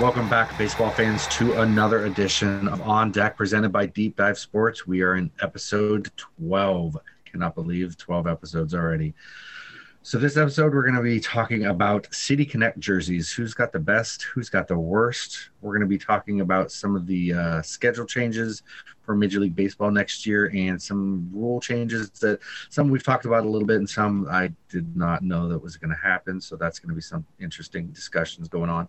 welcome 0.00 0.30
back, 0.30 0.56
baseball 0.56 0.88
fans, 0.88 1.26
to 1.26 1.60
another 1.60 2.06
edition 2.06 2.66
of 2.68 2.80
On 2.80 3.10
Deck 3.10 3.36
presented 3.36 3.68
by 3.68 3.84
Deep 3.84 4.16
Dive 4.16 4.38
Sports. 4.38 4.86
We 4.86 5.02
are 5.02 5.16
in 5.16 5.30
episode 5.42 6.10
12. 6.16 6.96
Cannot 7.26 7.54
believe 7.54 7.98
12 7.98 8.26
episodes 8.26 8.74
already. 8.74 9.12
So, 10.02 10.16
this 10.16 10.38
episode, 10.38 10.72
we're 10.72 10.84
going 10.84 10.94
to 10.94 11.02
be 11.02 11.20
talking 11.20 11.66
about 11.66 12.08
City 12.10 12.46
Connect 12.46 12.80
jerseys. 12.80 13.30
Who's 13.30 13.52
got 13.52 13.70
the 13.70 13.78
best? 13.78 14.22
Who's 14.22 14.48
got 14.48 14.66
the 14.66 14.78
worst? 14.78 15.50
We're 15.60 15.72
going 15.72 15.82
to 15.82 15.86
be 15.86 15.98
talking 15.98 16.40
about 16.40 16.72
some 16.72 16.96
of 16.96 17.06
the 17.06 17.34
uh, 17.34 17.60
schedule 17.60 18.06
changes 18.06 18.62
for 19.02 19.14
Major 19.14 19.40
League 19.40 19.54
Baseball 19.54 19.90
next 19.90 20.24
year 20.24 20.50
and 20.54 20.80
some 20.80 21.28
rule 21.30 21.60
changes 21.60 22.08
that 22.12 22.40
some 22.70 22.88
we've 22.88 23.04
talked 23.04 23.26
about 23.26 23.44
a 23.44 23.48
little 23.48 23.68
bit 23.68 23.76
and 23.76 23.88
some 23.88 24.26
I 24.30 24.50
did 24.70 24.96
not 24.96 25.22
know 25.22 25.50
that 25.50 25.58
was 25.58 25.76
going 25.76 25.90
to 25.90 26.00
happen. 26.02 26.40
So, 26.40 26.56
that's 26.56 26.78
going 26.78 26.88
to 26.88 26.94
be 26.94 27.02
some 27.02 27.26
interesting 27.38 27.88
discussions 27.88 28.48
going 28.48 28.70
on. 28.70 28.88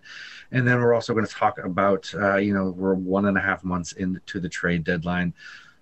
And 0.53 0.65
then 0.65 0.79
we're 0.79 0.93
also 0.93 1.11
going 1.13 1.25
to 1.25 1.33
talk 1.33 1.57
about, 1.57 2.09
uh, 2.15 2.37
you 2.37 2.53
know, 2.53 2.69
we're 2.69 2.93
one 2.93 3.25
and 3.25 3.37
a 3.37 3.41
half 3.41 3.65
months 3.65 3.91
into 3.91 4.39
the 4.39 4.49
trade 4.49 4.85
deadline. 4.85 5.33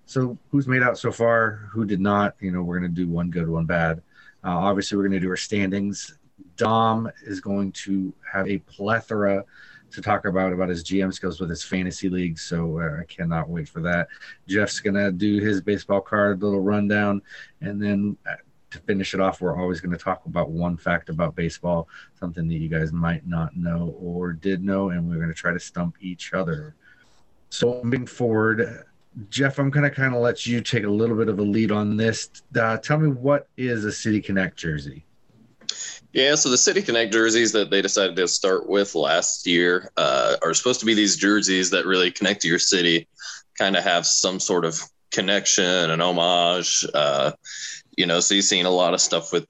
So, 0.06 0.36
who's 0.50 0.66
made 0.66 0.82
out 0.82 0.98
so 0.98 1.12
far? 1.12 1.68
Who 1.70 1.84
did 1.84 2.00
not? 2.00 2.34
You 2.40 2.50
know, 2.50 2.64
we're 2.64 2.80
going 2.80 2.92
to 2.92 3.00
do 3.00 3.08
one 3.08 3.30
good, 3.30 3.48
one 3.48 3.66
bad. 3.66 4.02
Uh, 4.44 4.56
obviously, 4.56 4.96
we're 4.96 5.04
going 5.04 5.12
to 5.12 5.20
do 5.20 5.30
our 5.30 5.36
standings. 5.36 6.18
Dom 6.56 7.10
is 7.24 7.40
going 7.40 7.72
to 7.72 8.12
have 8.30 8.48
a 8.48 8.58
plethora 8.58 9.44
to 9.90 10.00
talk 10.00 10.24
about 10.24 10.52
about 10.52 10.68
his 10.68 10.84
GM 10.84 11.12
skills 11.12 11.40
with 11.40 11.50
his 11.50 11.64
fantasy 11.64 12.08
league. 12.08 12.38
So 12.38 12.78
uh, 12.78 13.00
I 13.00 13.04
cannot 13.04 13.48
wait 13.48 13.68
for 13.68 13.80
that. 13.80 14.08
Jeff's 14.48 14.80
going 14.80 14.94
to 14.94 15.10
do 15.10 15.40
his 15.40 15.60
baseball 15.60 16.00
card 16.00 16.42
little 16.42 16.60
rundown, 16.60 17.22
and 17.60 17.82
then 17.82 18.16
uh, 18.26 18.36
to 18.70 18.78
finish 18.78 19.14
it 19.14 19.20
off, 19.20 19.40
we're 19.40 19.60
always 19.60 19.80
going 19.80 19.96
to 19.96 20.02
talk 20.02 20.24
about 20.26 20.50
one 20.50 20.76
fact 20.76 21.08
about 21.08 21.34
baseball, 21.34 21.88
something 22.18 22.46
that 22.48 22.54
you 22.54 22.68
guys 22.68 22.92
might 22.92 23.26
not 23.26 23.56
know 23.56 23.96
or 24.00 24.32
did 24.32 24.64
know, 24.64 24.90
and 24.90 25.08
we're 25.08 25.16
going 25.16 25.28
to 25.28 25.34
try 25.34 25.52
to 25.52 25.60
stump 25.60 25.96
each 26.00 26.32
other. 26.32 26.76
So 27.50 27.80
moving 27.82 28.06
forward, 28.06 28.84
Jeff, 29.28 29.58
I'm 29.58 29.70
going 29.70 29.88
to 29.88 29.94
kind 29.94 30.14
of 30.14 30.20
let 30.20 30.46
you 30.46 30.60
take 30.60 30.84
a 30.84 30.90
little 30.90 31.16
bit 31.16 31.28
of 31.28 31.38
a 31.38 31.42
lead 31.42 31.72
on 31.72 31.96
this. 31.96 32.30
Uh, 32.58 32.76
tell 32.76 32.98
me 32.98 33.08
what 33.08 33.48
is 33.56 33.84
a 33.84 33.92
City 33.92 34.20
Connect 34.20 34.56
jersey? 34.56 35.04
Yeah, 36.12 36.34
so 36.34 36.48
the 36.48 36.58
City 36.58 36.82
Connect 36.82 37.12
jerseys 37.12 37.52
that 37.52 37.70
they 37.70 37.82
decided 37.82 38.16
to 38.16 38.28
start 38.28 38.68
with 38.68 38.94
last 38.94 39.46
year 39.46 39.90
uh, 39.96 40.36
are 40.42 40.54
supposed 40.54 40.80
to 40.80 40.86
be 40.86 40.94
these 40.94 41.16
jerseys 41.16 41.70
that 41.70 41.86
really 41.86 42.10
connect 42.10 42.42
to 42.42 42.48
your 42.48 42.58
city, 42.58 43.08
kind 43.58 43.76
of 43.76 43.84
have 43.84 44.06
some 44.06 44.40
sort 44.40 44.64
of 44.64 44.80
connection 45.10 45.90
and 45.90 46.02
homage. 46.02 46.84
Uh, 46.94 47.32
you 47.96 48.06
know, 48.06 48.20
so 48.20 48.34
you've 48.34 48.44
seen 48.44 48.66
a 48.66 48.70
lot 48.70 48.94
of 48.94 49.00
stuff 49.00 49.32
with, 49.32 49.46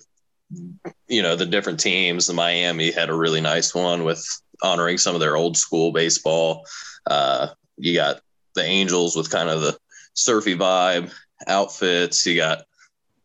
you 1.08 1.22
know, 1.22 1.36
the 1.36 1.46
different 1.46 1.80
teams. 1.80 2.26
The 2.26 2.32
Miami 2.32 2.90
had 2.90 3.10
a 3.10 3.14
really 3.14 3.40
nice 3.40 3.74
one 3.74 4.04
with 4.04 4.26
honoring 4.62 4.98
some 4.98 5.14
of 5.14 5.20
their 5.20 5.36
old 5.36 5.56
school 5.56 5.92
baseball. 5.92 6.66
Uh, 7.06 7.48
you 7.76 7.94
got 7.94 8.20
the 8.54 8.62
Angels 8.62 9.16
with 9.16 9.30
kind 9.30 9.48
of 9.48 9.60
the 9.60 9.78
surfy 10.14 10.56
vibe 10.56 11.12
outfits. 11.46 12.26
You 12.26 12.36
got 12.36 12.64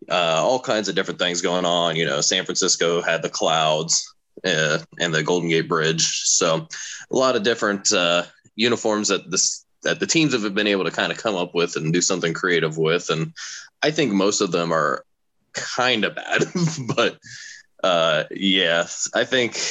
uh, 0.09 0.41
all 0.43 0.59
kinds 0.59 0.87
of 0.87 0.95
different 0.95 1.19
things 1.19 1.41
going 1.41 1.65
on. 1.65 1.95
You 1.95 2.05
know, 2.05 2.21
San 2.21 2.45
Francisco 2.45 3.01
had 3.01 3.21
the 3.21 3.29
clouds 3.29 4.13
uh, 4.45 4.79
and 4.99 5.13
the 5.13 5.23
Golden 5.23 5.49
Gate 5.49 5.67
Bridge. 5.67 6.23
So 6.23 6.67
a 7.11 7.15
lot 7.15 7.35
of 7.35 7.43
different 7.43 7.91
uh, 7.91 8.23
uniforms 8.55 9.09
that 9.09 9.29
this 9.29 9.65
that 9.83 9.99
the 9.99 10.07
teams 10.07 10.33
have 10.33 10.55
been 10.55 10.67
able 10.67 10.83
to 10.83 10.91
kind 10.91 11.11
of 11.11 11.17
come 11.19 11.35
up 11.35 11.53
with 11.53 11.75
and 11.75 11.93
do 11.93 12.01
something 12.01 12.33
creative 12.33 12.75
with. 12.75 13.11
And 13.11 13.33
I 13.83 13.91
think 13.91 14.11
most 14.11 14.41
of 14.41 14.51
them 14.51 14.73
are 14.73 15.05
kind 15.53 16.03
of 16.03 16.15
bad, 16.15 16.43
but 16.95 17.19
uh, 17.83 18.23
yeah, 18.31 18.87
I 19.13 19.25
think 19.25 19.61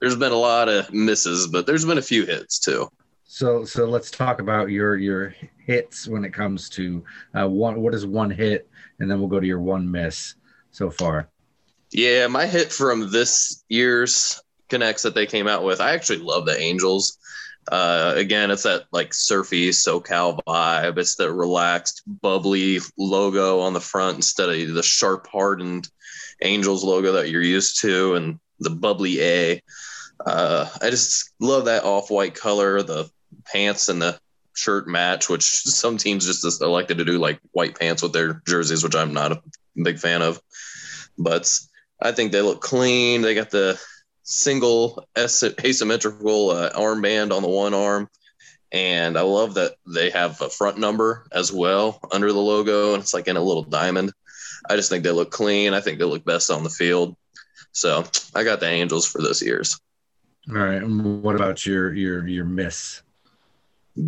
there's 0.00 0.16
been 0.16 0.32
a 0.32 0.36
lot 0.36 0.68
of 0.68 0.92
misses, 0.92 1.46
but 1.46 1.64
there's 1.64 1.84
been 1.84 1.98
a 1.98 2.02
few 2.02 2.26
hits 2.26 2.58
too. 2.58 2.90
So 3.30 3.62
so 3.66 3.84
let's 3.84 4.10
talk 4.10 4.40
about 4.40 4.70
your 4.70 4.96
your 4.96 5.34
hits 5.58 6.08
when 6.08 6.24
it 6.24 6.32
comes 6.32 6.70
to 6.70 7.04
uh, 7.38 7.46
one. 7.46 7.82
What 7.82 7.94
is 7.94 8.06
one 8.06 8.30
hit, 8.30 8.68
and 8.98 9.10
then 9.10 9.18
we'll 9.20 9.28
go 9.28 9.38
to 9.38 9.46
your 9.46 9.60
one 9.60 9.88
miss 9.90 10.34
so 10.70 10.90
far. 10.90 11.28
Yeah, 11.90 12.26
my 12.28 12.46
hit 12.46 12.72
from 12.72 13.12
this 13.12 13.64
year's 13.68 14.42
connects 14.70 15.02
that 15.02 15.14
they 15.14 15.26
came 15.26 15.46
out 15.46 15.62
with. 15.62 15.78
I 15.78 15.92
actually 15.92 16.20
love 16.20 16.46
the 16.46 16.58
Angels. 16.58 17.18
Uh, 17.70 18.14
again, 18.16 18.50
it's 18.50 18.62
that 18.62 18.84
like 18.92 19.12
surfy 19.12 19.68
SoCal 19.68 20.40
vibe. 20.48 20.96
It's 20.96 21.16
the 21.16 21.30
relaxed, 21.30 22.02
bubbly 22.06 22.78
logo 22.96 23.60
on 23.60 23.74
the 23.74 23.80
front 23.80 24.16
instead 24.16 24.48
of 24.48 24.74
the 24.74 24.82
sharp, 24.82 25.26
hardened 25.26 25.90
Angels 26.40 26.82
logo 26.82 27.12
that 27.12 27.28
you're 27.28 27.42
used 27.42 27.82
to, 27.82 28.14
and 28.14 28.40
the 28.58 28.70
bubbly 28.70 29.20
A. 29.20 29.62
Uh, 30.24 30.66
I 30.80 30.88
just 30.88 31.34
love 31.40 31.66
that 31.66 31.84
off-white 31.84 32.34
color. 32.34 32.82
The 32.82 33.10
pants 33.44 33.88
and 33.88 34.00
the 34.00 34.18
shirt 34.54 34.88
match, 34.88 35.28
which 35.28 35.44
some 35.62 35.96
teams 35.96 36.26
just 36.26 36.62
elected 36.62 36.98
to 36.98 37.04
do 37.04 37.18
like 37.18 37.40
white 37.52 37.78
pants 37.78 38.02
with 38.02 38.12
their 38.12 38.42
jerseys, 38.46 38.82
which 38.82 38.96
I'm 38.96 39.12
not 39.12 39.32
a 39.32 39.42
big 39.76 39.98
fan 39.98 40.22
of. 40.22 40.40
But 41.16 41.52
I 42.00 42.12
think 42.12 42.32
they 42.32 42.42
look 42.42 42.60
clean. 42.60 43.22
They 43.22 43.34
got 43.34 43.50
the 43.50 43.80
single 44.22 45.06
asymmetrical 45.16 46.50
uh, 46.50 46.70
armband 46.72 47.32
on 47.32 47.42
the 47.42 47.48
one 47.48 47.74
arm. 47.74 48.08
And 48.70 49.16
I 49.16 49.22
love 49.22 49.54
that 49.54 49.76
they 49.86 50.10
have 50.10 50.40
a 50.42 50.50
front 50.50 50.78
number 50.78 51.26
as 51.32 51.50
well 51.50 52.00
under 52.12 52.30
the 52.30 52.38
logo, 52.38 52.92
and 52.92 53.02
it's 53.02 53.14
like 53.14 53.26
in 53.26 53.38
a 53.38 53.42
little 53.42 53.62
diamond. 53.62 54.12
I 54.68 54.76
just 54.76 54.90
think 54.90 55.04
they 55.04 55.10
look 55.10 55.30
clean. 55.30 55.72
I 55.72 55.80
think 55.80 55.98
they 55.98 56.04
look 56.04 56.24
best 56.24 56.50
on 56.50 56.64
the 56.64 56.70
field. 56.70 57.16
So 57.72 58.04
I 58.34 58.44
got 58.44 58.60
the 58.60 58.68
Angels 58.68 59.06
for 59.06 59.22
this 59.22 59.40
year's. 59.40 59.80
All 60.50 60.56
right. 60.56 60.82
What 60.86 61.34
about 61.34 61.64
your 61.64 61.94
your 61.94 62.26
your 62.26 62.44
miss? 62.44 63.02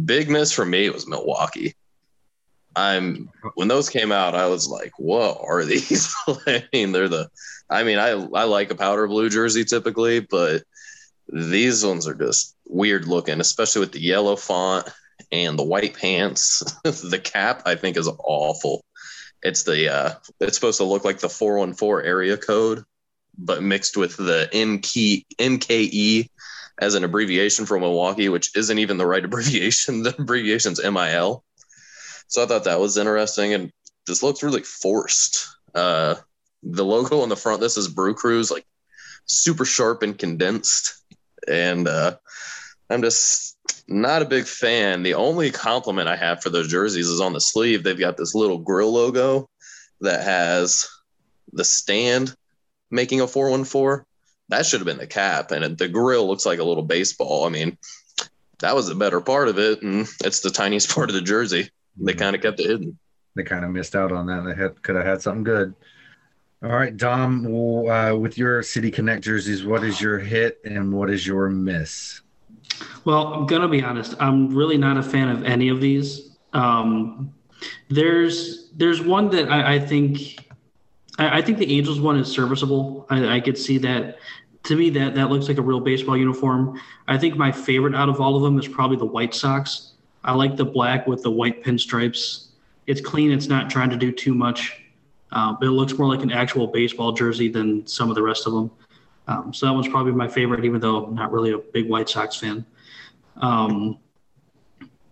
Big 0.04 0.30
miss 0.30 0.52
for 0.52 0.64
me 0.64 0.90
was 0.90 1.08
Milwaukee. 1.08 1.74
I'm 2.76 3.30
when 3.54 3.68
those 3.68 3.88
came 3.88 4.12
out, 4.12 4.34
I 4.34 4.46
was 4.46 4.68
like, 4.68 4.92
"What 4.98 5.38
are 5.42 5.64
these?" 5.66 6.14
I 6.28 6.64
mean, 6.72 6.92
they're 6.92 7.08
the. 7.08 7.30
I 7.68 7.82
mean, 7.82 7.98
I 7.98 8.10
I 8.10 8.44
like 8.44 8.70
a 8.70 8.76
powder 8.76 9.06
blue 9.06 9.28
jersey 9.28 9.64
typically, 9.64 10.20
but 10.20 10.62
these 11.28 11.84
ones 11.84 12.06
are 12.06 12.14
just 12.14 12.56
weird 12.66 13.06
looking, 13.06 13.40
especially 13.40 13.80
with 13.80 13.92
the 13.92 14.00
yellow 14.00 14.36
font 14.36 14.88
and 15.32 15.58
the 15.58 15.64
white 15.64 15.94
pants. 15.96 16.60
the 16.84 17.20
cap, 17.22 17.62
I 17.66 17.74
think, 17.74 17.96
is 17.96 18.08
awful. 18.08 18.84
It's 19.42 19.62
the 19.62 19.92
uh, 19.92 20.14
it's 20.40 20.56
supposed 20.56 20.78
to 20.78 20.84
look 20.84 21.04
like 21.04 21.18
the 21.18 21.28
414 21.28 22.06
area 22.06 22.36
code, 22.36 22.84
but 23.38 23.62
mixed 23.62 23.96
with 23.96 24.16
the 24.16 24.48
MK, 24.52 25.24
MKE 25.38 26.28
as 26.80 26.94
an 26.94 27.04
abbreviation 27.04 27.66
for 27.66 27.78
Milwaukee, 27.78 28.28
which 28.28 28.56
isn't 28.56 28.78
even 28.78 28.96
the 28.96 29.06
right 29.06 29.24
abbreviation. 29.24 30.02
The 30.02 30.16
abbreviation's 30.18 30.82
MIL. 30.82 31.44
So 32.26 32.42
I 32.42 32.46
thought 32.46 32.64
that 32.64 32.80
was 32.80 32.96
interesting 32.96 33.54
and 33.54 33.72
just 34.06 34.22
looks 34.22 34.42
really 34.42 34.62
forced. 34.62 35.46
Uh, 35.74 36.16
the 36.62 36.84
logo 36.84 37.20
on 37.20 37.28
the 37.28 37.36
front, 37.36 37.60
this 37.60 37.76
is 37.76 37.88
Brew 37.88 38.14
Crew's, 38.14 38.50
like 38.50 38.66
super 39.26 39.64
sharp 39.64 40.02
and 40.02 40.18
condensed. 40.18 41.02
And 41.46 41.86
uh, 41.86 42.16
I'm 42.88 43.02
just 43.02 43.56
not 43.88 44.22
a 44.22 44.26
big 44.26 44.44
fan. 44.44 45.02
The 45.02 45.14
only 45.14 45.50
compliment 45.50 46.08
I 46.08 46.16
have 46.16 46.42
for 46.42 46.50
those 46.50 46.68
jerseys 46.68 47.08
is 47.08 47.20
on 47.20 47.32
the 47.32 47.40
sleeve. 47.40 47.82
They've 47.82 47.98
got 47.98 48.16
this 48.16 48.34
little 48.34 48.58
grill 48.58 48.92
logo 48.92 49.48
that 50.00 50.22
has 50.22 50.88
the 51.52 51.64
stand 51.64 52.34
making 52.90 53.20
a 53.20 53.26
414 53.26 54.04
that 54.50 54.66
should 54.66 54.80
have 54.80 54.86
been 54.86 54.98
the 54.98 55.06
cap, 55.06 55.50
and 55.50 55.78
the 55.78 55.88
grill 55.88 56.26
looks 56.26 56.44
like 56.44 56.58
a 56.58 56.64
little 56.64 56.82
baseball. 56.82 57.44
I 57.44 57.48
mean, 57.48 57.78
that 58.60 58.74
was 58.74 58.88
the 58.88 58.94
better 58.94 59.20
part 59.20 59.48
of 59.48 59.58
it, 59.58 59.82
and 59.82 60.06
it's 60.24 60.40
the 60.40 60.50
tiniest 60.50 60.90
part 60.94 61.08
of 61.08 61.14
the 61.14 61.22
jersey. 61.22 61.70
They 61.96 62.14
kind 62.14 62.36
of 62.36 62.42
kept 62.42 62.60
it 62.60 62.66
hidden. 62.66 62.98
They 63.36 63.44
kind 63.44 63.64
of 63.64 63.70
missed 63.70 63.94
out 63.94 64.12
on 64.12 64.26
that. 64.26 64.44
They 64.44 64.60
had, 64.60 64.82
could 64.82 64.96
have 64.96 65.06
had 65.06 65.22
something 65.22 65.44
good. 65.44 65.74
All 66.62 66.70
right, 66.70 66.94
Dom, 66.94 67.46
uh, 67.46 68.14
with 68.16 68.36
your 68.36 68.62
City 68.62 68.90
Connect 68.90 69.24
jerseys, 69.24 69.64
what 69.64 69.82
is 69.82 70.00
your 70.00 70.18
hit 70.18 70.60
and 70.64 70.92
what 70.92 71.08
is 71.08 71.26
your 71.26 71.48
miss? 71.48 72.20
Well, 73.04 73.32
I'm 73.32 73.46
gonna 73.46 73.68
be 73.68 73.82
honest. 73.82 74.14
I'm 74.20 74.54
really 74.54 74.76
not 74.76 74.96
a 74.96 75.02
fan 75.02 75.28
of 75.28 75.44
any 75.44 75.68
of 75.68 75.80
these. 75.80 76.36
Um, 76.52 77.32
there's 77.88 78.70
there's 78.76 79.00
one 79.00 79.30
that 79.30 79.50
I, 79.50 79.74
I 79.74 79.78
think 79.78 80.50
I, 81.18 81.38
I, 81.38 81.42
think 81.42 81.58
the 81.58 81.78
Angels 81.78 82.00
one 82.00 82.18
is 82.18 82.28
serviceable. 82.28 83.06
I, 83.10 83.36
I 83.36 83.40
could 83.40 83.56
see 83.56 83.78
that 83.78 84.18
to 84.64 84.76
me 84.76 84.90
that 84.90 85.14
that 85.14 85.30
looks 85.30 85.48
like 85.48 85.58
a 85.58 85.62
real 85.62 85.80
baseball 85.80 86.16
uniform. 86.16 86.80
I 87.08 87.16
think 87.18 87.36
my 87.36 87.50
favorite 87.50 87.94
out 87.94 88.08
of 88.08 88.20
all 88.20 88.36
of 88.36 88.42
them 88.42 88.58
is 88.58 88.68
probably 88.68 88.96
the 88.96 89.06
White 89.06 89.34
Sox. 89.34 89.92
I 90.22 90.34
like 90.34 90.56
the 90.56 90.64
black 90.64 91.06
with 91.06 91.22
the 91.22 91.30
white 91.30 91.64
pinstripes. 91.64 92.48
It's 92.86 93.00
clean. 93.00 93.32
It's 93.32 93.46
not 93.46 93.70
trying 93.70 93.90
to 93.90 93.96
do 93.96 94.12
too 94.12 94.34
much, 94.34 94.82
uh, 95.32 95.54
but 95.58 95.66
it 95.66 95.70
looks 95.70 95.94
more 95.94 96.08
like 96.08 96.22
an 96.22 96.32
actual 96.32 96.66
baseball 96.66 97.12
jersey 97.12 97.48
than 97.48 97.86
some 97.86 98.10
of 98.10 98.16
the 98.16 98.22
rest 98.22 98.46
of 98.46 98.52
them. 98.52 98.70
Um, 99.28 99.54
so 99.54 99.66
that 99.66 99.72
one's 99.72 99.88
probably 99.88 100.12
my 100.12 100.28
favorite, 100.28 100.64
even 100.64 100.80
though 100.80 101.04
I'm 101.04 101.14
not 101.14 101.32
really 101.32 101.52
a 101.52 101.58
big 101.58 101.88
White 101.88 102.08
Sox 102.08 102.36
fan. 102.36 102.66
Um, 103.36 103.98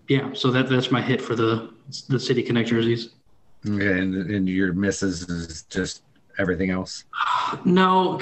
yeah, 0.08 0.32
so 0.32 0.50
that 0.50 0.68
that's 0.68 0.90
my 0.90 1.00
hit 1.00 1.22
for 1.22 1.34
the 1.34 1.72
the 2.08 2.18
City 2.18 2.42
Connect 2.42 2.68
jerseys. 2.68 3.10
Okay, 3.66 3.98
and, 3.98 4.14
and 4.30 4.48
your 4.48 4.72
misses 4.72 5.22
is 5.28 5.62
just 5.64 6.02
everything 6.38 6.70
else. 6.70 7.04
No, 7.64 8.18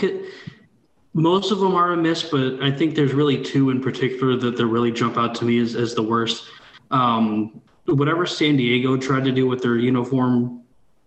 most 1.17 1.51
of 1.51 1.61
them 1.61 1.75
are 1.75 1.93
a 1.93 1.97
miss, 1.97 2.23
but 2.25 2.63
I 2.63 2.71
think 2.71 2.95
there's 2.95 3.15
really 3.15 3.43
two 3.43 3.71
in 3.71 3.81
particular 3.81 4.37
that, 4.37 4.59
that 4.59 4.67
really 4.67 4.93
jump 4.93 5.17
out 5.17 5.35
to 5.37 5.47
me 5.47 5.59
as, 5.61 5.75
as 5.75 5.95
the 5.95 6.03
worst. 6.03 6.45
Um, 6.91 7.63
whatever 7.87 8.27
San 8.27 8.59
Diego 8.59 8.99
tried 8.99 9.25
to 9.25 9.33
do 9.33 9.47
with 9.47 9.63
their 9.63 9.79
uniform, 9.79 10.63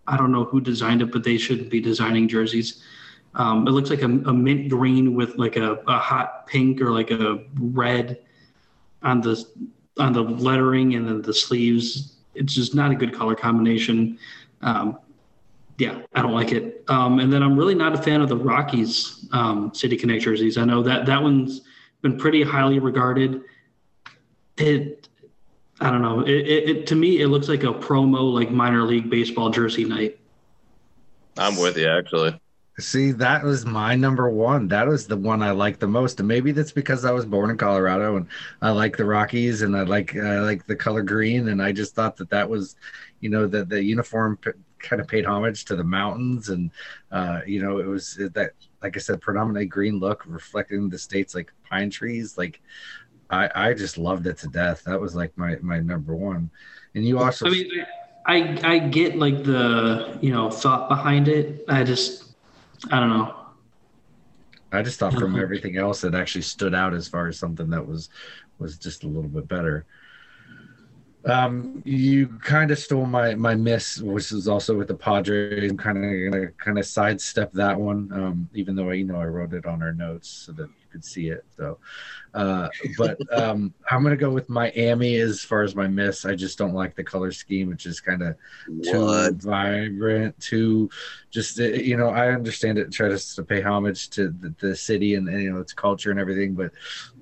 I 0.07 0.17
don't 0.17 0.31
know 0.31 0.45
who 0.45 0.61
designed 0.61 1.03
it, 1.03 1.11
but 1.11 1.23
they 1.23 1.37
shouldn't 1.37 1.69
be 1.69 1.79
designing 1.79 2.27
jerseys. 2.27 2.83
Um, 3.35 3.67
it 3.67 3.71
looks 3.71 3.91
like 3.91 4.01
a, 4.01 4.05
a, 4.05 4.33
mint 4.33 4.69
green 4.69 5.13
with 5.13 5.35
like 5.35 5.55
a, 5.57 5.73
a 5.87 5.99
hot 5.99 6.47
pink 6.47 6.81
or 6.81 6.91
like 6.91 7.11
a 7.11 7.43
red 7.59 8.17
on 9.03 9.21
the 9.21 9.45
on 9.99 10.13
the 10.13 10.23
lettering 10.23 10.95
and 10.95 11.07
then 11.07 11.21
the 11.21 11.33
sleeves. 11.33 12.15
It's 12.33 12.55
just 12.55 12.73
not 12.73 12.89
a 12.89 12.95
good 12.95 13.13
color 13.13 13.35
combination. 13.35 14.17
Um, 14.61 14.97
yeah, 15.79 16.01
I 16.13 16.21
don't 16.21 16.33
like 16.33 16.51
it. 16.51 16.83
Um, 16.89 17.19
and 17.19 17.31
then 17.31 17.41
I'm 17.41 17.57
really 17.57 17.73
not 17.73 17.93
a 17.93 18.01
fan 18.01 18.21
of 18.21 18.27
the 18.27 18.35
Rockies 18.35 19.25
um, 19.31 19.73
City 19.73 19.95
Connect 19.95 20.23
jerseys. 20.23 20.57
I 20.57 20.65
know 20.65 20.83
that 20.83 21.05
that 21.05 21.23
one's 21.23 21.61
been 22.01 22.17
pretty 22.17 22.43
highly 22.43 22.79
regarded. 22.79 23.41
It, 24.57 25.07
I 25.79 25.89
don't 25.89 26.01
know. 26.01 26.19
It, 26.21 26.31
it, 26.31 26.69
it, 26.69 26.87
to 26.87 26.95
me, 26.95 27.21
it 27.21 27.29
looks 27.29 27.47
like 27.47 27.63
a 27.63 27.73
promo, 27.73 28.33
like 28.33 28.51
minor 28.51 28.83
league 28.83 29.09
baseball 29.09 29.51
jersey 29.51 29.85
night. 29.85 30.19
I'm 31.37 31.55
with 31.55 31.77
you, 31.77 31.87
actually. 31.87 32.37
See, 32.77 33.11
that 33.13 33.43
was 33.43 33.65
my 33.65 33.95
number 33.95 34.29
one. 34.29 34.67
That 34.67 34.87
was 34.87 35.07
the 35.07 35.17
one 35.17 35.41
I 35.41 35.51
liked 35.51 35.79
the 35.79 35.87
most, 35.87 36.19
and 36.19 36.27
maybe 36.27 36.51
that's 36.51 36.71
because 36.73 37.05
I 37.05 37.11
was 37.11 37.25
born 37.25 37.49
in 37.49 37.57
Colorado 37.57 38.17
and 38.17 38.27
I 38.61 38.71
like 38.71 38.95
the 38.95 39.05
Rockies 39.05 39.61
and 39.61 39.75
I 39.75 39.83
like 39.83 40.15
I 40.15 40.39
like 40.39 40.65
the 40.65 40.75
color 40.75 41.03
green, 41.03 41.49
and 41.49 41.61
I 41.61 41.71
just 41.73 41.93
thought 41.93 42.15
that 42.17 42.29
that 42.29 42.49
was, 42.49 42.77
you 43.19 43.29
know, 43.29 43.47
that 43.47 43.67
the 43.67 43.83
uniform 43.83 44.37
p- 44.37 44.51
kind 44.79 45.01
of 45.01 45.07
paid 45.07 45.25
homage 45.25 45.65
to 45.65 45.75
the 45.75 45.83
mountains, 45.83 46.49
and 46.49 46.71
uh, 47.11 47.41
you 47.45 47.61
know, 47.61 47.79
it 47.79 47.85
was 47.85 48.19
that, 48.33 48.51
like 48.81 48.95
I 48.95 48.99
said, 48.99 49.21
predominantly 49.21 49.65
green 49.65 49.99
look 49.99 50.23
reflecting 50.25 50.89
the 50.89 50.97
state's 50.97 51.35
like 51.35 51.51
pine 51.69 51.89
trees. 51.89 52.37
Like, 52.37 52.61
I 53.29 53.49
I 53.53 53.73
just 53.73 53.97
loved 53.97 54.27
it 54.27 54.37
to 54.39 54.47
death. 54.47 54.83
That 54.85 54.99
was 54.99 55.15
like 55.15 55.37
my 55.37 55.57
my 55.61 55.79
number 55.79 56.15
one, 56.15 56.49
and 56.95 57.05
you 57.05 57.19
also. 57.19 57.47
I 57.47 57.49
mean, 57.49 57.85
I 58.25 58.59
I 58.63 58.79
get 58.79 59.17
like 59.17 59.43
the 59.43 60.17
you 60.21 60.31
know 60.31 60.49
thought 60.49 60.89
behind 60.89 61.27
it. 61.27 61.65
I 61.67 61.83
just 61.83 62.35
I 62.91 62.99
don't 62.99 63.09
know. 63.09 63.35
I 64.71 64.83
just 64.83 64.99
thought 64.99 65.13
from 65.13 65.39
everything 65.39 65.77
else 65.77 66.03
it 66.03 66.13
actually 66.13 66.43
stood 66.43 66.75
out 66.75 66.93
as 66.93 67.07
far 67.07 67.27
as 67.27 67.39
something 67.39 67.69
that 67.71 67.85
was 67.85 68.09
was 68.59 68.77
just 68.77 69.03
a 69.03 69.07
little 69.07 69.29
bit 69.29 69.47
better. 69.47 69.85
Um, 71.25 71.81
you 71.85 72.27
kind 72.41 72.71
of 72.71 72.79
stole 72.79 73.05
my 73.05 73.35
my 73.35 73.53
miss, 73.53 73.97
which 73.99 74.31
is 74.31 74.47
also 74.47 74.77
with 74.77 74.87
the 74.87 74.95
Padres. 74.95 75.69
I'm 75.69 75.77
kind 75.77 75.97
of 75.97 76.31
gonna 76.31 76.47
kind 76.53 76.79
of 76.79 76.85
sidestep 76.85 77.51
that 77.53 77.77
one, 77.77 78.09
um, 78.13 78.49
even 78.53 78.75
though 78.75 78.89
I, 78.89 78.93
you 78.93 79.03
know 79.03 79.19
I 79.19 79.25
wrote 79.25 79.53
it 79.53 79.65
on 79.65 79.83
our 79.83 79.91
notes 79.91 80.29
so 80.29 80.53
that 80.53 80.67
you 80.67 80.87
could 80.89 81.03
see 81.03 81.27
it. 81.27 81.43
So, 81.57 81.77
uh, 82.33 82.69
but 82.97 83.17
um, 83.37 83.73
I'm 83.91 84.01
gonna 84.01 84.15
go 84.15 84.29
with 84.29 84.47
Miami 84.47 85.17
as 85.17 85.41
far 85.41 85.63
as 85.63 85.75
my 85.75 85.87
miss. 85.87 86.23
I 86.23 86.35
just 86.35 86.57
don't 86.57 86.73
like 86.73 86.95
the 86.95 87.03
color 87.03 87.33
scheme. 87.33 87.67
which 87.67 87.85
is 87.85 87.99
kind 87.99 88.21
of 88.21 88.37
too 88.81 89.31
vibrant, 89.31 90.39
too 90.39 90.89
just 91.31 91.59
uh, 91.59 91.63
you 91.63 91.97
know. 91.97 92.09
I 92.09 92.29
understand 92.29 92.77
it 92.77 92.93
tries 92.93 93.35
to 93.35 93.43
pay 93.43 93.61
homage 93.61 94.09
to 94.11 94.29
the, 94.29 94.55
the 94.59 94.73
city 94.73 95.15
and, 95.15 95.27
and, 95.27 95.43
you 95.43 95.51
know 95.51 95.59
its 95.59 95.73
culture 95.73 96.11
and 96.11 96.19
everything, 96.19 96.53
but 96.55 96.71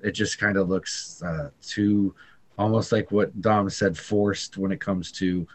it 0.04 0.12
just 0.12 0.38
kind 0.38 0.56
of 0.56 0.68
looks 0.68 1.20
uh, 1.22 1.50
too 1.62 2.14
almost 2.58 2.92
like 2.92 3.10
what 3.10 3.40
Dom 3.40 3.70
said, 3.70 3.96
forced 3.96 4.58
when 4.58 4.72
it 4.72 4.80
comes 4.80 5.12
to 5.12 5.46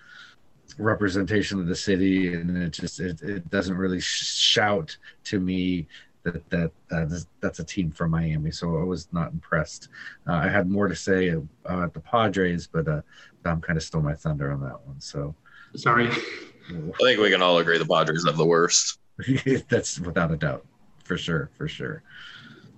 representation 0.77 1.59
of 1.59 1.67
the 1.67 1.75
city, 1.75 2.33
and 2.33 2.57
it 2.57 2.71
just 2.71 2.99
it, 2.99 3.21
it 3.21 3.49
doesn't 3.49 3.77
really 3.77 3.99
shout 3.99 4.97
to 5.25 5.39
me 5.39 5.87
that 6.23 6.49
that 6.49 6.71
uh, 6.91 7.05
that's 7.41 7.59
a 7.59 7.63
team 7.63 7.91
from 7.91 8.11
Miami. 8.11 8.51
So 8.51 8.77
I 8.79 8.83
was 8.83 9.07
not 9.11 9.31
impressed. 9.31 9.89
Uh, 10.27 10.33
I 10.33 10.47
had 10.47 10.69
more 10.69 10.87
to 10.87 10.95
say 10.95 11.31
uh, 11.31 11.83
at 11.83 11.93
the 11.93 11.99
Padres, 11.99 12.67
but 12.67 12.87
uh, 12.87 13.01
Dom 13.43 13.61
kind 13.61 13.77
of 13.77 13.83
stole 13.83 14.01
my 14.01 14.13
thunder 14.13 14.51
on 14.51 14.61
that 14.61 14.85
one. 14.85 14.99
So 14.99 15.35
sorry. 15.75 16.07
I 16.09 16.97
think 17.01 17.19
we 17.19 17.29
can 17.29 17.41
all 17.41 17.57
agree 17.57 17.77
the 17.77 17.85
Padres 17.85 18.25
have 18.25 18.37
the 18.37 18.45
worst. 18.45 18.99
that's 19.69 19.99
without 19.99 20.31
a 20.31 20.37
doubt, 20.37 20.65
for 21.03 21.17
sure, 21.17 21.49
for 21.57 21.67
sure. 21.67 22.03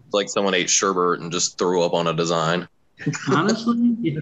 It's 0.06 0.14
like 0.14 0.28
someone 0.28 0.54
ate 0.54 0.70
sherbet 0.70 1.22
and 1.22 1.32
just 1.32 1.58
threw 1.58 1.84
up 1.84 1.94
on 1.94 2.08
a 2.08 2.14
design. 2.14 2.68
Honestly, 3.30 3.98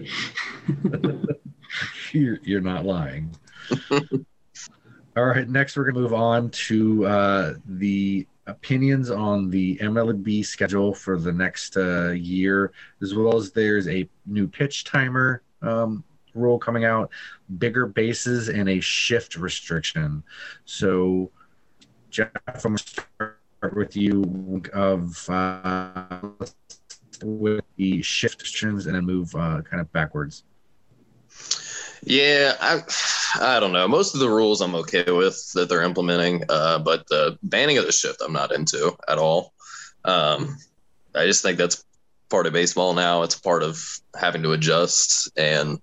you're, 2.12 2.38
you're 2.42 2.60
not 2.60 2.84
lying. 2.84 3.34
All 5.16 5.24
right, 5.24 5.48
next 5.48 5.76
we're 5.76 5.84
going 5.84 5.94
to 5.94 6.00
move 6.00 6.14
on 6.14 6.50
to 6.50 7.06
uh, 7.06 7.54
the 7.66 8.26
opinions 8.46 9.10
on 9.10 9.48
the 9.48 9.76
MLB 9.76 10.44
schedule 10.44 10.92
for 10.92 11.18
the 11.18 11.32
next 11.32 11.76
uh, 11.76 12.10
year, 12.10 12.72
as 13.00 13.14
well 13.14 13.36
as 13.36 13.52
there's 13.52 13.88
a 13.88 14.08
new 14.26 14.48
pitch 14.48 14.84
timer 14.84 15.42
um, 15.62 16.02
rule 16.34 16.58
coming 16.58 16.84
out, 16.84 17.10
bigger 17.58 17.86
bases, 17.86 18.48
and 18.48 18.68
a 18.68 18.80
shift 18.80 19.36
restriction. 19.36 20.22
So, 20.64 21.30
Jeff, 22.10 22.30
I'm 22.46 22.54
going 22.62 22.76
to 22.76 22.84
start 22.84 23.76
with 23.76 23.96
you 23.96 24.62
of 24.72 25.30
uh, 25.30 26.20
with 27.24 27.64
the 27.76 28.02
shift 28.02 28.42
restrictions 28.42 28.86
and 28.86 28.94
then 28.94 29.04
move 29.04 29.34
uh, 29.34 29.62
kind 29.62 29.80
of 29.80 29.92
backwards? 29.92 30.44
Yeah, 32.02 32.54
I 32.60 32.82
I 33.40 33.60
don't 33.60 33.72
know. 33.72 33.88
Most 33.88 34.14
of 34.14 34.20
the 34.20 34.28
rules 34.28 34.60
I'm 34.60 34.74
okay 34.76 35.10
with 35.10 35.52
that 35.52 35.68
they're 35.68 35.82
implementing, 35.82 36.44
uh, 36.48 36.78
but 36.78 37.06
the 37.08 37.38
banning 37.42 37.78
of 37.78 37.86
the 37.86 37.92
shift 37.92 38.20
I'm 38.24 38.32
not 38.32 38.52
into 38.52 38.94
at 39.08 39.18
all. 39.18 39.54
Um, 40.04 40.56
I 41.14 41.26
just 41.26 41.42
think 41.42 41.56
that's 41.56 41.82
part 42.28 42.46
of 42.46 42.52
baseball 42.52 42.94
now. 42.94 43.22
It's 43.22 43.38
part 43.38 43.62
of 43.62 43.82
having 44.18 44.42
to 44.42 44.52
adjust 44.52 45.30
and 45.36 45.80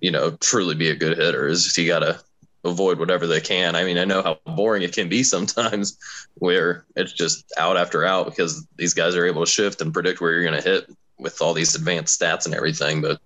you 0.00 0.10
know 0.10 0.30
truly 0.32 0.76
be 0.76 0.90
a 0.90 0.96
good 0.96 1.18
hitter. 1.18 1.48
Is 1.48 1.76
you 1.76 1.88
got 1.88 2.00
to 2.00 2.20
avoid 2.64 2.98
whatever 2.98 3.26
they 3.26 3.40
can. 3.40 3.76
I 3.76 3.84
mean, 3.84 3.98
I 3.98 4.04
know 4.04 4.22
how 4.22 4.38
boring 4.44 4.82
it 4.82 4.92
can 4.92 5.08
be 5.08 5.22
sometimes 5.22 5.98
where 6.34 6.84
it's 6.96 7.12
just 7.12 7.52
out 7.58 7.76
after 7.76 8.04
out 8.04 8.26
because 8.26 8.66
these 8.76 8.94
guys 8.94 9.14
are 9.14 9.26
able 9.26 9.44
to 9.44 9.50
shift 9.50 9.80
and 9.80 9.94
predict 9.94 10.20
where 10.20 10.32
you're 10.32 10.48
going 10.48 10.60
to 10.60 10.68
hit 10.68 10.90
with 11.18 11.40
all 11.40 11.54
these 11.54 11.74
advanced 11.74 12.20
stats 12.20 12.46
and 12.46 12.54
everything. 12.54 13.00
But 13.00 13.20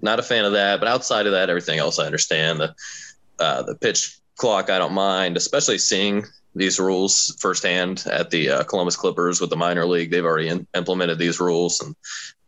not 0.00 0.18
a 0.18 0.22
fan 0.22 0.44
of 0.44 0.52
that. 0.52 0.80
But 0.80 0.88
outside 0.88 1.26
of 1.26 1.32
that, 1.32 1.48
everything 1.48 1.78
else 1.78 1.98
I 1.98 2.06
understand. 2.06 2.60
The 2.60 2.74
uh, 3.38 3.62
the 3.62 3.74
pitch 3.74 4.18
clock 4.36 4.70
I 4.70 4.78
don't 4.78 4.92
mind, 4.92 5.36
especially 5.36 5.78
seeing 5.78 6.24
these 6.54 6.78
rules 6.78 7.34
firsthand 7.40 8.04
at 8.10 8.30
the 8.30 8.50
uh, 8.50 8.64
Columbus 8.64 8.96
Clippers 8.96 9.40
with 9.40 9.50
the 9.50 9.56
minor 9.56 9.86
league. 9.86 10.10
They've 10.10 10.24
already 10.24 10.48
in, 10.48 10.66
implemented 10.74 11.18
these 11.18 11.40
rules, 11.40 11.80
and 11.80 11.96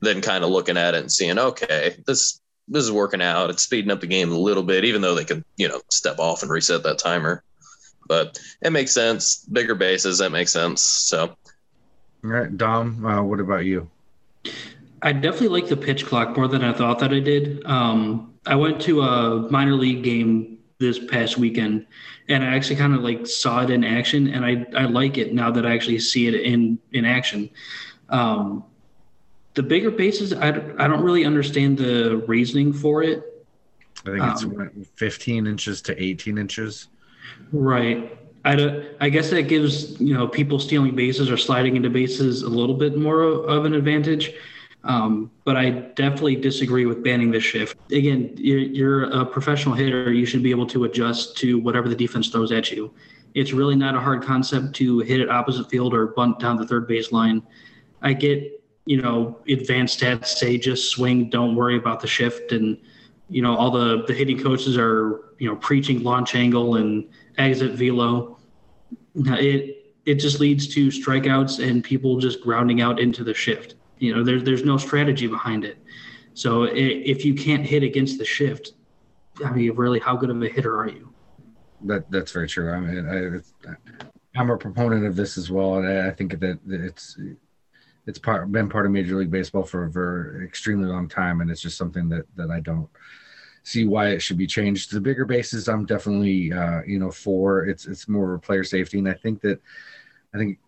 then 0.00 0.20
kind 0.20 0.44
of 0.44 0.50
looking 0.50 0.76
at 0.76 0.94
it 0.94 1.00
and 1.00 1.10
seeing, 1.10 1.38
okay, 1.38 1.96
this 2.06 2.40
this 2.68 2.84
is 2.84 2.92
working 2.92 3.22
out. 3.22 3.50
It's 3.50 3.62
speeding 3.62 3.90
up 3.90 4.00
the 4.00 4.06
game 4.06 4.32
a 4.32 4.38
little 4.38 4.62
bit, 4.62 4.84
even 4.84 5.02
though 5.02 5.14
they 5.14 5.24
can, 5.24 5.44
you 5.56 5.68
know, 5.68 5.80
step 5.90 6.18
off 6.18 6.42
and 6.42 6.50
reset 6.50 6.82
that 6.82 6.98
timer. 6.98 7.42
But 8.06 8.38
it 8.62 8.70
makes 8.70 8.92
sense. 8.92 9.44
Bigger 9.46 9.74
bases, 9.74 10.18
that 10.18 10.30
makes 10.30 10.52
sense. 10.52 10.82
So, 10.82 11.36
all 12.24 12.30
right, 12.30 12.56
Dom, 12.56 13.04
uh, 13.04 13.22
what 13.22 13.40
about 13.40 13.64
you? 13.64 13.90
I 15.02 15.12
definitely 15.12 15.48
like 15.48 15.68
the 15.68 15.76
pitch 15.76 16.06
clock 16.06 16.36
more 16.36 16.48
than 16.48 16.64
I 16.64 16.72
thought 16.72 16.98
that 17.00 17.12
I 17.12 17.20
did. 17.20 17.64
Um, 17.66 18.34
I 18.46 18.54
went 18.56 18.80
to 18.82 19.02
a 19.02 19.50
minor 19.50 19.74
league 19.74 20.02
game 20.02 20.58
this 20.78 20.98
past 20.98 21.38
weekend, 21.38 21.86
and 22.28 22.42
I 22.42 22.54
actually 22.54 22.76
kind 22.76 22.94
of 22.94 23.02
like 23.02 23.26
saw 23.26 23.62
it 23.62 23.70
in 23.70 23.84
action, 23.84 24.28
and 24.28 24.44
I 24.44 24.66
I 24.76 24.84
like 24.84 25.18
it 25.18 25.34
now 25.34 25.50
that 25.50 25.66
I 25.66 25.74
actually 25.74 25.98
see 25.98 26.26
it 26.26 26.34
in 26.34 26.78
in 26.92 27.04
action. 27.04 27.50
Um, 28.08 28.64
the 29.54 29.62
bigger 29.62 29.90
bases, 29.90 30.32
I, 30.32 30.48
I 30.48 30.88
don't 30.88 31.02
really 31.02 31.24
understand 31.24 31.78
the 31.78 32.18
reasoning 32.26 32.72
for 32.72 33.02
it. 33.02 33.46
I 34.06 34.10
think 34.10 34.24
it's 34.24 34.44
um, 34.44 34.86
15 34.96 35.46
inches 35.46 35.80
to 35.82 36.02
18 36.02 36.36
inches. 36.36 36.88
Right. 37.52 38.18
I, 38.44 38.84
I 39.00 39.08
guess 39.08 39.30
that 39.30 39.42
gives 39.42 39.98
you 40.00 40.12
know 40.12 40.28
people 40.28 40.58
stealing 40.58 40.94
bases 40.94 41.30
or 41.30 41.36
sliding 41.36 41.76
into 41.76 41.88
bases 41.88 42.42
a 42.42 42.48
little 42.48 42.74
bit 42.74 42.98
more 42.98 43.22
of 43.22 43.64
an 43.64 43.74
advantage. 43.74 44.34
Um, 44.82 45.30
but 45.44 45.56
I 45.56 45.70
definitely 45.70 46.36
disagree 46.36 46.84
with 46.84 47.02
banning 47.02 47.30
the 47.30 47.40
shift. 47.40 47.78
Again, 47.90 48.34
you're, 48.36 48.58
you're, 48.58 49.04
a 49.04 49.24
professional 49.24 49.74
hitter. 49.74 50.12
You 50.12 50.26
should 50.26 50.42
be 50.42 50.50
able 50.50 50.66
to 50.66 50.84
adjust 50.84 51.38
to 51.38 51.58
whatever 51.58 51.88
the 51.88 51.94
defense 51.94 52.28
throws 52.28 52.52
at 52.52 52.70
you. 52.70 52.92
It's 53.32 53.52
really 53.52 53.76
not 53.76 53.94
a 53.94 54.00
hard 54.00 54.22
concept 54.22 54.74
to 54.76 54.98
hit 55.00 55.20
it 55.20 55.30
opposite 55.30 55.70
field 55.70 55.94
or 55.94 56.08
bunt 56.08 56.38
down 56.38 56.58
the 56.58 56.66
third 56.66 56.86
base 56.86 57.12
line. 57.12 57.42
I 58.02 58.12
get 58.12 58.62
you 58.86 59.00
know, 59.00 59.38
advanced 59.48 60.00
stats 60.00 60.26
say 60.26 60.58
just 60.58 60.90
swing, 60.90 61.30
don't 61.30 61.54
worry 61.56 61.76
about 61.76 62.00
the 62.00 62.06
shift. 62.06 62.52
And, 62.52 62.78
you 63.28 63.42
know, 63.42 63.56
all 63.56 63.70
the, 63.70 64.04
the 64.06 64.12
hitting 64.12 64.38
coaches 64.42 64.76
are, 64.76 65.32
you 65.38 65.48
know, 65.48 65.56
preaching 65.56 66.02
launch 66.02 66.34
angle 66.34 66.76
and 66.76 67.08
exit 67.38 67.72
velo. 67.72 68.38
It, 69.14 69.94
it 70.04 70.16
just 70.16 70.38
leads 70.40 70.68
to 70.74 70.88
strikeouts 70.88 71.66
and 71.66 71.82
people 71.82 72.18
just 72.18 72.42
grounding 72.42 72.80
out 72.80 73.00
into 73.00 73.24
the 73.24 73.32
shift. 73.32 73.76
You 73.98 74.14
know, 74.14 74.22
there's, 74.22 74.44
there's 74.44 74.64
no 74.64 74.76
strategy 74.76 75.26
behind 75.26 75.64
it. 75.64 75.78
So 76.34 76.64
if 76.64 77.24
you 77.24 77.32
can't 77.32 77.64
hit 77.64 77.82
against 77.82 78.18
the 78.18 78.24
shift, 78.24 78.72
I 79.44 79.50
mean, 79.50 79.72
really, 79.74 80.00
how 80.00 80.16
good 80.16 80.30
of 80.30 80.42
a 80.42 80.48
hitter 80.48 80.78
are 80.78 80.88
you? 80.88 81.12
That 81.82 82.10
that's 82.10 82.32
very 82.32 82.48
true. 82.48 82.72
I 82.72 82.80
mean, 82.80 83.42
I, 83.66 84.38
I'm 84.38 84.50
a 84.50 84.56
proponent 84.56 85.06
of 85.06 85.16
this 85.16 85.38
as 85.38 85.50
well, 85.50 85.76
and 85.76 85.86
I 85.86 86.10
think 86.10 86.38
that 86.40 86.58
it's 86.66 87.16
it's 88.06 88.18
part 88.18 88.50
been 88.52 88.68
part 88.68 88.86
of 88.86 88.92
Major 88.92 89.16
League 89.16 89.30
Baseball 89.30 89.62
for 89.62 89.84
a 89.84 89.90
very 89.90 90.44
extremely 90.44 90.88
long 90.88 91.08
time, 91.08 91.40
and 91.40 91.50
it's 91.50 91.60
just 91.60 91.78
something 91.78 92.08
that 92.10 92.24
that 92.36 92.50
I 92.50 92.60
don't 92.60 92.88
see 93.62 93.86
why 93.86 94.08
it 94.08 94.20
should 94.20 94.36
be 94.36 94.46
changed. 94.46 94.92
The 94.92 95.00
bigger 95.00 95.24
bases, 95.24 95.68
I'm 95.68 95.86
definitely 95.86 96.52
uh, 96.52 96.82
you 96.86 96.98
know 96.98 97.10
for. 97.10 97.66
It's 97.66 97.86
it's 97.86 98.08
more 98.08 98.34
of 98.34 98.38
a 98.38 98.42
player 98.42 98.64
safety, 98.64 98.98
and 98.98 99.08
I 99.08 99.14
think 99.14 99.40
that 99.42 99.60
I 100.34 100.38
think 100.38 100.58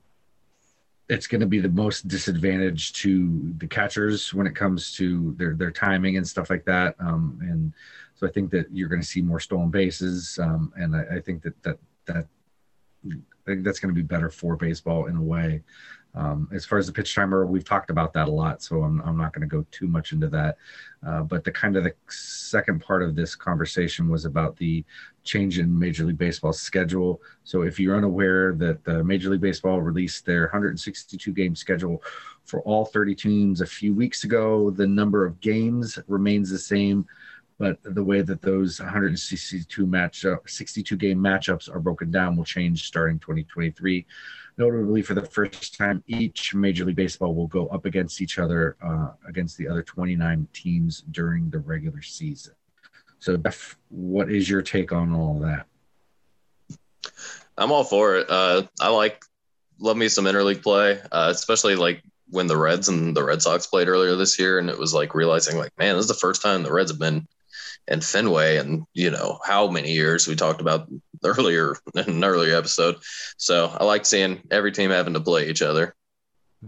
it's 1.09 1.27
going 1.27 1.41
to 1.41 1.47
be 1.47 1.61
the 1.61 1.69
most 1.69 2.09
disadvantage 2.09 2.93
to 2.95 3.55
the 3.59 3.67
catchers 3.67 4.35
when 4.35 4.47
it 4.47 4.57
comes 4.57 4.93
to 4.97 5.35
their 5.37 5.55
their 5.55 5.71
timing 5.71 6.17
and 6.17 6.27
stuff 6.27 6.51
like 6.51 6.65
that. 6.65 6.97
Um, 6.99 7.39
and 7.43 7.73
so 8.15 8.27
I 8.27 8.31
think 8.31 8.51
that 8.51 8.67
you're 8.73 8.89
going 8.89 9.03
to 9.03 9.07
see 9.07 9.21
more 9.21 9.41
stolen 9.41 9.71
bases, 9.71 10.39
um, 10.43 10.73
and 10.77 10.97
I, 10.97 11.17
I 11.17 11.21
think 11.21 11.43
that 11.43 11.63
that 11.63 11.79
that 12.07 12.27
I 13.07 13.51
think 13.51 13.65
that's 13.65 13.79
going 13.79 13.95
to 13.95 14.01
be 14.01 14.07
better 14.07 14.31
for 14.31 14.57
baseball 14.57 15.07
in 15.07 15.17
a 15.17 15.23
way. 15.23 15.63
Um, 16.17 16.49
as 16.51 16.65
far 16.65 16.79
as 16.79 16.87
the 16.87 16.93
pitch 16.93 17.15
timer, 17.15 17.45
we've 17.45 17.65
talked 17.65 17.91
about 17.91 18.15
that 18.15 18.27
a 18.27 18.31
lot, 18.31 18.63
so 18.63 18.83
I'm, 18.83 19.03
I'm 19.03 19.19
not 19.19 19.35
going 19.35 19.47
to 19.47 19.55
go 19.55 19.67
too 19.71 19.87
much 19.87 20.13
into 20.13 20.29
that. 20.29 20.57
Uh, 21.07 21.23
but 21.23 21.45
the 21.45 21.53
kind 21.53 21.77
of 21.77 21.85
the 21.85 21.93
second 22.09 22.81
part 22.81 23.03
of 23.03 23.15
this 23.15 23.37
conversation 23.37 24.09
was 24.09 24.25
about 24.25 24.57
the 24.57 24.83
change 25.25 25.59
in 25.59 25.79
Major 25.79 26.05
League 26.05 26.17
Baseball 26.17 26.55
schedule. 26.55 27.21
So 27.45 27.63
if 27.63 27.79
you're 27.79 27.97
unaware 27.97 28.55
that 28.55 28.83
the 28.85 29.05
Major 29.05 29.29
League 29.29 29.43
Baseball 29.43 29.83
released 29.83 30.25
their 30.25 30.43
162 30.45 31.33
game 31.33 31.55
schedule 31.55 32.03
for 32.45 32.63
all 32.63 32.87
30 32.87 33.15
teams 33.15 33.61
a 33.61 33.67
few 33.67 33.95
weeks 33.95 34.25
ago, 34.25 34.71
the 34.71 34.87
number 34.87 35.27
of 35.27 35.41
games 35.41 35.99
remains 36.09 36.49
the 36.49 36.59
same 36.59 37.07
but 37.59 37.79
the 37.83 38.05
way 38.05 38.21
that 38.21 38.43
those 38.43 38.81
162 38.81 39.87
match 39.87 40.27
62 40.47 40.97
game 40.97 41.19
matchups 41.19 41.75
are 41.75 41.81
broken 41.81 42.11
down 42.11 42.37
will 42.37 42.45
change 42.45 42.87
starting 42.87 43.19
2023 43.19 44.05
notably 44.59 45.03
for 45.03 45.15
the 45.15 45.25
first 45.25 45.77
time 45.77 46.03
each 46.07 46.55
major 46.55 46.85
league 46.85 46.97
baseball 46.97 47.35
will 47.35 47.47
go 47.47 47.67
up 47.69 47.85
against 47.85 48.21
each 48.21 48.39
other 48.39 48.77
uh, 48.83 49.11
against 49.29 49.57
the 49.57 49.69
other 49.69 49.83
29 49.83 50.49
teams 50.53 51.03
during 51.11 51.51
the 51.51 51.59
regular 51.59 52.03
season. 52.03 52.55
So 53.19 53.37
Jeff, 53.37 53.77
what 53.89 54.31
is 54.31 54.49
your 54.49 54.63
take 54.63 54.93
on 54.93 55.15
all 55.15 55.39
that? 55.41 55.67
I'm 57.59 57.73
all 57.73 57.85
for 57.85 58.17
it. 58.17 58.31
Uh, 58.31 58.65
i 58.81 58.89
like 58.89 59.23
love 59.79 59.97
me 59.97 60.09
some 60.09 60.25
interleague 60.25 60.63
play 60.63 61.01
uh, 61.13 61.29
especially 61.31 61.77
like 61.77 62.03
when 62.29 62.47
the 62.47 62.57
Reds 62.57 62.89
and 62.89 63.17
the 63.17 63.23
Red 63.23 63.43
Sox 63.43 63.67
played 63.67 63.89
earlier 63.89 64.17
this 64.17 64.39
year, 64.39 64.59
and 64.59 64.69
it 64.69 64.79
was 64.79 64.93
like 64.93 65.15
realizing, 65.15 65.59
like, 65.59 65.73
man, 65.79 65.97
this 65.97 66.05
is 66.05 66.09
the 66.09 66.15
first 66.15 66.43
time 66.43 66.63
the 66.63 66.73
Reds 66.73 66.91
have 66.91 66.99
been 66.99 67.27
and 67.89 68.05
Fenway 68.05 68.57
and 68.57 68.85
you 68.95 69.11
know 69.11 69.39
how 69.45 69.69
many 69.69 69.93
years 69.93 70.27
we 70.27 70.35
talked 70.35 70.61
about 70.61 70.89
earlier 71.25 71.77
in 71.95 72.01
an 72.09 72.25
earlier 72.25 72.57
episode. 72.57 72.97
So 73.37 73.77
I 73.79 73.85
like 73.85 74.07
seeing 74.07 74.43
every 74.51 74.73
team 74.73 74.91
having 74.91 75.15
to 75.15 75.21
play 75.21 75.49
each 75.49 75.63
other. 75.63 75.95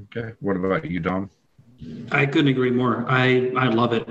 Okay. 0.05 0.35
What 0.41 0.57
about 0.57 0.85
you, 0.85 1.01
Dom? 1.01 1.31
I 2.11 2.27
couldn't 2.27 2.49
agree 2.49 2.71
more. 2.71 3.05
I, 3.09 3.53
I 3.57 3.69
love 3.69 3.93
it. 3.93 4.09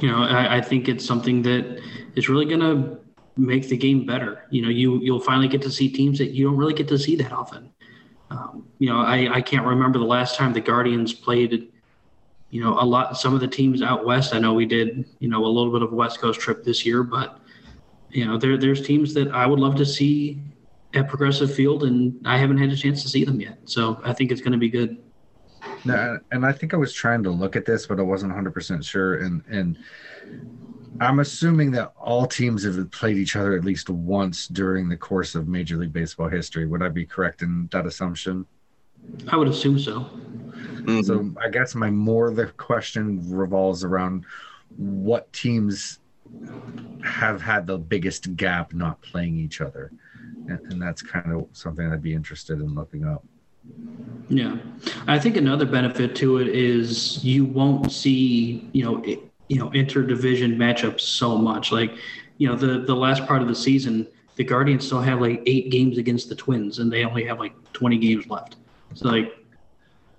You 0.00 0.10
know, 0.10 0.22
I, 0.22 0.58
I 0.58 0.60
think 0.60 0.88
it's 0.88 1.04
something 1.04 1.42
that 1.42 1.80
is 2.14 2.28
really 2.28 2.44
going 2.44 2.60
to 2.60 3.00
make 3.36 3.68
the 3.68 3.76
game 3.76 4.04
better. 4.04 4.44
You 4.50 4.62
know, 4.62 4.68
you 4.68 5.00
you'll 5.00 5.20
finally 5.20 5.48
get 5.48 5.62
to 5.62 5.70
see 5.70 5.88
teams 5.88 6.18
that 6.18 6.30
you 6.30 6.44
don't 6.44 6.56
really 6.56 6.74
get 6.74 6.88
to 6.88 6.98
see 6.98 7.16
that 7.16 7.32
often. 7.32 7.72
Um, 8.30 8.68
you 8.78 8.90
know, 8.90 9.00
I, 9.00 9.36
I 9.36 9.40
can't 9.40 9.64
remember 9.64 9.98
the 9.98 10.04
last 10.04 10.36
time 10.36 10.52
the 10.52 10.60
Guardians 10.60 11.14
played 11.14 11.72
you 12.50 12.62
know, 12.62 12.78
a 12.80 12.84
lot, 12.84 13.16
some 13.18 13.34
of 13.34 13.40
the 13.40 13.48
teams 13.48 13.82
out 13.82 14.06
west, 14.06 14.34
I 14.34 14.38
know 14.38 14.54
we 14.54 14.66
did, 14.66 15.04
you 15.18 15.28
know, 15.28 15.44
a 15.44 15.48
little 15.48 15.72
bit 15.72 15.82
of 15.82 15.92
a 15.92 15.94
West 15.94 16.18
Coast 16.18 16.40
trip 16.40 16.64
this 16.64 16.84
year, 16.86 17.02
but, 17.02 17.40
you 18.10 18.24
know, 18.24 18.38
there, 18.38 18.56
there's 18.56 18.86
teams 18.86 19.12
that 19.14 19.28
I 19.32 19.46
would 19.46 19.60
love 19.60 19.76
to 19.76 19.86
see 19.86 20.40
at 20.94 21.08
Progressive 21.08 21.54
Field, 21.54 21.84
and 21.84 22.26
I 22.26 22.38
haven't 22.38 22.58
had 22.58 22.70
a 22.70 22.76
chance 22.76 23.02
to 23.02 23.08
see 23.08 23.24
them 23.24 23.40
yet. 23.40 23.58
So 23.64 24.00
I 24.02 24.14
think 24.14 24.32
it's 24.32 24.40
going 24.40 24.52
to 24.52 24.58
be 24.58 24.70
good. 24.70 24.96
No, 25.84 26.18
and 26.32 26.46
I 26.46 26.52
think 26.52 26.72
I 26.72 26.78
was 26.78 26.92
trying 26.92 27.22
to 27.24 27.30
look 27.30 27.54
at 27.54 27.66
this, 27.66 27.86
but 27.86 27.98
I 28.00 28.02
wasn't 28.02 28.32
100% 28.32 28.84
sure. 28.84 29.18
And, 29.18 29.42
and, 29.48 29.78
I'm 31.00 31.20
assuming 31.20 31.70
that 31.72 31.92
all 31.96 32.26
teams 32.26 32.64
have 32.64 32.90
played 32.90 33.18
each 33.18 33.36
other 33.36 33.56
at 33.56 33.64
least 33.64 33.88
once 33.88 34.48
during 34.48 34.88
the 34.88 34.96
course 34.96 35.36
of 35.36 35.46
Major 35.46 35.76
League 35.76 35.92
Baseball 35.92 36.28
history. 36.28 36.66
Would 36.66 36.82
I 36.82 36.88
be 36.88 37.06
correct 37.06 37.42
in 37.42 37.68
that 37.70 37.86
assumption? 37.86 38.46
I 39.28 39.36
would 39.36 39.48
assume 39.48 39.78
so. 39.78 40.08
Mm-hmm. 40.88 41.02
So 41.02 41.34
I 41.42 41.48
guess 41.50 41.74
my 41.74 41.90
more 41.90 42.30
the 42.30 42.46
question 42.46 43.20
revolves 43.30 43.84
around 43.84 44.24
what 44.76 45.30
teams 45.32 45.98
have 47.04 47.40
had 47.42 47.66
the 47.66 47.78
biggest 47.78 48.36
gap 48.36 48.72
not 48.72 49.00
playing 49.02 49.36
each 49.38 49.60
other, 49.60 49.92
and, 50.46 50.60
and 50.72 50.80
that's 50.80 51.02
kind 51.02 51.32
of 51.32 51.46
something 51.52 51.90
I'd 51.90 52.02
be 52.02 52.14
interested 52.14 52.60
in 52.60 52.74
looking 52.74 53.04
up. 53.04 53.24
Yeah, 54.28 54.56
I 55.06 55.18
think 55.18 55.36
another 55.36 55.66
benefit 55.66 56.14
to 56.16 56.38
it 56.38 56.48
is 56.48 57.22
you 57.24 57.44
won't 57.44 57.92
see 57.92 58.68
you 58.72 58.84
know 58.84 59.02
it, 59.04 59.20
you 59.48 59.58
know 59.58 59.70
interdivision 59.70 60.56
matchups 60.56 61.00
so 61.00 61.36
much. 61.36 61.72
Like 61.72 61.94
you 62.38 62.48
know 62.48 62.56
the 62.56 62.80
the 62.80 62.94
last 62.96 63.26
part 63.26 63.42
of 63.42 63.48
the 63.48 63.54
season, 63.54 64.06
the 64.36 64.44
Guardians 64.44 64.86
still 64.86 65.00
have 65.00 65.20
like 65.20 65.42
eight 65.46 65.70
games 65.70 65.98
against 65.98 66.28
the 66.28 66.34
Twins, 66.34 66.78
and 66.78 66.92
they 66.92 67.04
only 67.04 67.24
have 67.24 67.38
like 67.38 67.54
twenty 67.72 67.98
games 67.98 68.28
left. 68.28 68.56
So 68.94 69.08
like 69.08 69.32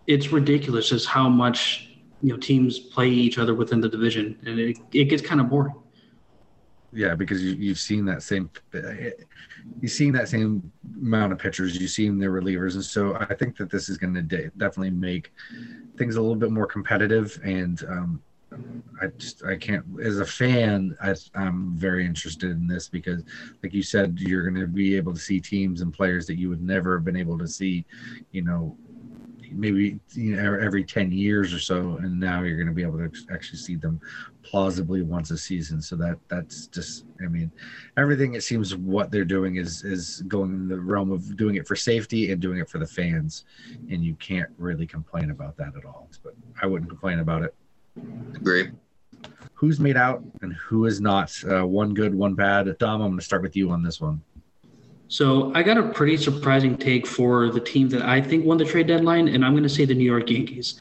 it's 0.07 0.31
ridiculous 0.31 0.89
just 0.89 1.07
how 1.07 1.29
much 1.29 1.89
you 2.21 2.31
know 2.33 2.37
teams 2.37 2.79
play 2.79 3.09
each 3.09 3.37
other 3.37 3.53
within 3.53 3.79
the 3.81 3.89
division, 3.89 4.37
and 4.45 4.59
it, 4.59 4.77
it 4.91 5.05
gets 5.05 5.21
kind 5.21 5.39
of 5.39 5.49
boring. 5.49 5.75
Yeah, 6.91 7.13
because 7.13 7.43
you, 7.43 7.51
you've 7.51 7.77
seen 7.77 8.03
that 8.05 8.23
same 8.23 8.49
you've 9.79 9.91
seen 9.91 10.11
that 10.13 10.27
same 10.27 10.71
amount 11.01 11.31
of 11.31 11.37
pitchers, 11.37 11.79
you've 11.79 11.91
seen 11.91 12.17
their 12.17 12.31
relievers, 12.31 12.73
and 12.73 12.83
so 12.83 13.15
I 13.15 13.35
think 13.35 13.57
that 13.57 13.69
this 13.69 13.89
is 13.89 13.97
going 13.97 14.15
to 14.15 14.23
de- 14.23 14.49
definitely 14.57 14.89
make 14.89 15.31
things 15.97 16.15
a 16.15 16.21
little 16.21 16.35
bit 16.35 16.51
more 16.51 16.65
competitive. 16.65 17.39
And 17.43 17.83
um, 17.87 18.23
I 19.01 19.07
just 19.17 19.43
I 19.43 19.55
can't 19.55 19.85
as 20.03 20.19
a 20.19 20.25
fan, 20.25 20.97
I, 21.01 21.15
I'm 21.35 21.75
very 21.75 22.05
interested 22.05 22.51
in 22.51 22.67
this 22.67 22.89
because, 22.89 23.23
like 23.63 23.73
you 23.73 23.83
said, 23.83 24.19
you're 24.19 24.49
going 24.49 24.59
to 24.59 24.67
be 24.67 24.95
able 24.97 25.13
to 25.13 25.19
see 25.19 25.39
teams 25.39 25.81
and 25.81 25.93
players 25.93 26.25
that 26.27 26.37
you 26.37 26.49
would 26.49 26.61
never 26.61 26.97
have 26.97 27.05
been 27.05 27.15
able 27.15 27.37
to 27.37 27.47
see, 27.47 27.85
you 28.31 28.41
know, 28.41 28.75
maybe 29.51 29.99
you 30.13 30.35
know 30.35 30.57
every 30.59 30.83
10 30.83 31.11
years 31.11 31.53
or 31.53 31.59
so 31.59 31.97
and 32.01 32.19
now 32.19 32.43
you're 32.43 32.55
going 32.55 32.67
to 32.67 32.73
be 32.73 32.83
able 32.83 32.97
to 32.97 33.11
actually 33.31 33.57
see 33.57 33.75
them 33.75 33.99
plausibly 34.43 35.01
once 35.01 35.31
a 35.31 35.37
season. 35.37 35.81
So 35.81 35.95
that 35.97 36.17
that's 36.27 36.67
just 36.67 37.05
i 37.23 37.27
mean 37.27 37.51
everything 37.97 38.35
it 38.35 38.43
seems 38.43 38.75
what 38.75 39.11
they're 39.11 39.25
doing 39.25 39.55
is 39.55 39.83
is 39.83 40.23
going 40.27 40.51
in 40.51 40.67
the 40.67 40.79
realm 40.79 41.11
of 41.11 41.35
doing 41.35 41.55
it 41.55 41.67
for 41.67 41.75
safety 41.75 42.31
and 42.31 42.41
doing 42.41 42.59
it 42.59 42.69
for 42.69 42.79
the 42.79 42.87
fans 42.87 43.45
and 43.89 44.03
you 44.03 44.15
can't 44.15 44.49
really 44.57 44.85
complain 44.85 45.31
about 45.31 45.57
that 45.57 45.75
at 45.77 45.85
all. 45.85 46.09
But 46.23 46.35
i 46.61 46.65
wouldn't 46.65 46.89
complain 46.89 47.19
about 47.19 47.43
it 47.43 47.55
agree 48.35 48.69
who's 49.53 49.79
made 49.79 49.97
out 49.97 50.23
and 50.41 50.53
who 50.53 50.85
is 50.85 51.01
not 51.01 51.33
uh, 51.49 51.65
one 51.65 51.93
good 51.93 52.13
one 52.13 52.33
bad 52.33 52.77
dom 52.77 53.01
i'm 53.01 53.09
going 53.09 53.19
to 53.19 53.25
start 53.25 53.41
with 53.41 53.55
you 53.55 53.69
on 53.71 53.83
this 53.83 53.99
one 53.99 54.21
so 55.11 55.51
I 55.55 55.63
got 55.63 55.79
a 55.79 55.89
pretty 55.89 56.17
surprising 56.17 56.77
take 56.77 57.07
for 57.07 57.49
the 57.49 57.59
team 57.59 57.89
that 57.89 58.03
I 58.03 58.21
think 58.21 58.45
won 58.45 58.59
the 58.59 58.63
trade 58.63 58.85
deadline, 58.85 59.27
and 59.27 59.43
I'm 59.43 59.53
going 59.53 59.63
to 59.63 59.69
say 59.69 59.83
the 59.83 59.95
New 59.95 60.05
York 60.05 60.29
Yankees. 60.29 60.79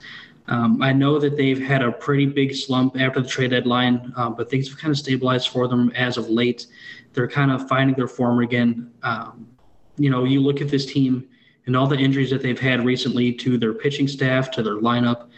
Um, 0.49 0.83
I 0.83 0.93
know 0.93 1.19
that 1.19 1.37
they've 1.37 1.61
had 1.61 1.83
a 1.83 1.91
pretty 1.91 2.27
big 2.27 2.55
slump 2.55 3.01
after 3.01 3.23
the 3.23 3.29
trade 3.29 3.51
deadline, 3.53 4.13
uh, 4.17 4.29
but 4.29 4.51
things 4.51 4.69
have 4.69 4.79
kind 4.79 4.91
of 4.91 4.99
stabilized 4.99 5.49
for 5.49 5.67
them 5.67 5.91
as 5.95 6.19
of 6.19 6.29
late. 6.29 6.67
They're 7.15 7.29
kind 7.29 7.51
of 7.51 7.67
finding 7.69 7.97
their 7.97 8.07
form 8.07 8.41
again. 8.41 8.91
Um, 9.03 9.49
you 9.97 10.11
know, 10.11 10.25
you 10.25 10.41
look 10.41 10.61
at 10.61 10.69
this 10.69 10.85
team 10.85 11.27
and 11.65 11.75
all 11.75 11.87
the 11.87 11.97
injuries 11.97 12.29
that 12.31 12.43
they've 12.43 12.61
had 12.61 12.85
recently 12.85 13.33
to 13.33 13.57
their 13.57 13.73
pitching 13.73 14.09
staff, 14.09 14.51
to 14.53 14.63
their 14.63 14.77
lineup 14.77 15.29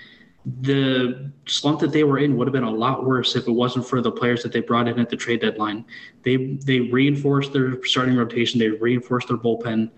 the 0.62 1.32
slump 1.47 1.80
that 1.80 1.92
they 1.92 2.04
were 2.04 2.18
in 2.18 2.37
would 2.37 2.47
have 2.47 2.52
been 2.52 2.64
a 2.64 2.70
lot 2.70 3.04
worse 3.04 3.37
if 3.37 3.47
it 3.47 3.52
wasn't 3.52 3.87
for 3.87 4.00
the 4.00 4.11
players 4.11 4.42
that 4.42 4.52
they 4.52 4.61
brought 4.61 4.88
in 4.88 4.99
at 4.99 5.11
the 5.11 5.16
trade 5.16 5.40
deadline. 5.40 5.85
They 6.23 6.59
they 6.64 6.80
reinforced 6.80 7.52
their 7.52 7.82
starting 7.85 8.16
rotation, 8.16 8.59
they 8.59 8.68
reinforced 8.68 9.28
their 9.28 9.37
bullpen, 9.37 9.90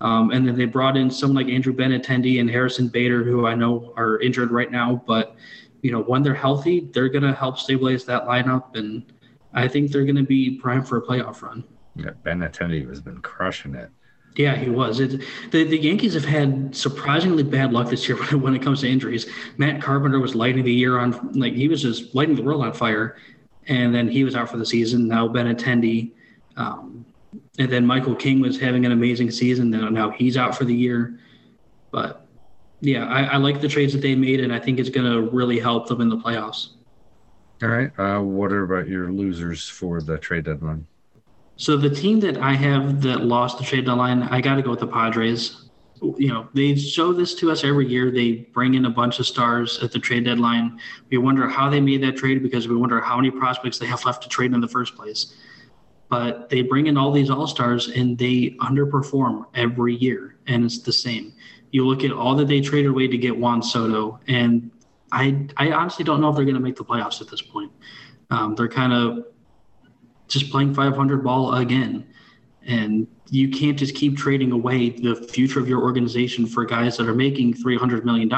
um, 0.00 0.30
and 0.30 0.46
then 0.46 0.56
they 0.56 0.64
brought 0.64 0.96
in 0.96 1.10
someone 1.10 1.44
like 1.44 1.52
Andrew 1.52 1.74
Benintendi 1.74 2.40
and 2.40 2.48
Harrison 2.48 2.88
Bader, 2.88 3.22
who 3.22 3.46
I 3.46 3.54
know 3.54 3.92
are 3.96 4.18
injured 4.20 4.50
right 4.50 4.70
now, 4.70 5.02
but 5.06 5.36
you 5.82 5.92
know 5.92 6.00
when 6.00 6.22
they're 6.22 6.34
healthy, 6.34 6.88
they're 6.92 7.10
going 7.10 7.24
to 7.24 7.34
help 7.34 7.58
stabilize 7.58 8.04
that 8.06 8.24
lineup, 8.24 8.76
and 8.76 9.12
I 9.52 9.68
think 9.68 9.92
they're 9.92 10.04
going 10.04 10.16
to 10.16 10.22
be 10.22 10.58
prime 10.58 10.84
for 10.84 10.96
a 10.96 11.02
playoff 11.02 11.42
run. 11.42 11.64
Yeah, 11.94 12.12
Benintendi 12.24 12.88
has 12.88 13.00
been 13.02 13.20
crushing 13.20 13.74
it. 13.74 13.90
Yeah, 14.36 14.54
he 14.54 14.70
was. 14.70 15.00
It, 15.00 15.22
the 15.50 15.64
the 15.64 15.78
Yankees 15.78 16.14
have 16.14 16.24
had 16.24 16.74
surprisingly 16.74 17.42
bad 17.42 17.72
luck 17.72 17.90
this 17.90 18.08
year 18.08 18.16
when 18.38 18.54
it 18.54 18.62
comes 18.62 18.80
to 18.80 18.88
injuries. 18.88 19.26
Matt 19.56 19.82
Carpenter 19.82 20.20
was 20.20 20.34
lighting 20.34 20.64
the 20.64 20.72
year 20.72 20.98
on 20.98 21.32
like 21.32 21.54
he 21.54 21.68
was 21.68 21.82
just 21.82 22.14
lighting 22.14 22.36
the 22.36 22.42
world 22.42 22.62
on 22.62 22.72
fire, 22.72 23.16
and 23.66 23.94
then 23.94 24.08
he 24.08 24.24
was 24.24 24.36
out 24.36 24.48
for 24.48 24.56
the 24.56 24.66
season. 24.66 25.08
Now 25.08 25.26
Benintendi, 25.26 26.12
um, 26.56 27.04
and 27.58 27.70
then 27.70 27.84
Michael 27.84 28.14
King 28.14 28.40
was 28.40 28.58
having 28.58 28.86
an 28.86 28.92
amazing 28.92 29.30
season. 29.30 29.70
Now 29.70 29.88
now 29.88 30.10
he's 30.10 30.36
out 30.36 30.56
for 30.56 30.64
the 30.64 30.74
year, 30.74 31.18
but 31.90 32.26
yeah, 32.80 33.06
I, 33.06 33.24
I 33.24 33.36
like 33.36 33.60
the 33.60 33.68
trades 33.68 33.92
that 33.92 34.00
they 34.00 34.14
made, 34.14 34.40
and 34.40 34.52
I 34.52 34.58
think 34.58 34.78
it's 34.78 34.88
going 34.88 35.10
to 35.10 35.28
really 35.30 35.58
help 35.58 35.88
them 35.88 36.00
in 36.00 36.08
the 36.08 36.16
playoffs. 36.16 36.68
All 37.62 37.68
right. 37.68 37.90
Uh, 37.98 38.20
what 38.20 38.52
about 38.52 38.88
your 38.88 39.12
losers 39.12 39.68
for 39.68 40.00
the 40.00 40.16
trade 40.16 40.44
deadline? 40.44 40.86
So 41.60 41.76
the 41.76 41.90
team 41.90 42.20
that 42.20 42.38
I 42.38 42.54
have 42.54 43.02
that 43.02 43.20
lost 43.26 43.58
the 43.58 43.64
trade 43.64 43.84
deadline, 43.84 44.22
I 44.22 44.40
got 44.40 44.54
to 44.54 44.62
go 44.62 44.70
with 44.70 44.80
the 44.80 44.86
Padres. 44.86 45.68
You 46.00 46.28
know, 46.28 46.48
they 46.54 46.74
show 46.74 47.12
this 47.12 47.34
to 47.34 47.50
us 47.50 47.64
every 47.64 47.86
year. 47.86 48.10
They 48.10 48.48
bring 48.54 48.72
in 48.72 48.86
a 48.86 48.90
bunch 48.90 49.18
of 49.18 49.26
stars 49.26 49.78
at 49.82 49.92
the 49.92 49.98
trade 49.98 50.24
deadline. 50.24 50.80
We 51.10 51.18
wonder 51.18 51.46
how 51.46 51.68
they 51.68 51.78
made 51.78 52.02
that 52.02 52.16
trade 52.16 52.42
because 52.42 52.66
we 52.66 52.76
wonder 52.76 52.98
how 53.02 53.16
many 53.16 53.30
prospects 53.30 53.78
they 53.78 53.84
have 53.84 54.02
left 54.06 54.22
to 54.22 54.28
trade 54.30 54.54
in 54.54 54.62
the 54.62 54.68
first 54.68 54.96
place. 54.96 55.34
But 56.08 56.48
they 56.48 56.62
bring 56.62 56.86
in 56.86 56.96
all 56.96 57.12
these 57.12 57.28
all 57.28 57.46
stars 57.46 57.88
and 57.88 58.16
they 58.16 58.56
underperform 58.62 59.44
every 59.54 59.96
year, 59.96 60.36
and 60.46 60.64
it's 60.64 60.80
the 60.80 60.94
same. 60.94 61.34
You 61.72 61.86
look 61.86 62.04
at 62.04 62.10
all 62.10 62.34
that 62.36 62.48
they 62.48 62.62
traded 62.62 62.92
away 62.92 63.06
to 63.06 63.18
get 63.18 63.36
Juan 63.36 63.62
Soto, 63.62 64.18
and 64.28 64.70
I 65.12 65.46
I 65.58 65.72
honestly 65.72 66.06
don't 66.06 66.22
know 66.22 66.30
if 66.30 66.36
they're 66.36 66.46
going 66.46 66.54
to 66.54 66.62
make 66.62 66.76
the 66.76 66.86
playoffs 66.86 67.20
at 67.20 67.28
this 67.28 67.42
point. 67.42 67.70
Um, 68.30 68.54
they're 68.54 68.66
kind 68.66 68.94
of 68.94 69.26
just 70.30 70.50
playing 70.50 70.74
500 70.74 71.22
ball 71.22 71.54
again. 71.54 72.06
And 72.66 73.06
you 73.30 73.48
can't 73.48 73.78
just 73.78 73.94
keep 73.94 74.16
trading 74.16 74.52
away 74.52 74.90
the 74.90 75.14
future 75.14 75.60
of 75.60 75.68
your 75.68 75.82
organization 75.82 76.46
for 76.46 76.64
guys 76.64 76.96
that 76.96 77.08
are 77.08 77.14
making 77.14 77.54
$300 77.54 78.04
million 78.04 78.30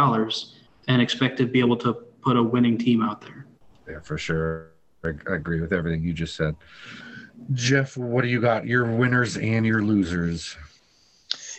and 0.89 1.03
expect 1.03 1.39
to 1.39 1.47
be 1.47 1.61
able 1.61 1.77
to 1.79 1.95
put 2.23 2.37
a 2.37 2.43
winning 2.43 2.79
team 2.79 3.03
out 3.03 3.21
there. 3.21 3.47
Yeah, 3.89 4.01
for 4.01 4.19
sure. 4.19 4.69
I, 5.05 5.11
I 5.29 5.35
agree 5.35 5.61
with 5.61 5.73
everything 5.73 6.03
you 6.03 6.13
just 6.13 6.37
said. 6.37 6.55
Jeff, 7.53 7.97
what 7.97 8.23
do 8.23 8.29
you 8.29 8.41
got? 8.41 8.67
Your 8.67 8.85
winners 8.85 9.37
and 9.37 9.67
your 9.67 9.83
losers. 9.83 10.57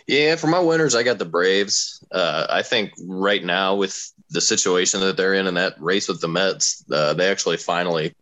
Yeah, 0.06 0.36
for 0.36 0.46
my 0.48 0.60
winners, 0.60 0.94
I 0.94 1.02
got 1.02 1.18
the 1.18 1.24
Braves. 1.24 2.04
Uh, 2.10 2.46
I 2.50 2.62
think 2.62 2.92
right 3.06 3.42
now, 3.42 3.74
with 3.74 4.12
the 4.30 4.40
situation 4.40 5.00
that 5.00 5.16
they're 5.16 5.34
in 5.34 5.46
and 5.46 5.56
that 5.56 5.80
race 5.80 6.08
with 6.08 6.20
the 6.20 6.28
Mets, 6.28 6.84
uh, 6.92 7.14
they 7.14 7.30
actually 7.30 7.56
finally 7.56 8.14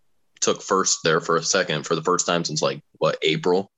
took 0.42 0.62
first 0.62 1.00
there 1.04 1.20
for 1.20 1.36
a 1.36 1.42
second 1.42 1.86
for 1.86 1.94
the 1.94 2.02
first 2.02 2.26
time 2.26 2.44
since 2.44 2.62
like 2.62 2.82
what 2.98 3.18
April. 3.22 3.70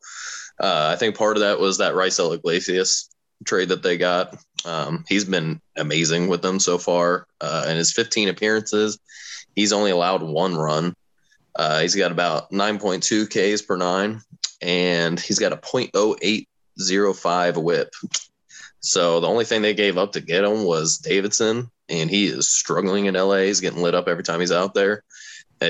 Uh, 0.61 0.91
I 0.93 0.97
think 0.97 1.17
part 1.17 1.37
of 1.37 1.43
that 1.43 1.61
was 1.61 1.79
that 1.79 1.95
Raisel 1.95 2.35
Iglesias 2.35 3.09
trade 3.45 3.69
that 3.69 3.83
they 3.83 3.97
got. 3.97 4.37
Um, 4.65 5.05
he's 5.09 5.25
been 5.25 5.61
amazing 5.77 6.29
with 6.29 6.43
them 6.43 6.61
so 6.61 6.79
far. 6.79 7.27
Uh, 7.41 7.67
in 7.69 7.77
his 7.77 7.93
15 7.93 8.29
appearances, 8.29 8.99
he's 9.55 9.73
only 9.73 9.91
allowed 9.91 10.23
one 10.23 10.55
run. 10.57 10.95
Uh, 11.57 11.81
he's 11.81 11.95
got 11.95 12.13
about 12.13 12.51
9.2 12.51 13.29
Ks 13.29 13.63
per 13.63 13.77
nine, 13.77 14.21
and 14.61 15.21
he's 15.21 15.39
got 15.39 15.53
a 15.53 15.57
0.0805 15.57 17.63
whip. 17.63 17.95
So 18.81 19.21
the 19.21 19.29
only 19.29 19.45
thing 19.45 19.63
they 19.63 19.75
gave 19.75 19.97
up 19.97 20.11
to 20.13 20.21
get 20.21 20.43
him 20.45 20.65
was 20.65 20.99
Davidson, 20.99 21.71
and 21.89 22.11
he 22.11 22.27
is 22.27 22.51
struggling 22.51 23.07
in 23.07 23.15
LA. 23.15 23.39
He's 23.39 23.61
getting 23.61 23.83
lit 23.83 23.95
up 23.95 24.09
every 24.09 24.25
time 24.25 24.41
he's 24.41 24.53
out 24.53 24.75
there. 24.75 25.03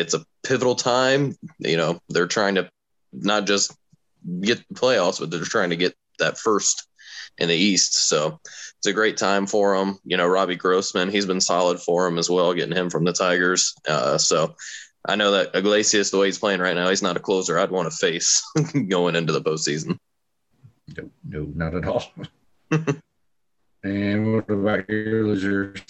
It's 0.01 0.15
a 0.15 0.25
pivotal 0.43 0.75
time. 0.75 1.37
You 1.59 1.77
know, 1.77 2.01
they're 2.09 2.27
trying 2.27 2.57
to 2.57 2.69
not 3.13 3.47
just 3.47 3.77
get 4.41 4.67
the 4.69 4.75
playoffs, 4.75 5.21
but 5.21 5.31
they're 5.31 5.41
trying 5.41 5.71
to 5.71 5.77
get 5.77 5.95
that 6.19 6.39
first 6.39 6.87
in 7.39 7.49
the 7.49 7.55
East. 7.55 8.09
So 8.09 8.39
it's 8.45 8.87
a 8.87 8.93
great 8.93 9.17
time 9.17 9.47
for 9.47 9.77
them. 9.77 9.99
You 10.05 10.17
know, 10.17 10.27
Robbie 10.27 10.57
Grossman, 10.57 11.11
he's 11.11 11.27
been 11.27 11.41
solid 11.41 11.81
for 11.81 12.05
them 12.05 12.19
as 12.19 12.31
well, 12.31 12.55
getting 12.55 12.77
him 12.77 12.91
from 12.91 13.05
the 13.05 13.13
Tigers. 13.13 13.75
Uh, 13.89 14.19
so 14.19 14.55
I 15.07 15.17
know 15.17 15.33
that 15.33 15.55
Iglesias, 15.55 16.11
the 16.11 16.19
way 16.19 16.27
he's 16.27 16.39
playing 16.39 16.61
right 16.61 16.77
now, 16.77 16.89
he's 16.89 17.03
not 17.03 17.17
a 17.17 17.21
closer 17.21 17.59
I'd 17.59 17.71
want 17.71 17.91
to 17.91 17.97
face 17.97 18.43
going 18.89 19.17
into 19.17 19.33
the 19.33 19.43
postseason. 19.43 19.99
No, 20.97 21.11
no 21.29 21.53
not 21.55 21.75
at 21.75 21.87
all. 21.87 22.05
and 23.83 24.35
what 24.35 24.51
about 24.51 24.89
your 24.89 25.27
losers? 25.27 25.81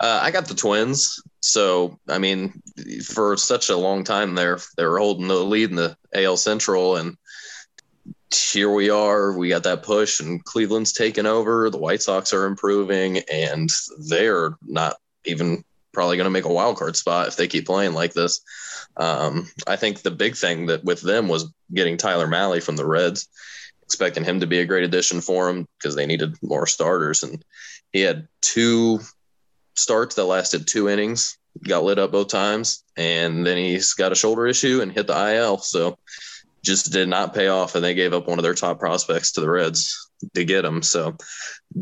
Uh, 0.00 0.20
I 0.22 0.30
got 0.30 0.46
the 0.46 0.54
Twins. 0.54 1.22
So, 1.40 1.98
I 2.08 2.18
mean, 2.18 2.62
for 3.04 3.36
such 3.36 3.68
a 3.68 3.76
long 3.76 4.04
time 4.04 4.34
there, 4.34 4.58
they 4.76 4.84
were 4.84 4.98
holding 4.98 5.28
the 5.28 5.34
lead 5.34 5.70
in 5.70 5.76
the 5.76 5.96
AL 6.14 6.36
Central, 6.36 6.96
and 6.96 7.16
here 8.32 8.70
we 8.70 8.90
are. 8.90 9.36
We 9.36 9.48
got 9.48 9.64
that 9.64 9.82
push, 9.82 10.20
and 10.20 10.44
Cleveland's 10.44 10.92
taken 10.92 11.26
over. 11.26 11.68
The 11.68 11.78
White 11.78 12.02
Sox 12.02 12.32
are 12.32 12.46
improving, 12.46 13.18
and 13.30 13.68
they're 14.08 14.56
not 14.62 14.96
even 15.24 15.64
probably 15.92 16.16
going 16.16 16.24
to 16.24 16.30
make 16.30 16.44
a 16.44 16.52
wild 16.52 16.76
card 16.76 16.96
spot 16.96 17.28
if 17.28 17.36
they 17.36 17.48
keep 17.48 17.66
playing 17.66 17.92
like 17.92 18.14
this. 18.14 18.40
Um, 18.96 19.50
I 19.66 19.76
think 19.76 20.02
the 20.02 20.10
big 20.10 20.36
thing 20.36 20.66
that 20.66 20.84
with 20.84 21.02
them 21.02 21.28
was 21.28 21.52
getting 21.72 21.96
Tyler 21.96 22.26
Mahle 22.26 22.62
from 22.62 22.76
the 22.76 22.86
Reds, 22.86 23.28
expecting 23.82 24.24
him 24.24 24.40
to 24.40 24.46
be 24.46 24.60
a 24.60 24.66
great 24.66 24.84
addition 24.84 25.20
for 25.20 25.46
them 25.46 25.66
because 25.78 25.94
they 25.94 26.06
needed 26.06 26.36
more 26.42 26.66
starters, 26.66 27.22
and 27.22 27.44
he 27.92 28.00
had 28.00 28.28
two 28.40 29.00
starts 29.74 30.14
that 30.16 30.24
lasted 30.24 30.66
two 30.66 30.88
innings, 30.88 31.38
got 31.66 31.84
lit 31.84 31.98
up 31.98 32.12
both 32.12 32.28
times, 32.28 32.84
and 32.96 33.46
then 33.46 33.56
he's 33.56 33.94
got 33.94 34.12
a 34.12 34.16
shoulder 34.16 34.46
issue 34.46 34.80
and 34.80 34.92
hit 34.92 35.06
the 35.06 35.34
IL. 35.34 35.58
So 35.58 35.98
just 36.62 36.92
did 36.92 37.08
not 37.08 37.34
pay 37.34 37.48
off, 37.48 37.74
and 37.74 37.84
they 37.84 37.94
gave 37.94 38.12
up 38.12 38.28
one 38.28 38.38
of 38.38 38.42
their 38.42 38.54
top 38.54 38.78
prospects 38.78 39.32
to 39.32 39.40
the 39.40 39.50
Reds 39.50 40.10
to 40.34 40.44
get 40.44 40.64
him. 40.64 40.82
So 40.82 41.16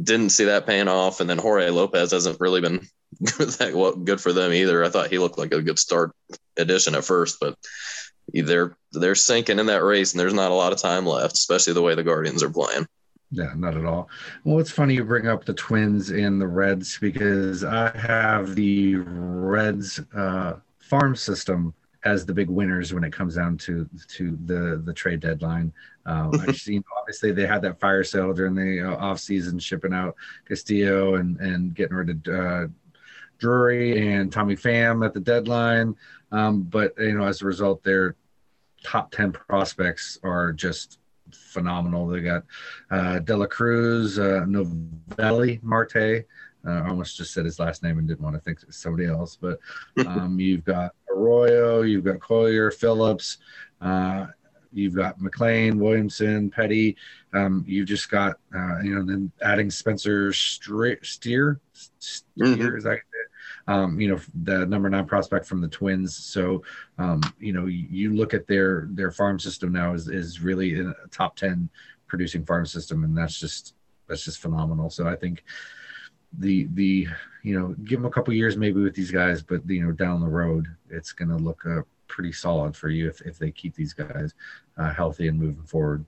didn't 0.02 0.30
see 0.30 0.44
that 0.44 0.66
paying 0.66 0.88
off. 0.88 1.20
And 1.20 1.28
then 1.28 1.38
Jorge 1.38 1.70
Lopez 1.70 2.12
hasn't 2.12 2.40
really 2.40 2.60
been 2.60 2.86
that 3.20 4.00
good 4.04 4.20
for 4.20 4.32
them 4.32 4.52
either. 4.52 4.84
I 4.84 4.88
thought 4.88 5.10
he 5.10 5.18
looked 5.18 5.38
like 5.38 5.52
a 5.52 5.62
good 5.62 5.78
start 5.78 6.12
addition 6.56 6.94
at 6.94 7.04
first, 7.04 7.38
but 7.40 7.56
they're 8.32 8.76
they're 8.92 9.14
sinking 9.14 9.58
in 9.58 9.66
that 9.66 9.84
race, 9.84 10.12
and 10.12 10.20
there's 10.20 10.34
not 10.34 10.50
a 10.50 10.54
lot 10.54 10.72
of 10.72 10.78
time 10.78 11.06
left, 11.06 11.34
especially 11.34 11.72
the 11.72 11.82
way 11.82 11.94
the 11.94 12.02
Guardians 12.02 12.42
are 12.42 12.50
playing. 12.50 12.86
Yeah, 13.32 13.52
not 13.56 13.76
at 13.76 13.84
all. 13.84 14.08
Well, 14.44 14.58
it's 14.58 14.72
funny 14.72 14.94
you 14.94 15.04
bring 15.04 15.28
up 15.28 15.44
the 15.44 15.54
Twins 15.54 16.10
and 16.10 16.40
the 16.40 16.48
Reds 16.48 16.98
because 16.98 17.62
I 17.62 17.96
have 17.96 18.56
the 18.56 18.96
Reds 18.96 20.00
uh, 20.16 20.54
farm 20.80 21.14
system 21.14 21.72
as 22.04 22.24
the 22.24 22.32
big 22.32 22.48
winners 22.48 22.94
when 22.94 23.04
it 23.04 23.12
comes 23.12 23.36
down 23.36 23.56
to 23.58 23.88
to 24.08 24.36
the 24.46 24.82
the 24.84 24.92
trade 24.92 25.20
deadline. 25.20 25.72
Um, 26.06 26.32
I've 26.40 26.56
seen 26.56 26.82
obviously 26.98 27.30
they 27.30 27.46
had 27.46 27.62
that 27.62 27.78
fire 27.78 28.02
sale 28.02 28.32
during 28.32 28.54
the 28.54 28.80
uh, 28.80 28.96
off 28.96 29.20
season, 29.20 29.58
shipping 29.58 29.92
out 29.92 30.16
Castillo 30.46 31.16
and 31.16 31.38
and 31.40 31.74
getting 31.74 31.96
rid 31.96 32.26
of 32.26 32.34
uh, 32.34 32.66
Drury 33.38 34.12
and 34.12 34.32
Tommy 34.32 34.56
Pham 34.56 35.04
at 35.04 35.14
the 35.14 35.20
deadline. 35.20 35.94
Um, 36.32 36.62
but 36.62 36.94
you 36.98 37.16
know, 37.16 37.26
as 37.26 37.42
a 37.42 37.46
result, 37.46 37.84
their 37.84 38.16
top 38.82 39.12
ten 39.12 39.30
prospects 39.30 40.18
are 40.22 40.52
just 40.52 40.98
phenomenal. 41.34 42.06
They 42.06 42.20
got 42.20 42.44
uh, 42.90 43.18
Dela 43.20 43.46
Cruz, 43.46 44.18
uh, 44.18 44.44
Noelvi 44.46 45.62
Marte. 45.62 46.26
Uh, 46.66 46.70
I 46.70 46.88
almost 46.88 47.16
just 47.16 47.32
said 47.32 47.44
his 47.44 47.58
last 47.58 47.82
name 47.82 47.98
and 47.98 48.06
didn't 48.06 48.20
want 48.20 48.36
to 48.36 48.40
think 48.40 48.60
somebody 48.70 49.06
else. 49.06 49.36
But 49.36 49.58
um, 50.06 50.38
you've 50.38 50.64
got 50.64 50.94
Arroyo, 51.10 51.82
you've 51.82 52.04
got 52.04 52.20
Collier, 52.20 52.70
Phillips, 52.70 53.38
uh, 53.80 54.26
you've 54.72 54.94
got 54.94 55.18
McLain, 55.18 55.78
Williamson, 55.78 56.50
Petty. 56.50 56.96
Um, 57.32 57.64
you've 57.66 57.88
just 57.88 58.10
got, 58.10 58.36
uh, 58.54 58.80
you 58.80 58.94
know, 58.94 59.04
then 59.04 59.30
adding 59.42 59.70
Spencer 59.70 60.32
Steer. 60.32 60.98
Steer, 61.02 61.60
mm-hmm. 62.38 62.76
is 62.76 62.84
that 62.84 63.00
um, 63.70 64.00
you 64.00 64.08
know, 64.08 64.18
the 64.42 64.66
number 64.66 64.90
nine 64.90 65.06
prospect 65.06 65.46
from 65.46 65.60
the 65.60 65.68
Twins. 65.68 66.16
So, 66.16 66.64
um, 66.98 67.20
you 67.38 67.52
know, 67.52 67.66
you, 67.66 68.12
look 68.12 68.34
at 68.34 68.48
their 68.48 68.88
their 68.90 69.12
farm 69.12 69.38
system 69.38 69.72
now 69.72 69.94
is 69.94 70.08
is 70.08 70.40
really 70.40 70.80
a 70.80 70.92
top 71.12 71.36
ten 71.36 71.70
producing 72.08 72.44
farm 72.44 72.66
system, 72.66 73.04
and 73.04 73.16
that's 73.16 73.38
just 73.38 73.76
that's 74.08 74.24
just 74.24 74.40
phenomenal. 74.40 74.90
So 74.90 75.06
I 75.06 75.14
think 75.14 75.44
the 76.36 76.66
the 76.74 77.06
you 77.44 77.58
know 77.58 77.76
give 77.84 78.00
them 78.00 78.06
a 78.06 78.10
couple 78.10 78.34
years 78.34 78.56
maybe 78.56 78.80
with 78.80 78.96
these 78.96 79.12
guys, 79.12 79.40
but 79.40 79.60
you 79.68 79.86
know 79.86 79.92
down 79.92 80.20
the 80.20 80.26
road 80.26 80.66
it's 80.88 81.12
going 81.12 81.28
to 81.28 81.36
look 81.36 81.64
uh, 81.64 81.82
pretty 82.08 82.32
solid 82.32 82.74
for 82.74 82.88
you 82.88 83.08
if 83.08 83.20
if 83.20 83.38
they 83.38 83.52
keep 83.52 83.76
these 83.76 83.92
guys 83.92 84.34
uh, 84.78 84.92
healthy 84.92 85.28
and 85.28 85.38
moving 85.38 85.62
forward. 85.62 86.04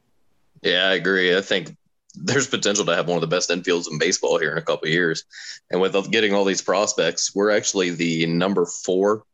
Yeah, 0.62 0.88
I 0.88 0.94
agree. 0.94 1.36
I 1.36 1.40
think 1.40 1.76
there's 2.14 2.46
potential 2.46 2.84
to 2.86 2.94
have 2.94 3.08
one 3.08 3.16
of 3.16 3.20
the 3.22 3.26
best 3.26 3.50
infields 3.50 3.90
in 3.90 3.98
baseball 3.98 4.38
here 4.38 4.52
in 4.52 4.58
a 4.58 4.62
couple 4.62 4.88
years. 4.88 5.24
And 5.70 5.80
with 5.80 6.10
getting 6.10 6.34
all 6.34 6.44
these 6.44 6.62
prospects, 6.62 7.34
we're 7.34 7.50
actually 7.50 7.90
the 7.90 8.26
number 8.26 8.66
four 8.66 9.24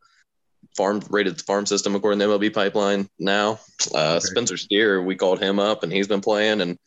farm 0.77 1.01
rated 1.09 1.41
farm 1.41 1.65
system 1.65 1.95
according 1.95 2.19
to 2.19 2.25
MLB 2.25 2.53
pipeline 2.53 3.09
now. 3.19 3.59
Uh, 3.93 4.15
okay. 4.15 4.19
Spencer 4.19 4.57
Steer, 4.57 5.03
we 5.03 5.15
called 5.15 5.41
him 5.41 5.59
up 5.59 5.83
and 5.83 5.91
he's 5.91 6.07
been 6.07 6.21
playing 6.21 6.61
and 6.61 6.77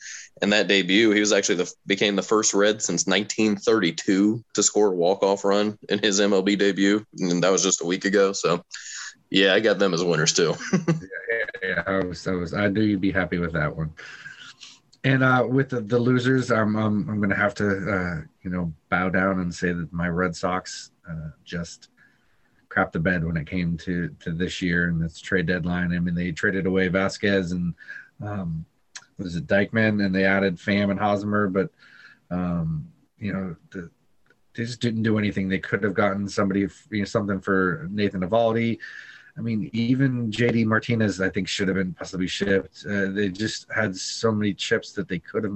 in 0.41 0.51
that 0.51 0.67
debut, 0.67 1.11
he 1.11 1.21
was 1.21 1.33
actually 1.33 1.57
the 1.57 1.73
became 1.87 2.17
the 2.17 2.23
first 2.23 2.55
Red 2.55 2.83
since 2.83 3.07
1932 3.07 4.45
to 4.55 4.63
score 4.63 4.89
a 4.89 4.97
walk 4.97 5.23
off 5.23 5.45
run 5.45 5.79
in 5.89 5.99
his 5.99 6.21
MLB 6.21 6.59
debut, 6.59 7.05
and 7.19 7.43
that 7.43 7.53
was 7.53 7.63
just 7.63 7.83
a 7.83 7.87
week 7.87 8.05
ago. 8.05 8.33
So, 8.33 8.65
yeah, 9.31 9.55
I 9.55 9.61
got 9.61 9.79
them 9.79 9.95
as 9.95 10.03
winners 10.03 10.33
too. 10.33 10.55
yeah, 10.73 10.79
yeah, 10.89 11.69
yeah, 11.69 11.83
I 11.87 12.05
was, 12.05 12.27
I 12.27 12.33
was, 12.33 12.55
I 12.55 12.69
knew 12.69 12.83
you'd 12.83 13.01
be 13.01 13.13
happy 13.13 13.39
with 13.39 13.53
that 13.53 13.77
one. 13.77 13.93
And 15.05 15.23
uh, 15.25 15.45
with 15.49 15.71
the, 15.71 15.81
the 15.81 15.99
losers, 15.99 16.51
I'm 16.51 16.77
I'm, 16.77 17.09
I'm 17.09 17.17
going 17.19 17.31
to 17.31 17.37
have 17.37 17.55
to 17.57 17.67
uh, 17.67 18.21
you 18.43 18.51
know 18.51 18.73
bow 18.89 19.09
down 19.09 19.41
and 19.41 19.55
say 19.55 19.73
that 19.73 19.93
my 19.93 20.09
Red 20.09 20.37
Sox 20.37 20.93
uh, 21.09 21.31
just 21.45 21.89
crap 22.69 22.93
the 22.93 23.01
bed 23.01 23.25
when 23.25 23.37
it 23.37 23.47
came 23.47 23.77
to 23.79 24.15
to 24.21 24.33
this 24.33 24.63
year 24.63 24.89
and 24.89 25.03
this 25.03 25.21
trade 25.21 25.47
deadline. 25.47 25.93
I 25.93 25.99
mean, 25.99 26.15
they 26.15 26.31
traded 26.31 26.67
away 26.67 26.89
Vázquez 26.89 27.53
and 27.53 27.75
um, 28.23 28.65
was 29.19 29.37
it 29.37 29.47
Diekman, 29.47 30.05
and 30.05 30.15
they 30.15 30.25
added 30.25 30.57
Pham 30.57 30.91
and 30.91 31.01
Hosmer, 31.01 31.49
but 31.49 31.71
um, 32.31 32.89
you 33.19 33.33
know 33.33 33.57
the, 33.73 33.91
they 34.55 34.65
just 34.65 34.81
didn't 34.81 35.03
do 35.03 35.19
anything. 35.19 35.49
They 35.49 35.59
could 35.59 35.83
have 35.83 35.95
gotten 35.95 36.29
somebody, 36.29 36.69
you 36.91 36.99
know, 36.99 37.05
something 37.05 37.41
for 37.41 37.89
Nathan 37.91 38.21
Eovaldi. 38.21 38.79
I 39.37 39.41
mean, 39.41 39.71
even 39.73 40.31
JD 40.31 40.67
Martinez, 40.67 41.21
I 41.21 41.31
think, 41.31 41.49
should 41.49 41.69
have 41.69 41.77
been 41.77 41.95
possibly 41.95 42.27
shipped. 42.27 42.85
Uh, 42.89 43.11
they 43.11 43.31
just 43.31 43.67
had 43.75 43.97
so 43.97 44.31
many 44.31 44.53
chips 44.53 44.93
that 44.93 45.09
they 45.09 45.19
could 45.19 45.45
have 45.45 45.55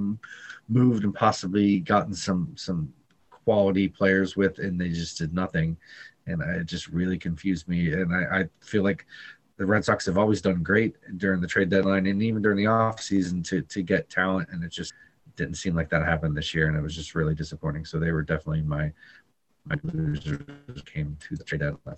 moved 0.67 1.03
and 1.03 1.13
possibly 1.13 1.79
gotten 1.79 2.13
some 2.13 2.53
some 2.55 2.91
quality 3.29 3.87
players 3.87 4.35
with, 4.35 4.57
and 4.59 4.81
they 4.81 4.89
just 4.89 5.17
did 5.19 5.33
nothing. 5.33 5.77
And 6.25 6.41
it 6.41 6.65
just 6.65 6.87
really 6.87 7.17
confused 7.17 7.67
me. 7.67 7.93
And 7.93 8.13
I, 8.13 8.39
I 8.39 8.49
feel 8.59 8.83
like 8.83 9.05
the 9.57 9.65
Red 9.65 9.85
Sox 9.85 10.05
have 10.07 10.17
always 10.17 10.41
done 10.41 10.63
great 10.63 10.95
during 11.17 11.39
the 11.39 11.47
trade 11.47 11.69
deadline 11.69 12.05
and 12.07 12.21
even 12.21 12.41
during 12.41 12.57
the 12.57 12.67
off 12.67 12.99
season 13.01 13.43
to 13.43 13.61
to 13.61 13.83
get 13.83 14.09
talent, 14.09 14.49
and 14.51 14.63
it 14.63 14.71
just 14.71 14.93
didn't 15.35 15.55
seem 15.55 15.75
like 15.75 15.89
that 15.89 16.03
happened 16.03 16.35
this 16.35 16.53
year, 16.53 16.67
and 16.67 16.75
it 16.75 16.81
was 16.81 16.95
just 16.95 17.13
really 17.13 17.35
disappointing. 17.35 17.85
So 17.85 17.99
they 17.99 18.11
were 18.11 18.23
definitely 18.23 18.63
my 18.63 18.91
my 19.65 19.75
losers 19.83 20.41
came 20.85 21.17
to 21.29 21.35
the 21.35 21.43
trade 21.43 21.61
deadline. 21.61 21.95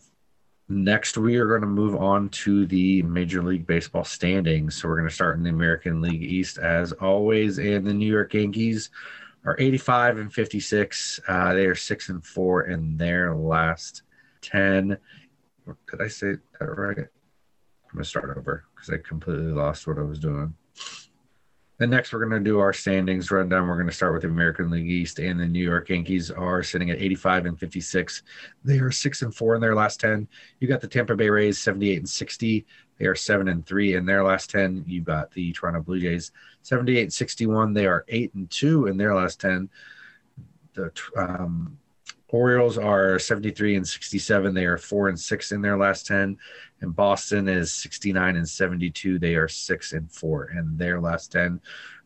Next, 0.71 1.17
we 1.17 1.37
are 1.37 1.47
going 1.47 1.61
to 1.61 1.67
move 1.67 1.95
on 1.95 2.29
to 2.29 2.67
the 2.67 3.01
Major 3.01 3.41
League 3.41 3.65
Baseball 3.65 4.03
standings. 4.03 4.79
So 4.79 4.87
we're 4.87 4.97
going 4.97 5.09
to 5.09 5.15
start 5.15 5.35
in 5.37 5.43
the 5.43 5.49
American 5.49 5.99
League 5.99 6.21
East 6.21 6.59
as 6.59 6.91
always, 6.91 7.57
and 7.57 7.87
the 7.87 7.93
New 7.93 8.05
York 8.05 8.35
Yankees 8.35 8.91
are 9.45 9.55
85 9.57 10.19
and 10.19 10.31
56. 10.31 11.21
Uh, 11.27 11.53
they 11.55 11.65
are 11.65 11.73
six 11.73 12.09
and 12.09 12.23
four 12.23 12.67
in 12.67 12.97
their 12.97 13.33
last 13.33 14.03
10. 14.41 14.89
Did 14.89 16.01
I 16.01 16.07
say 16.07 16.35
that 16.59 16.65
right? 16.65 16.97
I'm 16.99 17.93
going 17.93 18.03
to 18.03 18.05
start 18.05 18.37
over 18.37 18.65
because 18.75 18.93
I 18.93 18.97
completely 18.97 19.51
lost 19.51 19.87
what 19.87 19.97
I 19.97 20.03
was 20.03 20.19
doing. 20.19 20.53
And 21.81 21.91
next, 21.91 22.11
we're 22.11 22.25
going 22.25 22.43
to 22.43 22.49
do 22.49 22.59
our 22.59 22.73
standings 22.73 23.31
rundown. 23.31 23.67
We're 23.67 23.75
going 23.75 23.87
to 23.87 23.93
start 23.93 24.11
with 24.11 24.23
the 24.23 24.27
American 24.27 24.69
League 24.69 24.89
East, 24.89 25.19
and 25.19 25.39
the 25.39 25.47
New 25.47 25.63
York 25.63 25.89
Yankees 25.89 26.29
are 26.29 26.61
sitting 26.61 26.89
at 26.89 26.99
85 26.99 27.45
and 27.45 27.59
56. 27.59 28.23
They 28.65 28.79
are 28.79 28.91
six 28.91 29.21
and 29.21 29.33
four 29.33 29.55
in 29.55 29.61
their 29.61 29.75
last 29.75 30.01
10. 30.01 30.27
You 30.59 30.67
got 30.67 30.81
the 30.81 30.87
Tampa 30.87 31.15
Bay 31.15 31.29
Rays 31.29 31.57
78 31.57 31.97
and 31.99 32.09
60. 32.09 32.65
They 32.97 33.05
are 33.05 33.15
seven 33.15 33.47
and 33.47 33.65
three 33.65 33.95
in 33.95 34.05
their 34.05 34.25
last 34.25 34.49
10. 34.49 34.83
You've 34.87 35.05
got 35.05 35.31
the 35.31 35.53
Toronto 35.53 35.81
Blue 35.81 36.01
Jays 36.01 36.33
78 36.63 37.01
and 37.03 37.13
61. 37.13 37.73
They 37.73 37.87
are 37.87 38.03
eight 38.09 38.33
and 38.33 38.49
two 38.49 38.87
in 38.87 38.97
their 38.97 39.15
last 39.15 39.39
10. 39.39 39.69
The 40.73 40.91
um, 41.15 41.77
Orioles 42.27 42.77
are 42.77 43.17
73 43.17 43.77
and 43.77 43.87
67. 43.87 44.53
They 44.53 44.65
are 44.65 44.77
four 44.77 45.07
and 45.07 45.19
six 45.19 45.51
in 45.51 45.61
their 45.61 45.77
last 45.77 46.05
10. 46.07 46.37
And 46.81 46.95
Boston 46.95 47.47
is 47.47 47.73
69 47.73 48.35
and 48.35 48.47
72. 48.47 49.19
They 49.19 49.35
are 49.35 49.47
six 49.47 49.93
and 49.93 50.11
four 50.11 50.51
in 50.51 50.77
their 50.77 50.99
last 50.99 51.31
10. 51.31 51.59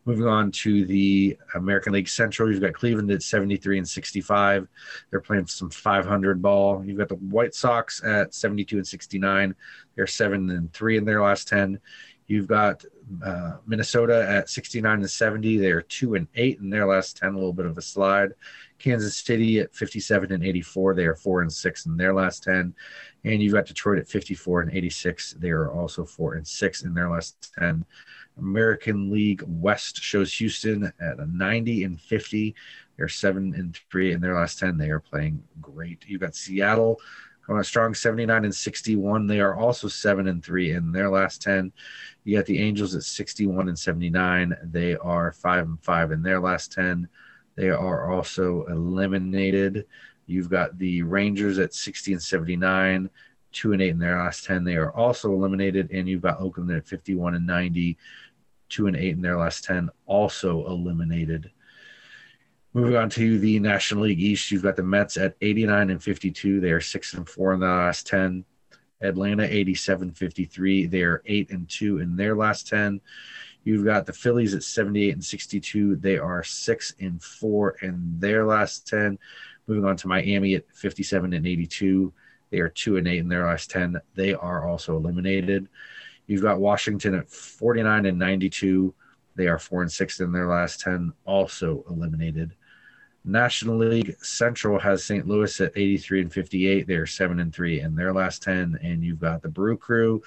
Moving 0.06 0.26
on 0.26 0.50
to 0.50 0.84
the 0.84 1.38
American 1.54 1.94
League 1.94 2.08
Central, 2.08 2.50
you've 2.50 2.60
got 2.60 2.74
Cleveland 2.74 3.10
at 3.10 3.22
73 3.22 3.78
and 3.78 3.88
65. 3.88 4.68
They're 5.10 5.20
playing 5.20 5.46
some 5.46 5.70
500 5.70 6.42
ball. 6.42 6.84
You've 6.84 6.98
got 6.98 7.08
the 7.08 7.14
White 7.14 7.54
Sox 7.54 8.02
at 8.04 8.34
72 8.34 8.76
and 8.76 8.86
69. 8.86 9.54
They're 9.94 10.06
seven 10.06 10.50
and 10.50 10.70
three 10.74 10.98
in 10.98 11.06
their 11.06 11.22
last 11.22 11.48
10. 11.48 11.80
You've 12.26 12.46
got 12.46 12.84
uh, 13.24 13.58
Minnesota 13.66 14.26
at 14.28 14.50
69 14.50 15.00
and 15.00 15.10
70. 15.10 15.56
They 15.56 15.70
are 15.70 15.82
two 15.82 16.14
and 16.14 16.26
eight 16.34 16.58
in 16.58 16.68
their 16.68 16.86
last 16.86 17.16
10, 17.16 17.30
a 17.30 17.34
little 17.34 17.52
bit 17.52 17.66
of 17.66 17.78
a 17.78 17.82
slide. 17.82 18.32
Kansas 18.78 19.16
City 19.16 19.60
at 19.60 19.74
57 19.74 20.32
and 20.32 20.44
84. 20.44 20.94
They 20.94 21.06
are 21.06 21.14
four 21.14 21.42
and 21.42 21.52
six 21.52 21.86
in 21.86 21.96
their 21.96 22.12
last 22.12 22.42
10. 22.44 22.74
And 23.24 23.42
you've 23.42 23.54
got 23.54 23.66
Detroit 23.66 23.98
at 23.98 24.08
54 24.08 24.62
and 24.62 24.72
86. 24.72 25.34
They 25.38 25.50
are 25.50 25.70
also 25.70 26.04
four 26.04 26.34
and 26.34 26.46
six 26.46 26.82
in 26.82 26.94
their 26.94 27.10
last 27.10 27.52
10. 27.58 27.84
American 28.38 29.10
League 29.10 29.42
West 29.46 30.02
shows 30.02 30.32
Houston 30.34 30.92
at 31.00 31.18
a 31.18 31.26
90 31.26 31.84
and 31.84 32.00
50. 32.00 32.54
They're 32.96 33.08
seven 33.08 33.54
and 33.54 33.78
three 33.90 34.12
in 34.12 34.20
their 34.20 34.34
last 34.34 34.58
10. 34.58 34.76
They 34.76 34.90
are 34.90 35.00
playing 35.00 35.42
great. 35.60 36.04
You've 36.06 36.20
got 36.20 36.34
Seattle 36.34 37.00
on 37.48 37.58
a 37.58 37.64
strong 37.64 37.94
79 37.94 38.44
and 38.44 38.54
61. 38.54 39.26
They 39.26 39.40
are 39.40 39.54
also 39.54 39.88
seven 39.88 40.28
and 40.28 40.44
three 40.44 40.72
in 40.72 40.92
their 40.92 41.10
last 41.10 41.42
10. 41.42 41.72
You 42.24 42.36
got 42.36 42.46
the 42.46 42.58
Angels 42.58 42.94
at 42.94 43.02
61 43.02 43.68
and 43.68 43.78
79. 43.78 44.56
They 44.62 44.96
are 44.96 45.32
five 45.32 45.66
and 45.66 45.82
five 45.82 46.10
in 46.10 46.22
their 46.22 46.40
last 46.40 46.72
10. 46.72 47.08
They 47.56 47.70
are 47.70 48.10
also 48.10 48.64
eliminated. 48.66 49.86
You've 50.26 50.50
got 50.50 50.78
the 50.78 51.02
Rangers 51.02 51.58
at 51.58 51.74
60 51.74 52.14
and 52.14 52.22
79, 52.22 53.10
two 53.52 53.72
and 53.72 53.82
eight 53.82 53.90
in 53.90 53.98
their 53.98 54.18
last 54.18 54.44
10. 54.44 54.64
They 54.64 54.76
are 54.76 54.92
also 54.92 55.32
eliminated. 55.32 55.90
And 55.92 56.08
you've 56.08 56.22
got 56.22 56.40
Oakland 56.40 56.70
at 56.70 56.86
51 56.86 57.34
and 57.34 57.46
90, 57.46 57.96
two 58.68 58.86
and 58.86 58.96
eight 58.96 59.14
in 59.14 59.22
their 59.22 59.38
last 59.38 59.64
10, 59.64 59.90
also 60.06 60.66
eliminated. 60.66 61.50
Moving 62.72 62.96
on 62.96 63.08
to 63.10 63.38
the 63.38 63.60
National 63.60 64.02
League 64.02 64.20
East, 64.20 64.50
you've 64.50 64.64
got 64.64 64.74
the 64.74 64.82
Mets 64.82 65.16
at 65.16 65.36
89 65.40 65.90
and 65.90 66.02
52. 66.02 66.60
They 66.60 66.72
are 66.72 66.80
six 66.80 67.14
and 67.14 67.28
four 67.28 67.54
in 67.54 67.60
the 67.60 67.66
last 67.66 68.06
10. 68.08 68.44
Atlanta 69.00 69.44
87 69.44 70.12
53. 70.12 70.86
They 70.86 71.02
are 71.02 71.22
eight 71.26 71.50
and 71.50 71.68
two 71.68 71.98
in 71.98 72.16
their 72.16 72.34
last 72.34 72.66
10. 72.68 73.00
You've 73.64 73.84
got 73.84 74.06
the 74.06 74.12
Phillies 74.12 74.54
at 74.54 74.62
78 74.62 75.14
and 75.14 75.24
62. 75.24 75.96
They 75.96 76.18
are 76.18 76.44
six 76.44 76.94
and 77.00 77.22
four 77.22 77.76
in 77.82 78.18
their 78.18 78.46
last 78.46 78.86
10. 78.86 79.18
Moving 79.66 79.86
on 79.86 79.96
to 79.96 80.08
Miami 80.08 80.54
at 80.54 80.70
57 80.72 81.32
and 81.32 81.46
82. 81.46 82.12
They 82.50 82.58
are 82.60 82.68
two 82.68 82.98
and 82.98 83.08
eight 83.08 83.18
in 83.18 83.28
their 83.28 83.46
last 83.46 83.70
10. 83.70 84.00
They 84.14 84.34
are 84.34 84.68
also 84.68 84.96
eliminated. 84.96 85.68
You've 86.26 86.42
got 86.42 86.60
Washington 86.60 87.14
at 87.14 87.30
49 87.30 88.06
and 88.06 88.18
92. 88.18 88.94
They 89.34 89.46
are 89.48 89.58
four 89.58 89.82
and 89.82 89.90
six 89.90 90.20
in 90.20 90.30
their 90.30 90.46
last 90.46 90.80
10, 90.80 91.12
also 91.24 91.84
eliminated. 91.88 92.54
National 93.24 93.78
League 93.78 94.14
Central 94.22 94.78
has 94.78 95.02
St. 95.02 95.26
Louis 95.26 95.60
at 95.60 95.72
83 95.74 96.22
and 96.22 96.32
58. 96.32 96.86
They 96.86 96.94
are 96.94 97.06
seven 97.06 97.40
and 97.40 97.54
three 97.54 97.80
in 97.80 97.96
their 97.96 98.12
last 98.12 98.42
10. 98.42 98.78
And 98.82 99.02
you've 99.02 99.20
got 99.20 99.42
the 99.42 99.48
Brew 99.48 99.78
Crew 99.78 100.22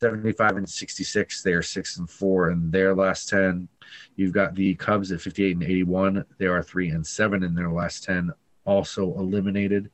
75 0.00 0.56
and 0.56 0.68
66. 0.68 1.42
They 1.42 1.52
are 1.52 1.62
six 1.62 1.98
and 1.98 2.08
four 2.08 2.50
in 2.50 2.70
their 2.70 2.94
last 2.94 3.28
10. 3.28 3.68
You've 4.16 4.32
got 4.32 4.54
the 4.54 4.74
Cubs 4.76 5.12
at 5.12 5.20
58 5.20 5.56
and 5.56 5.62
81. 5.62 6.24
They 6.38 6.46
are 6.46 6.62
three 6.62 6.88
and 6.88 7.06
seven 7.06 7.42
in 7.42 7.54
their 7.54 7.70
last 7.70 8.04
10, 8.04 8.32
also 8.64 9.14
eliminated. 9.18 9.90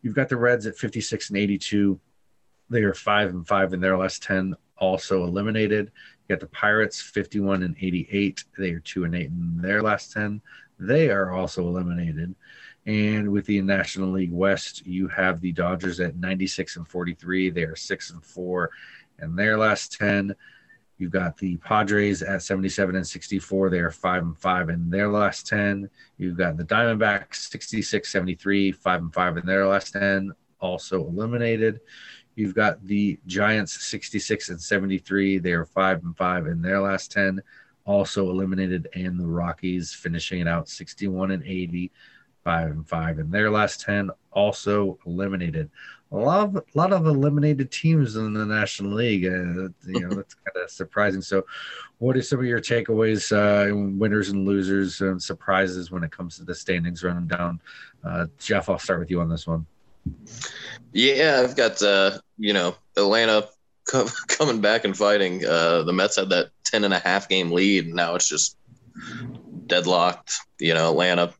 You've 0.00 0.14
got 0.14 0.30
the 0.30 0.38
Reds 0.38 0.66
at 0.66 0.78
56 0.78 1.28
and 1.28 1.38
82. 1.38 2.00
They 2.70 2.82
are 2.82 2.94
five 2.94 3.30
and 3.30 3.46
five 3.46 3.74
in 3.74 3.80
their 3.80 3.98
last 3.98 4.22
10, 4.22 4.56
also 4.78 5.24
eliminated. 5.24 5.92
You 6.26 6.36
got 6.36 6.40
the 6.40 6.46
Pirates 6.46 7.02
51 7.02 7.62
and 7.64 7.76
88. 7.78 8.44
They 8.56 8.70
are 8.70 8.80
two 8.80 9.04
and 9.04 9.14
eight 9.14 9.26
in 9.26 9.58
their 9.60 9.82
last 9.82 10.12
10. 10.12 10.40
They 10.78 11.10
are 11.10 11.32
also 11.32 11.68
eliminated. 11.68 12.34
And 12.86 13.30
with 13.30 13.46
the 13.46 13.60
National 13.62 14.10
League 14.10 14.32
West, 14.32 14.86
you 14.86 15.08
have 15.08 15.40
the 15.40 15.52
Dodgers 15.52 16.00
at 16.00 16.16
96 16.16 16.76
and 16.76 16.88
43. 16.88 17.50
They 17.50 17.62
are 17.62 17.76
six 17.76 18.10
and 18.10 18.24
four 18.24 18.70
in 19.24 19.34
their 19.34 19.58
last 19.58 19.92
10. 19.92 20.34
You've 20.98 21.10
got 21.10 21.36
the 21.36 21.56
Padres 21.56 22.22
at 22.22 22.42
77 22.42 22.94
and 22.94 23.06
64. 23.06 23.70
They 23.70 23.80
are 23.80 23.90
5 23.90 24.22
and 24.22 24.38
5 24.38 24.68
in 24.68 24.90
their 24.90 25.08
last 25.08 25.46
10. 25.48 25.90
You've 26.18 26.36
got 26.36 26.56
the 26.56 26.64
Diamondbacks 26.64 27.36
66 27.50 28.10
73, 28.10 28.72
5 28.72 29.00
and 29.00 29.12
5 29.12 29.36
in 29.38 29.46
their 29.46 29.66
last 29.66 29.92
10, 29.94 30.32
also 30.60 31.00
eliminated. 31.00 31.80
You've 32.36 32.54
got 32.54 32.84
the 32.84 33.18
Giants 33.26 33.84
66 33.86 34.50
and 34.50 34.60
73. 34.60 35.38
They 35.38 35.52
are 35.52 35.66
5 35.66 36.04
and 36.04 36.16
5 36.16 36.46
in 36.46 36.62
their 36.62 36.80
last 36.80 37.12
10, 37.12 37.42
also 37.84 38.30
eliminated. 38.30 38.88
And 38.94 39.18
the 39.18 39.26
Rockies 39.26 39.92
finishing 39.92 40.40
it 40.40 40.48
out 40.48 40.68
61 40.68 41.32
and 41.32 41.44
80, 41.44 41.90
5 42.44 42.70
and 42.70 42.88
5 42.88 43.18
in 43.18 43.30
their 43.30 43.50
last 43.50 43.80
10, 43.80 44.10
also 44.32 44.98
eliminated 45.06 45.70
a 46.14 46.18
lot 46.18 46.44
of 46.44 46.56
a 46.56 46.62
lot 46.74 46.92
of 46.92 47.06
eliminated 47.06 47.70
teams 47.70 48.16
in 48.16 48.32
the 48.32 48.46
National 48.46 48.92
League. 48.92 49.26
Uh, 49.26 49.68
you 49.86 50.00
know, 50.00 50.14
that's 50.14 50.34
kind 50.34 50.56
of 50.56 50.70
surprising. 50.70 51.20
So, 51.20 51.44
what 51.98 52.16
are 52.16 52.22
some 52.22 52.38
of 52.38 52.44
your 52.44 52.60
takeaways, 52.60 53.32
uh, 53.32 53.74
winners 53.98 54.28
and 54.28 54.46
losers, 54.46 55.00
and 55.00 55.20
surprises 55.20 55.90
when 55.90 56.04
it 56.04 56.12
comes 56.12 56.36
to 56.36 56.44
the 56.44 56.54
standings 56.54 57.02
rundown? 57.02 57.60
Uh, 58.04 58.26
Jeff, 58.38 58.68
I'll 58.68 58.78
start 58.78 59.00
with 59.00 59.10
you 59.10 59.20
on 59.20 59.28
this 59.28 59.46
one. 59.46 59.66
Yeah, 60.92 61.42
I've 61.42 61.56
got 61.56 61.82
uh, 61.82 62.18
you 62.38 62.52
know 62.52 62.76
Atlanta 62.96 63.48
co- 63.84 64.08
coming 64.28 64.60
back 64.60 64.84
and 64.84 64.96
fighting. 64.96 65.44
Uh, 65.44 65.82
the 65.82 65.92
Mets 65.92 66.16
had 66.16 66.30
that 66.30 66.50
10 66.64 66.84
and 66.84 66.94
a 66.94 66.98
half 66.98 67.28
game 67.28 67.50
lead. 67.52 67.86
And 67.86 67.94
now 67.94 68.14
it's 68.14 68.28
just 68.28 68.56
deadlocked. 69.66 70.34
You 70.58 70.74
know, 70.74 70.90
Atlanta 70.90 71.32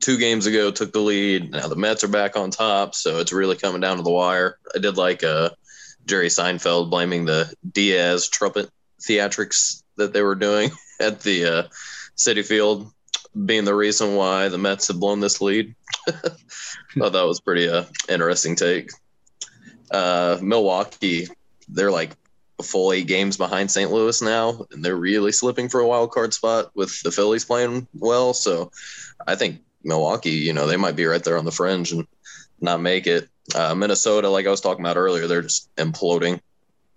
two 0.00 0.18
games 0.18 0.46
ago 0.46 0.70
took 0.70 0.92
the 0.92 1.00
lead. 1.00 1.50
Now 1.50 1.68
the 1.68 1.76
Mets 1.76 2.04
are 2.04 2.08
back 2.08 2.36
on 2.36 2.50
top, 2.50 2.94
so 2.94 3.18
it's 3.18 3.32
really 3.32 3.56
coming 3.56 3.80
down 3.80 3.96
to 3.96 4.02
the 4.02 4.10
wire. 4.10 4.58
I 4.74 4.78
did 4.78 4.96
like 4.96 5.24
uh, 5.24 5.50
Jerry 6.06 6.28
Seinfeld 6.28 6.90
blaming 6.90 7.24
the 7.24 7.52
Diaz 7.70 8.28
trumpet 8.28 8.70
theatrics 9.00 9.82
that 9.96 10.12
they 10.12 10.22
were 10.22 10.34
doing 10.34 10.70
at 11.00 11.20
the 11.20 11.44
uh, 11.44 11.62
Citi 12.16 12.44
Field 12.44 12.90
being 13.44 13.64
the 13.64 13.74
reason 13.74 14.14
why 14.14 14.48
the 14.48 14.58
Mets 14.58 14.88
have 14.88 15.00
blown 15.00 15.20
this 15.20 15.40
lead. 15.40 15.74
Thought 16.08 17.12
that 17.12 17.26
was 17.26 17.40
pretty 17.40 17.68
uh, 17.68 17.84
interesting 18.08 18.56
take. 18.56 18.90
Uh, 19.90 20.38
Milwaukee, 20.40 21.28
they're 21.68 21.90
like 21.90 22.12
a 22.58 22.62
full 22.62 22.92
eight 22.92 23.06
games 23.06 23.36
behind 23.36 23.70
St. 23.70 23.90
Louis 23.90 24.20
now, 24.22 24.66
and 24.72 24.84
they're 24.84 24.96
really 24.96 25.32
slipping 25.32 25.68
for 25.68 25.80
a 25.80 25.86
wild 25.86 26.10
card 26.10 26.34
spot 26.34 26.70
with 26.74 27.00
the 27.02 27.12
Phillies 27.12 27.44
playing 27.44 27.86
well. 27.94 28.34
So 28.34 28.72
I 29.26 29.36
think 29.36 29.60
Milwaukee, 29.84 30.30
you 30.30 30.52
know, 30.52 30.66
they 30.66 30.76
might 30.76 30.96
be 30.96 31.06
right 31.06 31.22
there 31.22 31.38
on 31.38 31.44
the 31.44 31.52
fringe 31.52 31.92
and 31.92 32.06
not 32.60 32.80
make 32.80 33.06
it. 33.06 33.28
Uh, 33.54 33.74
Minnesota, 33.74 34.28
like 34.28 34.46
I 34.46 34.50
was 34.50 34.60
talking 34.60 34.84
about 34.84 34.96
earlier, 34.96 35.26
they're 35.26 35.42
just 35.42 35.74
imploding. 35.76 36.40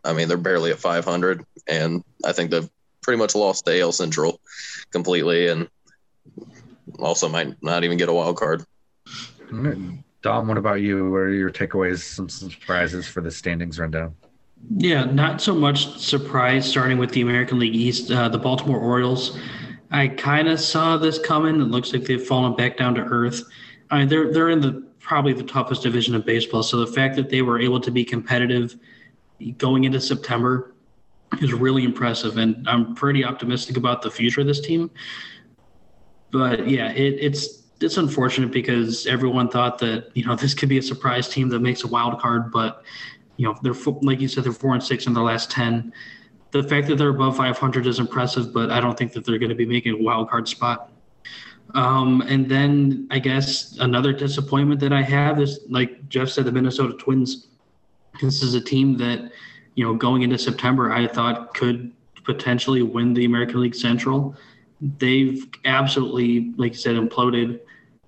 I 0.04 0.14
mean, 0.14 0.28
they're 0.28 0.38
barely 0.38 0.72
at 0.72 0.80
500, 0.80 1.46
and 1.68 2.04
I 2.26 2.32
think 2.32 2.52
they've 2.52 2.70
pretty 3.02 3.20
much 3.20 3.36
lost 3.36 3.66
the 3.66 3.80
AL 3.80 3.92
Central 3.92 4.40
completely, 4.92 5.48
and 5.48 5.70
also 7.00 7.30
might 7.30 7.62
not 7.62 7.84
even 7.84 7.98
get 7.98 8.10
a 8.10 8.14
wild 8.14 8.38
card. 8.38 8.66
Dom, 10.22 10.48
what 10.48 10.58
about 10.58 10.82
you? 10.82 11.10
What 11.10 11.18
are 11.18 11.34
your 11.34 11.52
takeaways? 11.52 12.00
Some 12.00 12.30
surprises 12.30 13.08
for 13.08 13.22
the 13.22 13.32
standings 13.32 13.80
rundown? 13.80 14.16
Yeah, 14.78 15.06
not 15.06 15.42
so 15.42 15.56
much 15.56 15.98
surprise 16.00 16.70
starting 16.70 17.00
with 17.00 17.12
the 17.12 17.22
American 17.22 17.58
League 17.58 17.76
East. 17.76 18.12
Uh, 18.12 18.30
the 18.30 18.38
Baltimore 18.38 18.80
Orioles, 18.80 19.40
I 19.92 20.08
kind 20.08 20.48
of 20.48 20.60
saw 20.60 20.98
this 20.98 21.20
coming. 21.20 21.60
It 21.60 21.66
looks 21.66 21.92
like 21.92 22.06
they've 22.06 22.26
fallen 22.26 22.56
back 22.56 22.78
down 22.78 22.96
to 22.96 23.02
earth. 23.02 23.44
I 23.90 24.00
mean, 24.00 24.08
they're 24.08 24.32
they're 24.32 24.50
in 24.50 24.62
the 24.62 24.88
probably 25.00 25.34
the 25.34 25.44
toughest 25.44 25.84
division 25.84 26.16
of 26.16 26.26
baseball. 26.26 26.64
So 26.64 26.78
the 26.78 26.88
fact 26.88 27.16
that 27.18 27.30
they 27.30 27.42
were 27.42 27.60
able 27.60 27.82
to 27.82 27.92
be 27.92 28.06
competitive 28.06 28.76
going 29.58 29.84
into 29.84 30.00
September 30.00 30.74
is 31.42 31.54
really 31.54 31.84
impressive, 31.84 32.38
and 32.38 32.68
I'm 32.68 32.96
pretty 32.96 33.26
optimistic 33.26 33.78
about 33.78 34.02
the 34.02 34.12
future 34.12 34.42
of 34.42 34.48
this 34.48 34.62
team. 34.62 34.90
But 36.32 36.70
yeah, 36.70 36.92
it, 36.92 37.18
it's 37.20 37.64
it's 37.82 37.98
unfortunate 37.98 38.52
because 38.52 39.08
everyone 39.08 39.50
thought 39.50 39.78
that 39.80 40.12
you 40.14 40.26
know 40.26 40.36
this 40.38 40.54
could 40.54 40.70
be 40.70 40.78
a 40.78 40.82
surprise 40.82 41.28
team 41.28 41.50
that 41.50 41.60
makes 41.60 41.84
a 41.84 41.88
wild 41.88 42.20
card, 42.20 42.52
but 42.52 42.84
you 43.36 43.46
know 43.46 43.58
they're 43.62 43.76
like 44.02 44.22
you 44.22 44.30
said 44.30 44.46
they're 44.46 44.54
four 44.54 44.74
and 44.74 44.84
six 44.84 45.06
in 45.08 45.14
their 45.14 45.24
last 45.24 45.52
ten. 45.52 45.92
The 46.52 46.64
fact 46.64 46.88
that 46.88 46.98
they're 46.98 47.10
above 47.10 47.38
500 47.38 47.88
is 47.88 48.00
impressive, 48.00 48.54
but 48.54 48.72
I 48.72 48.82
don't 48.82 48.98
think 48.98 49.14
that 49.14 49.26
they're 49.26 49.40
going 49.40 49.50
to 49.50 49.56
be 49.56 49.66
making 49.66 49.94
a 49.94 50.04
wild 50.04 50.30
card 50.30 50.48
spot. 50.48 50.92
Um, 51.74 52.22
and 52.28 52.50
then 52.50 53.08
I 53.12 53.20
guess 53.20 53.78
another 53.80 54.12
disappointment 54.12 54.80
that 54.82 54.92
I 54.92 55.02
have 55.02 55.40
is 55.40 55.62
like 55.70 56.10
Jeff 56.10 56.30
said, 56.30 56.46
the 56.46 56.52
Minnesota 56.52 56.94
Twins. 56.94 57.48
This 58.22 58.44
is 58.44 58.56
a 58.56 58.62
team 58.62 58.98
that 58.98 59.32
you 59.76 59.86
know 59.86 59.94
going 59.94 60.24
into 60.24 60.38
September 60.38 60.92
I 60.92 61.08
thought 61.08 61.54
could 61.54 61.94
potentially 62.26 62.82
win 62.82 63.14
the 63.14 63.26
American 63.26 63.62
League 63.62 63.76
Central. 63.76 64.36
They've 64.98 65.48
absolutely, 65.66 66.54
like 66.58 66.74
you 66.74 66.78
said, 66.78 66.96
imploded. 66.96 67.60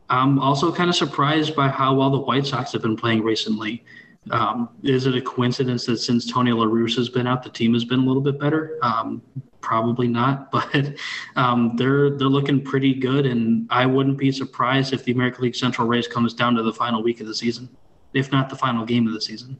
I'm 0.09 0.39
also 0.39 0.71
kind 0.71 0.89
of 0.89 0.95
surprised 0.95 1.55
by 1.55 1.69
how 1.69 1.95
well 1.95 2.09
the 2.09 2.19
White 2.19 2.45
Sox 2.45 2.73
have 2.73 2.81
been 2.81 2.97
playing 2.97 3.23
recently. 3.23 3.83
Um, 4.31 4.69
is 4.83 5.05
it 5.05 5.15
a 5.15 5.21
coincidence 5.21 5.85
that 5.85 5.97
since 5.97 6.31
Tony 6.31 6.51
La 6.51 6.65
Russa 6.65 6.97
has 6.97 7.09
been 7.09 7.27
out, 7.27 7.43
the 7.43 7.49
team 7.49 7.73
has 7.73 7.83
been 7.83 7.99
a 7.99 8.05
little 8.05 8.21
bit 8.21 8.39
better? 8.39 8.79
Um, 8.81 9.21
probably 9.61 10.07
not, 10.07 10.51
but 10.51 10.93
um, 11.35 11.75
they're 11.75 12.11
they're 12.11 12.27
looking 12.27 12.63
pretty 12.63 12.93
good, 12.93 13.25
and 13.25 13.67
I 13.69 13.85
wouldn't 13.85 14.17
be 14.17 14.31
surprised 14.31 14.93
if 14.93 15.03
the 15.03 15.11
American 15.11 15.43
League 15.43 15.55
Central 15.55 15.87
race 15.87 16.07
comes 16.07 16.33
down 16.33 16.55
to 16.55 16.63
the 16.63 16.73
final 16.73 17.03
week 17.03 17.19
of 17.21 17.27
the 17.27 17.35
season, 17.35 17.69
if 18.13 18.31
not 18.31 18.49
the 18.49 18.55
final 18.55 18.85
game 18.85 19.07
of 19.07 19.13
the 19.13 19.21
season. 19.21 19.59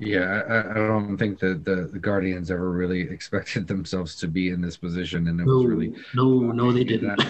Yeah, 0.00 0.42
I, 0.48 0.70
I, 0.70 0.74
don't 0.74 1.16
think 1.16 1.38
that 1.40 1.64
the, 1.64 1.88
the 1.92 1.98
Guardians 1.98 2.50
ever 2.50 2.70
really 2.70 3.00
expected 3.10 3.66
themselves 3.66 4.16
to 4.16 4.28
be 4.28 4.50
in 4.50 4.60
this 4.60 4.76
position, 4.76 5.28
and 5.28 5.40
it 5.40 5.46
no, 5.46 5.56
was 5.56 5.66
really 5.66 5.94
no, 6.14 6.40
no, 6.40 6.72
they 6.72 6.84
didn't. 6.84 7.22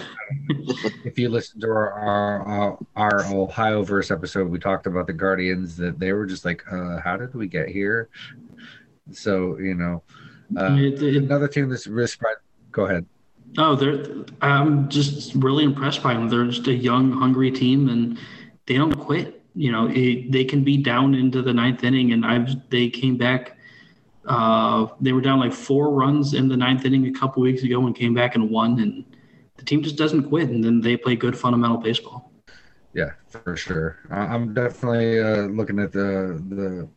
if 1.05 1.17
you 1.17 1.29
listen 1.29 1.59
to 1.61 1.67
our, 1.67 2.41
our 2.41 2.77
our 2.95 3.25
Ohio 3.33 3.83
verse 3.83 4.11
episode, 4.11 4.49
we 4.49 4.59
talked 4.59 4.87
about 4.87 5.07
the 5.07 5.13
Guardians 5.13 5.77
that 5.77 5.99
they 5.99 6.13
were 6.13 6.25
just 6.25 6.45
like, 6.45 6.63
uh, 6.71 6.99
"How 6.99 7.17
did 7.17 7.33
we 7.33 7.47
get 7.47 7.69
here?" 7.69 8.09
So 9.11 9.57
you 9.59 9.75
know, 9.75 10.03
uh, 10.57 10.75
it, 10.75 11.01
it, 11.01 11.17
another 11.17 11.47
team 11.47 11.69
that's 11.69 11.87
risk. 11.87 12.21
Go 12.71 12.85
ahead. 12.85 13.05
Oh, 13.57 13.75
they're. 13.75 14.25
I'm 14.41 14.89
just 14.89 15.33
really 15.35 15.63
impressed 15.63 16.03
by 16.03 16.13
them. 16.13 16.29
They're 16.29 16.45
just 16.45 16.67
a 16.67 16.73
young, 16.73 17.11
hungry 17.11 17.51
team, 17.51 17.89
and 17.89 18.17
they 18.65 18.75
don't 18.75 18.93
quit 18.93 19.36
you 19.57 19.71
know, 19.71 19.89
it, 19.91 20.31
they 20.31 20.45
can 20.45 20.63
be 20.63 20.77
down 20.77 21.15
into 21.15 21.41
the 21.41 21.53
ninth 21.53 21.83
inning, 21.83 22.13
and 22.13 22.23
I've 22.25 22.69
they 22.69 22.89
came 22.89 23.17
back. 23.17 23.57
Uh, 24.25 24.87
they 25.01 25.13
were 25.13 25.21
down 25.21 25.39
like 25.39 25.53
four 25.53 25.91
runs 25.91 26.33
in 26.33 26.47
the 26.47 26.57
ninth 26.57 26.85
inning 26.85 27.07
a 27.07 27.11
couple 27.11 27.41
weeks 27.41 27.63
ago 27.63 27.85
and 27.85 27.95
came 27.95 28.13
back 28.13 28.35
and 28.35 28.49
won. 28.51 28.79
And 28.79 29.03
the 29.55 29.63
team 29.63 29.81
just 29.81 29.95
doesn't 29.95 30.29
quit, 30.29 30.49
and 30.49 30.63
then 30.63 30.79
they 30.79 30.95
play 30.95 31.15
good 31.15 31.37
fundamental 31.37 31.77
baseball. 31.77 32.31
Yeah, 32.93 33.11
for 33.29 33.57
sure. 33.57 33.97
I'm 34.11 34.53
definitely 34.53 35.19
uh, 35.19 35.47
looking 35.47 35.79
at 35.79 35.91
the 35.91 36.41
the 36.49 36.87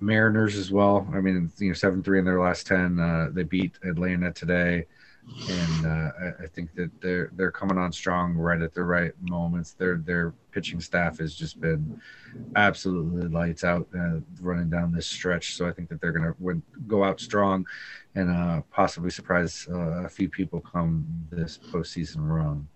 Mariners 0.00 0.56
as 0.56 0.70
well. 0.70 1.08
I 1.14 1.20
mean, 1.20 1.50
you 1.58 1.68
know, 1.68 1.74
seven 1.74 2.02
three 2.02 2.18
in 2.18 2.26
their 2.26 2.40
last 2.40 2.66
ten. 2.66 3.00
Uh, 3.00 3.30
they 3.32 3.44
beat 3.44 3.78
Atlanta 3.82 4.30
today 4.32 4.84
and 5.48 5.86
uh, 5.86 6.12
I, 6.20 6.44
I, 6.44 6.46
think 6.46 6.74
that 6.74 6.90
they're 7.00 7.30
they're 7.34 7.50
coming 7.50 7.78
on 7.78 7.92
strong 7.92 8.34
right 8.34 8.60
at 8.60 8.74
the 8.74 8.82
right 8.82 9.12
moments. 9.20 9.72
Their 9.74 9.98
their 9.98 10.34
pitching 10.50 10.80
staff 10.80 11.18
has 11.18 11.34
just 11.34 11.60
been 11.60 12.00
absolutely 12.56 13.28
lights 13.28 13.64
out 13.64 13.86
uh, 13.96 14.20
running 14.40 14.70
down 14.70 14.92
this 14.92 15.06
stretch. 15.06 15.54
So 15.54 15.68
I 15.68 15.72
think 15.72 15.88
that 15.88 16.00
they're 16.00 16.12
going 16.12 16.32
to 16.32 16.62
go 16.86 17.04
out 17.04 17.20
strong 17.20 17.66
and 18.14 18.30
uh, 18.30 18.62
possibly 18.70 19.10
surprise 19.10 19.66
uh, 19.70 20.04
a 20.04 20.08
few 20.08 20.28
people 20.28 20.60
come 20.60 21.06
this 21.30 21.58
postseason 21.58 22.28
run. 22.28 22.66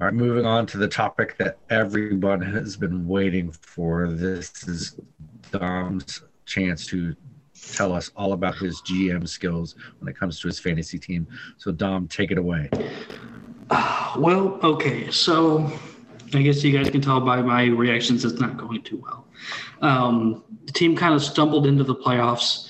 All 0.00 0.06
right, 0.06 0.14
moving 0.14 0.46
on 0.46 0.66
to 0.66 0.78
the 0.78 0.88
topic 0.88 1.36
that 1.38 1.58
everyone 1.70 2.40
has 2.40 2.76
been 2.76 3.06
waiting 3.06 3.52
for. 3.52 4.08
This 4.08 4.66
is 4.66 4.98
Dom's 5.50 6.22
chance 6.46 6.86
to 6.86 7.14
tell 7.72 7.92
us 7.92 8.10
all 8.16 8.32
about 8.32 8.56
his 8.56 8.80
GM 8.82 9.28
skills 9.28 9.74
when 9.98 10.08
it 10.08 10.16
comes 10.16 10.40
to 10.40 10.48
his 10.48 10.58
fantasy 10.58 10.98
team. 10.98 11.26
So, 11.56 11.72
Dom, 11.72 12.08
take 12.08 12.30
it 12.30 12.38
away. 12.38 12.68
well, 14.18 14.58
okay. 14.62 15.10
So, 15.10 15.70
I 16.34 16.42
guess 16.42 16.62
you 16.62 16.76
guys 16.76 16.90
can 16.90 17.00
tell 17.00 17.20
by 17.20 17.42
my 17.42 17.66
reactions 17.66 18.24
it's 18.24 18.40
not 18.40 18.56
going 18.56 18.82
too 18.82 18.98
well. 19.02 19.26
Um, 19.80 20.44
the 20.64 20.72
team 20.72 20.96
kind 20.96 21.14
of 21.14 21.22
stumbled 21.22 21.66
into 21.66 21.84
the 21.84 21.94
playoffs. 21.94 22.68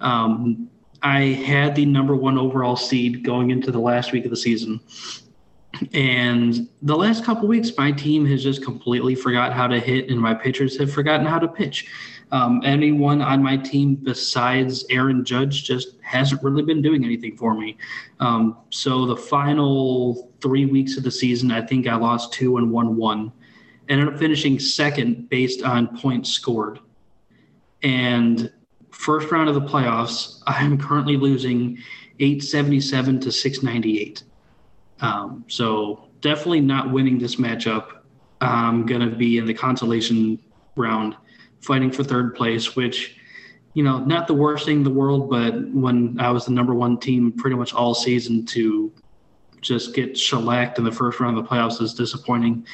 Um, 0.00 0.68
I 1.02 1.20
had 1.20 1.74
the 1.74 1.86
number 1.86 2.14
one 2.14 2.38
overall 2.38 2.76
seed 2.76 3.24
going 3.24 3.50
into 3.50 3.72
the 3.72 3.78
last 3.78 4.12
week 4.12 4.24
of 4.24 4.30
the 4.30 4.36
season. 4.36 4.80
And 5.94 6.68
the 6.82 6.96
last 6.96 7.24
couple 7.24 7.48
weeks, 7.48 7.70
my 7.78 7.92
team 7.92 8.26
has 8.26 8.42
just 8.42 8.62
completely 8.62 9.14
forgot 9.14 9.52
how 9.52 9.66
to 9.66 9.78
hit, 9.78 10.10
and 10.10 10.20
my 10.20 10.34
pitchers 10.34 10.76
have 10.78 10.92
forgotten 10.92 11.26
how 11.26 11.38
to 11.38 11.48
pitch. 11.48 11.88
Um, 12.32 12.62
anyone 12.64 13.22
on 13.22 13.42
my 13.42 13.56
team 13.56 13.96
besides 13.96 14.84
Aaron 14.88 15.24
Judge 15.24 15.64
just 15.64 15.96
hasn't 16.02 16.42
really 16.42 16.62
been 16.62 16.80
doing 16.80 17.04
anything 17.04 17.36
for 17.36 17.54
me. 17.54 17.76
Um, 18.20 18.58
so 18.70 19.06
the 19.06 19.16
final 19.16 20.30
three 20.40 20.66
weeks 20.66 20.96
of 20.96 21.02
the 21.02 21.10
season, 21.10 21.50
I 21.50 21.60
think 21.60 21.88
I 21.88 21.96
lost 21.96 22.32
two 22.32 22.56
and 22.56 22.70
one 22.70 22.96
one. 22.96 23.32
Ended 23.88 24.08
up 24.08 24.18
finishing 24.18 24.60
second 24.60 25.28
based 25.28 25.64
on 25.64 25.96
points 25.98 26.30
scored. 26.30 26.78
And 27.82 28.52
first 28.92 29.30
round 29.32 29.48
of 29.48 29.56
the 29.56 29.62
playoffs, 29.62 30.42
I 30.46 30.62
am 30.62 30.78
currently 30.78 31.16
losing 31.16 31.78
877 32.20 33.20
to 33.20 33.32
698. 33.32 34.22
Um, 35.00 35.44
so 35.48 36.08
definitely 36.20 36.60
not 36.60 36.92
winning 36.92 37.18
this 37.18 37.36
matchup. 37.36 38.02
I'm 38.40 38.86
going 38.86 39.00
to 39.00 39.16
be 39.16 39.38
in 39.38 39.46
the 39.46 39.54
consolation 39.54 40.38
round 40.76 41.16
fighting 41.60 41.90
for 41.90 42.02
third 42.02 42.34
place, 42.34 42.74
which, 42.76 43.16
you 43.74 43.82
know, 43.82 43.98
not 43.98 44.26
the 44.26 44.34
worst 44.34 44.66
thing 44.66 44.78
in 44.78 44.84
the 44.84 44.90
world, 44.90 45.30
but 45.30 45.54
when 45.70 46.18
I 46.18 46.30
was 46.30 46.46
the 46.46 46.52
number 46.52 46.74
one 46.74 46.98
team 46.98 47.32
pretty 47.32 47.56
much 47.56 47.72
all 47.74 47.94
season 47.94 48.44
to 48.46 48.92
just 49.60 49.94
get 49.94 50.16
shellacked 50.16 50.78
in 50.78 50.84
the 50.84 50.92
first 50.92 51.20
round 51.20 51.36
of 51.36 51.44
the 51.44 51.48
playoffs 51.48 51.80
is 51.80 51.94
disappointing. 51.94 52.66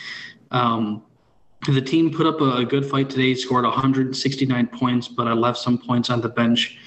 Um, 0.50 1.02
the 1.68 1.80
team 1.80 2.12
put 2.12 2.26
up 2.26 2.40
a, 2.40 2.64
good 2.64 2.86
fight 2.86 3.10
today, 3.10 3.34
scored 3.34 3.64
169 3.64 4.66
points, 4.68 5.08
but 5.08 5.26
I 5.26 5.32
left 5.32 5.58
some 5.58 5.78
points 5.78 6.10
on 6.10 6.20
the 6.20 6.28
bench. 6.28 6.78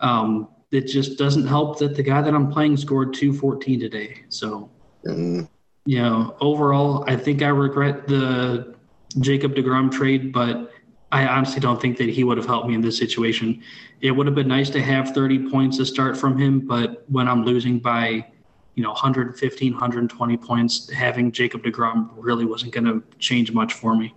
Um, 0.00 0.48
it 0.70 0.82
just 0.82 1.16
doesn't 1.16 1.46
help 1.46 1.78
that 1.78 1.94
the 1.94 2.02
guy 2.02 2.20
that 2.20 2.34
I'm 2.34 2.50
playing 2.50 2.76
scored 2.76 3.14
214 3.14 3.80
today. 3.80 4.24
So, 4.28 4.70
mm. 5.06 5.48
you 5.86 6.02
know, 6.02 6.36
overall, 6.40 7.04
I 7.08 7.16
think 7.16 7.42
I 7.42 7.48
regret 7.48 8.06
the 8.06 8.74
Jacob 9.20 9.54
DeGrom 9.54 9.90
trade, 9.90 10.32
but 10.32 10.72
I 11.12 11.26
honestly 11.26 11.60
don't 11.60 11.80
think 11.80 11.96
that 11.98 12.08
he 12.08 12.24
would 12.24 12.36
have 12.36 12.46
helped 12.46 12.68
me 12.68 12.74
in 12.74 12.80
this 12.80 12.98
situation. 12.98 13.62
It 14.00 14.10
would 14.10 14.26
have 14.26 14.34
been 14.34 14.48
nice 14.48 14.70
to 14.70 14.82
have 14.82 15.14
30 15.14 15.50
points 15.50 15.76
to 15.78 15.86
start 15.86 16.16
from 16.16 16.36
him, 16.36 16.66
but 16.66 17.04
when 17.08 17.28
I'm 17.28 17.44
losing 17.44 17.78
by, 17.78 18.26
you 18.74 18.82
know, 18.82 18.90
115, 18.90 19.72
120 19.72 20.36
points, 20.36 20.90
having 20.90 21.30
Jacob 21.30 21.62
DeGrom 21.62 22.10
really 22.16 22.44
wasn't 22.44 22.72
going 22.72 22.86
to 22.86 23.02
change 23.18 23.52
much 23.52 23.74
for 23.74 23.96
me. 23.96 24.14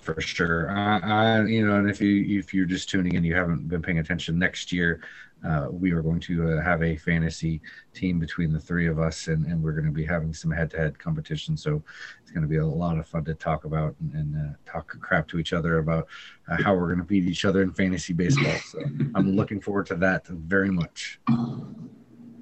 For 0.00 0.20
sure, 0.20 0.70
I, 0.70 0.98
I, 0.98 1.44
you 1.44 1.66
know, 1.66 1.76
and 1.76 1.88
if 1.88 2.00
you 2.00 2.38
if 2.38 2.54
you're 2.54 2.64
just 2.64 2.88
tuning 2.88 3.14
in, 3.14 3.22
you 3.24 3.34
haven't 3.34 3.68
been 3.68 3.82
paying 3.82 3.98
attention. 3.98 4.38
Next 4.38 4.72
year, 4.72 5.02
uh, 5.46 5.68
we 5.70 5.92
are 5.92 6.02
going 6.02 6.20
to 6.20 6.52
uh, 6.52 6.62
have 6.62 6.82
a 6.82 6.96
fantasy 6.96 7.60
team 7.94 8.18
between 8.18 8.52
the 8.52 8.60
three 8.60 8.86
of 8.86 8.98
us, 8.98 9.28
and, 9.28 9.46
and 9.46 9.62
we're 9.62 9.72
going 9.72 9.86
to 9.86 9.90
be 9.92 10.04
having 10.04 10.34
some 10.34 10.50
head-to-head 10.50 10.98
competition. 10.98 11.56
So 11.56 11.82
it's 12.22 12.30
going 12.30 12.42
to 12.42 12.48
be 12.48 12.58
a 12.58 12.66
lot 12.66 12.98
of 12.98 13.06
fun 13.06 13.24
to 13.24 13.34
talk 13.34 13.64
about 13.64 13.94
and, 14.00 14.12
and 14.14 14.36
uh, 14.36 14.54
talk 14.70 14.88
crap 15.00 15.28
to 15.28 15.38
each 15.38 15.52
other 15.52 15.78
about 15.78 16.08
uh, 16.48 16.62
how 16.62 16.74
we're 16.74 16.86
going 16.86 16.98
to 16.98 17.04
beat 17.04 17.24
each 17.24 17.44
other 17.44 17.62
in 17.62 17.72
fantasy 17.72 18.12
baseball. 18.12 18.54
So 18.70 18.80
I'm 19.14 19.34
looking 19.34 19.60
forward 19.60 19.86
to 19.86 19.94
that 19.96 20.26
very 20.26 20.70
much. 20.70 21.20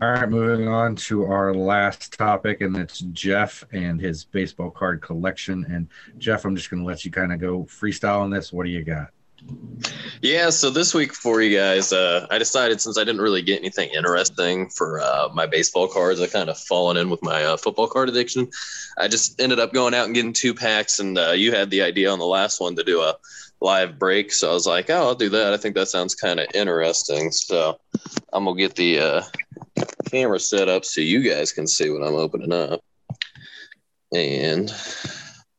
All 0.01 0.13
right, 0.13 0.29
moving 0.29 0.69
on 0.69 0.95
to 0.95 1.25
our 1.25 1.53
last 1.53 2.17
topic, 2.17 2.61
and 2.61 2.77
it's 2.77 3.01
Jeff 3.01 3.65
and 3.73 4.01
his 4.01 4.25
baseball 4.25 4.71
card 4.71 5.03
collection. 5.03 5.67
And 5.69 5.89
Jeff, 6.19 6.45
I'm 6.45 6.55
just 6.55 6.71
going 6.71 6.81
to 6.81 6.87
let 6.87 7.05
you 7.05 7.11
kind 7.11 7.33
of 7.33 7.41
go 7.41 7.65
freestyle 7.65 8.21
on 8.21 8.31
this. 8.31 8.53
What 8.53 8.65
do 8.65 8.71
you 8.71 8.85
got? 8.85 9.09
Yeah, 10.21 10.51
so 10.51 10.71
this 10.71 10.95
week 10.95 11.15
for 11.15 11.41
you 11.41 11.57
guys, 11.57 11.93
uh, 11.93 12.27
I 12.29 12.39
decided 12.39 12.81
since 12.81 12.99
I 12.99 13.05
didn't 13.05 13.21
really 13.21 13.43
get 13.43 13.61
anything 13.61 13.91
interesting 13.91 14.69
for 14.69 15.01
uh, 15.01 15.29
my 15.33 15.47
baseball 15.47 15.87
cards, 15.87 16.21
I 16.21 16.27
kind 16.27 16.51
of 16.51 16.59
fallen 16.59 16.97
in 16.97 17.09
with 17.09 17.23
my 17.23 17.45
uh, 17.45 17.57
football 17.57 17.87
card 17.87 18.09
addiction. 18.09 18.51
I 18.99 19.07
just 19.07 19.41
ended 19.41 19.61
up 19.61 19.73
going 19.73 19.95
out 19.95 20.07
and 20.07 20.15
getting 20.15 20.33
two 20.33 20.55
packs, 20.55 20.99
and 20.99 21.17
uh, 21.17 21.31
you 21.31 21.53
had 21.53 21.71
the 21.71 21.83
idea 21.83 22.11
on 22.11 22.19
the 22.19 22.27
last 22.27 22.61
one 22.61 22.75
to 22.77 22.83
do 22.83 23.01
a 23.01 23.15
live 23.61 23.99
break, 23.99 24.33
so 24.33 24.51
I 24.51 24.55
was 24.55 24.67
like, 24.67 24.91
oh, 24.91 25.09
I'll 25.09 25.15
do 25.15 25.29
that. 25.31 25.53
I 25.53 25.57
think 25.57 25.77
that 25.77 25.89
sounds 25.89 26.17
kind 26.17 26.41
of 26.41 26.49
interesting. 26.53 27.31
So 27.31 27.79
I'm 28.33 28.45
gonna 28.45 28.59
get 28.59 28.75
the 28.75 28.99
uh, 28.99 29.23
camera 30.11 30.41
set 30.41 30.69
up 30.69 30.85
so 30.85 31.01
you 31.01 31.23
guys 31.23 31.53
can 31.53 31.69
see 31.69 31.91
what 31.91 32.07
I'm 32.07 32.15
opening 32.15 32.53
up, 32.53 32.83
and 34.13 34.73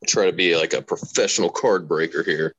try 0.06 0.26
to 0.26 0.34
be 0.34 0.58
like 0.58 0.74
a 0.74 0.82
professional 0.82 1.50
card 1.50 1.88
breaker 1.88 2.24
here. 2.24 2.54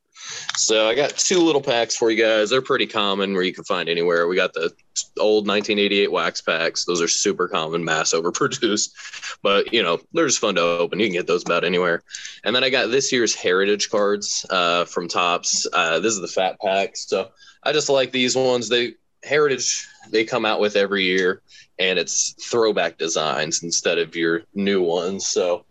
So 0.56 0.88
I 0.88 0.94
got 0.94 1.10
two 1.10 1.38
little 1.40 1.62
packs 1.62 1.96
for 1.96 2.10
you 2.10 2.22
guys. 2.22 2.50
They're 2.50 2.62
pretty 2.62 2.86
common 2.86 3.32
where 3.32 3.42
you 3.42 3.52
can 3.52 3.64
find 3.64 3.88
anywhere. 3.88 4.26
We 4.26 4.36
got 4.36 4.52
the 4.52 4.70
old 5.18 5.46
1988 5.46 6.12
wax 6.12 6.40
packs. 6.40 6.84
Those 6.84 7.00
are 7.00 7.08
super 7.08 7.48
common, 7.48 7.84
mass 7.84 8.12
overproduced, 8.12 9.38
but 9.42 9.72
you 9.72 9.82
know 9.82 10.00
they're 10.12 10.26
just 10.26 10.38
fun 10.38 10.56
to 10.56 10.60
open. 10.60 11.00
You 11.00 11.06
can 11.06 11.14
get 11.14 11.26
those 11.26 11.44
about 11.44 11.64
anywhere. 11.64 12.02
And 12.44 12.54
then 12.54 12.64
I 12.64 12.70
got 12.70 12.90
this 12.90 13.10
year's 13.10 13.34
heritage 13.34 13.90
cards 13.90 14.44
uh, 14.50 14.84
from 14.84 15.08
Topps. 15.08 15.66
Uh, 15.72 16.00
this 16.00 16.14
is 16.14 16.20
the 16.20 16.28
fat 16.28 16.60
pack. 16.60 16.96
So 16.96 17.30
I 17.62 17.72
just 17.72 17.88
like 17.88 18.12
these 18.12 18.36
ones. 18.36 18.68
They 18.68 18.94
heritage 19.22 19.88
they 20.10 20.24
come 20.24 20.44
out 20.44 20.60
with 20.60 20.76
every 20.76 21.04
year, 21.04 21.42
and 21.78 21.98
it's 21.98 22.34
throwback 22.50 22.98
designs 22.98 23.62
instead 23.62 23.98
of 23.98 24.14
your 24.14 24.42
new 24.54 24.82
ones. 24.82 25.26
So. 25.26 25.64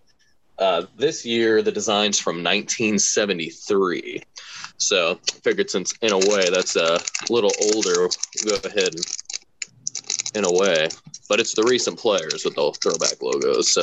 Uh, 0.58 0.86
this 0.98 1.26
year, 1.26 1.62
the 1.62 1.72
design's 1.72 2.19
from 2.19 2.43
1973. 2.43 4.22
So 4.80 5.15
figured 5.44 5.70
since 5.70 5.94
in 6.02 6.12
a 6.12 6.18
way 6.18 6.50
that's 6.50 6.76
a 6.76 7.00
little 7.30 7.52
older, 7.74 8.10
we'll 8.46 8.60
go 8.60 8.70
ahead 8.70 8.96
and 8.96 9.06
in 10.36 10.46
a 10.46 10.52
way, 10.52 10.88
but 11.28 11.39
it's 11.39 11.54
the 11.54 11.63
recent 11.63 11.98
players 11.98 12.46
with 12.46 12.56
the 12.56 12.72
throwback 12.82 13.22
logos. 13.22 13.70
So 13.70 13.82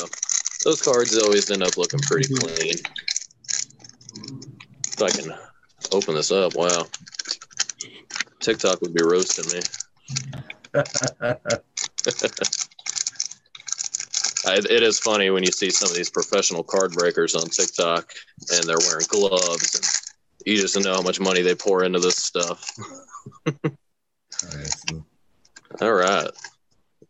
those 0.65 0.83
cards 0.83 1.17
always 1.19 1.51
end 1.51 1.63
up 1.63 1.77
looking 1.77 2.01
pretty 2.01 2.33
mm-hmm. 2.33 2.55
clean. 2.55 2.75
If 4.87 5.03
I 5.03 5.11
can 5.11 5.35
open 5.93 6.15
this 6.15 6.33
up, 6.33 6.55
wow. 6.57 6.87
TikTok 8.41 8.81
would 8.81 8.95
be 8.95 9.03
roasting 9.03 9.53
me. 9.53 9.61
I, 14.47 14.59
it 14.71 14.83
is 14.83 15.01
funny 15.01 15.31
when 15.31 15.43
you 15.43 15.51
see 15.51 15.71
some 15.71 15.91
of 15.91 15.97
these 15.97 16.11
professional 16.11 16.63
card 16.63 16.93
breakers 16.93 17.35
on 17.35 17.49
TikTok 17.49 18.13
and 18.53 18.65
they're 18.65 18.79
wearing 18.89 19.07
gloves 19.09 19.75
and 19.75 19.85
you 20.47 20.57
just 20.57 20.79
know 20.83 20.95
how 20.95 21.03
much 21.03 21.21
money 21.21 21.43
they 21.43 21.57
pour 21.57 21.85
into 21.85 21.99
this 21.99 22.17
stuff. 22.17 22.71
All 25.81 25.93
right. 25.93 26.31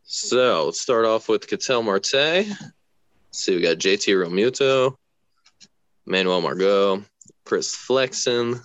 So 0.02 0.64
let's 0.64 0.80
start 0.80 1.04
off 1.04 1.28
with 1.28 1.46
Ketel 1.46 1.82
Marte. 1.82 2.14
Let's 2.14 2.72
see, 3.32 3.54
we 3.54 3.60
got 3.60 3.76
JT 3.76 4.14
Realmuto, 4.14 4.96
Manuel 6.06 6.40
Margot, 6.40 7.04
Chris 7.44 7.76
Flexen, 7.76 8.60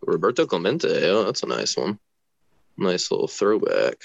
Roberto 0.00 0.46
Clemente. 0.46 1.10
Oh, 1.10 1.24
that's 1.24 1.42
a 1.42 1.46
nice 1.46 1.76
one. 1.76 1.98
Nice 2.78 3.10
little 3.10 3.26
throwback. 3.26 3.96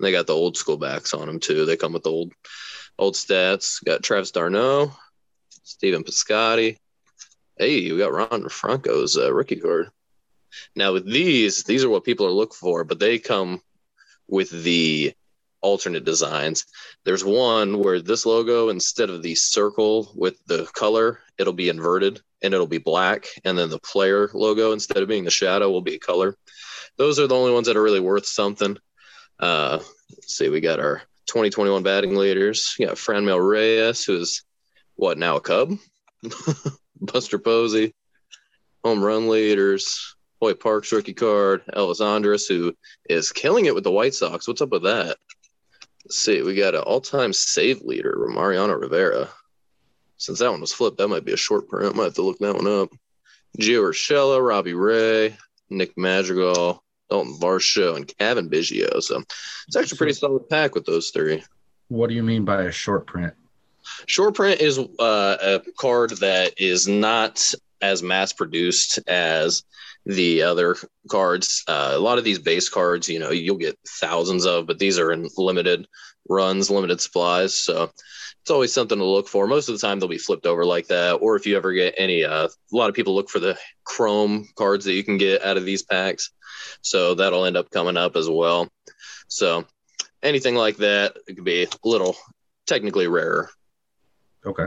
They 0.00 0.12
got 0.12 0.26
the 0.26 0.34
old 0.34 0.56
school 0.58 0.76
backs 0.76 1.14
on 1.14 1.26
them 1.26 1.40
too. 1.40 1.64
They 1.64 1.76
come 1.76 1.94
with 1.94 2.02
the 2.02 2.10
old 2.10 2.32
old 2.98 3.14
stats. 3.14 3.82
Got 3.82 4.02
Travis 4.02 4.32
d'Arnaud, 4.32 4.92
Stephen 5.62 6.04
Piscotty, 6.04 6.76
Hey, 7.56 7.92
we 7.92 7.98
got 7.98 8.12
Ron 8.12 8.48
Franco's 8.48 9.18
uh, 9.18 9.32
rookie 9.32 9.56
card. 9.56 9.90
Now 10.74 10.94
with 10.94 11.04
these, 11.04 11.64
these 11.64 11.84
are 11.84 11.90
what 11.90 12.04
people 12.04 12.26
are 12.26 12.30
looking 12.30 12.56
for, 12.58 12.82
but 12.84 12.98
they 12.98 13.18
come 13.18 13.60
with 14.26 14.50
the 14.50 15.12
alternate 15.60 16.04
designs. 16.04 16.64
There's 17.04 17.24
one 17.24 17.78
where 17.78 18.00
this 18.00 18.24
logo, 18.24 18.70
instead 18.70 19.10
of 19.10 19.22
the 19.22 19.34
circle 19.34 20.12
with 20.14 20.42
the 20.46 20.64
color, 20.72 21.20
it'll 21.38 21.52
be 21.52 21.68
inverted 21.68 22.20
and 22.42 22.54
it'll 22.54 22.66
be 22.66 22.78
black. 22.78 23.26
And 23.44 23.56
then 23.56 23.68
the 23.68 23.78
player 23.78 24.30
logo, 24.32 24.72
instead 24.72 25.02
of 25.02 25.08
being 25.08 25.24
the 25.24 25.30
shadow, 25.30 25.70
will 25.70 25.82
be 25.82 25.96
a 25.96 26.00
color. 26.00 26.36
Those 26.96 27.18
are 27.18 27.26
the 27.26 27.36
only 27.36 27.52
ones 27.52 27.66
that 27.66 27.76
are 27.76 27.82
really 27.82 28.00
worth 28.00 28.26
something. 28.26 28.78
Uh, 29.38 29.78
let's 30.10 30.34
see, 30.34 30.48
we 30.48 30.60
got 30.60 30.80
our 30.80 31.02
2021 31.26 31.82
batting 31.82 32.16
leaders. 32.16 32.74
We 32.78 32.86
got 32.86 32.96
Franmil 32.96 33.46
Reyes, 33.46 34.04
who's 34.04 34.42
what 34.96 35.18
now 35.18 35.36
a 35.36 35.40
Cub? 35.40 35.78
Buster 37.02 37.38
Posey, 37.38 37.94
home 38.84 39.02
run 39.02 39.28
leaders, 39.28 40.14
Hoyt 40.40 40.60
Parks 40.60 40.92
rookie 40.92 41.12
card, 41.12 41.62
Elvis 41.74 42.00
Andrus, 42.00 42.46
who 42.46 42.74
is 43.10 43.32
killing 43.32 43.66
it 43.66 43.74
with 43.74 43.84
the 43.84 43.90
White 43.90 44.14
Sox. 44.14 44.46
What's 44.46 44.62
up 44.62 44.70
with 44.70 44.84
that? 44.84 45.16
Let's 46.04 46.18
see, 46.18 46.42
we 46.42 46.54
got 46.54 46.74
an 46.74 46.82
all-time 46.82 47.32
save 47.32 47.82
leader, 47.82 48.26
Mariano 48.28 48.74
Rivera. 48.74 49.28
Since 50.16 50.38
that 50.38 50.50
one 50.50 50.60
was 50.60 50.72
flipped, 50.72 50.98
that 50.98 51.08
might 51.08 51.24
be 51.24 51.32
a 51.32 51.36
short 51.36 51.68
print. 51.68 51.96
Might 51.96 52.04
have 52.04 52.14
to 52.14 52.22
look 52.22 52.38
that 52.38 52.54
one 52.54 52.66
up. 52.66 52.90
Gio 53.58 53.82
Urshela, 53.82 54.44
Robbie 54.44 54.74
Ray, 54.74 55.36
Nick 55.70 55.96
Madrigal, 55.96 56.82
Dalton 57.10 57.38
Varsho, 57.38 57.96
and 57.96 58.06
Cavan 58.18 58.48
Biggio. 58.48 59.02
So 59.02 59.22
it's 59.66 59.76
actually 59.76 59.96
a 59.96 59.98
pretty 59.98 60.12
solid 60.14 60.48
pack 60.48 60.74
with 60.74 60.86
those 60.86 61.10
three. 61.10 61.42
What 61.88 62.08
do 62.08 62.14
you 62.14 62.22
mean 62.22 62.44
by 62.44 62.62
a 62.62 62.72
short 62.72 63.06
print? 63.06 63.34
Short 64.06 64.34
print 64.34 64.60
is 64.60 64.78
uh, 64.78 65.36
a 65.40 65.60
card 65.78 66.10
that 66.18 66.54
is 66.58 66.88
not 66.88 67.52
as 67.80 68.02
mass 68.02 68.32
produced 68.32 68.98
as 69.08 69.64
the 70.06 70.42
other 70.42 70.76
cards. 71.08 71.62
Uh, 71.66 71.92
a 71.94 71.98
lot 71.98 72.18
of 72.18 72.24
these 72.24 72.38
base 72.38 72.68
cards, 72.68 73.08
you 73.08 73.18
know, 73.18 73.30
you'll 73.30 73.56
get 73.56 73.78
thousands 73.86 74.46
of, 74.46 74.66
but 74.66 74.78
these 74.78 74.98
are 74.98 75.12
in 75.12 75.28
limited 75.36 75.86
runs, 76.28 76.70
limited 76.70 77.00
supplies. 77.00 77.54
So 77.54 77.90
it's 78.42 78.50
always 78.50 78.72
something 78.72 78.98
to 78.98 79.04
look 79.04 79.28
for. 79.28 79.46
Most 79.46 79.68
of 79.68 79.74
the 79.74 79.86
time, 79.86 80.00
they'll 80.00 80.08
be 80.08 80.18
flipped 80.18 80.46
over 80.46 80.64
like 80.64 80.88
that. 80.88 81.14
Or 81.14 81.36
if 81.36 81.46
you 81.46 81.56
ever 81.56 81.72
get 81.72 81.94
any, 81.96 82.24
uh, 82.24 82.48
a 82.48 82.76
lot 82.76 82.88
of 82.88 82.96
people 82.96 83.14
look 83.14 83.30
for 83.30 83.38
the 83.38 83.56
chrome 83.84 84.48
cards 84.56 84.84
that 84.84 84.94
you 84.94 85.04
can 85.04 85.18
get 85.18 85.44
out 85.44 85.56
of 85.56 85.64
these 85.64 85.82
packs. 85.82 86.30
So 86.80 87.14
that'll 87.14 87.44
end 87.44 87.56
up 87.56 87.70
coming 87.70 87.96
up 87.96 88.16
as 88.16 88.28
well. 88.28 88.68
So 89.28 89.64
anything 90.22 90.54
like 90.54 90.78
that, 90.78 91.16
it 91.28 91.34
could 91.34 91.44
be 91.44 91.64
a 91.64 91.68
little 91.84 92.16
technically 92.66 93.06
rarer. 93.06 93.50
Okay. 94.44 94.66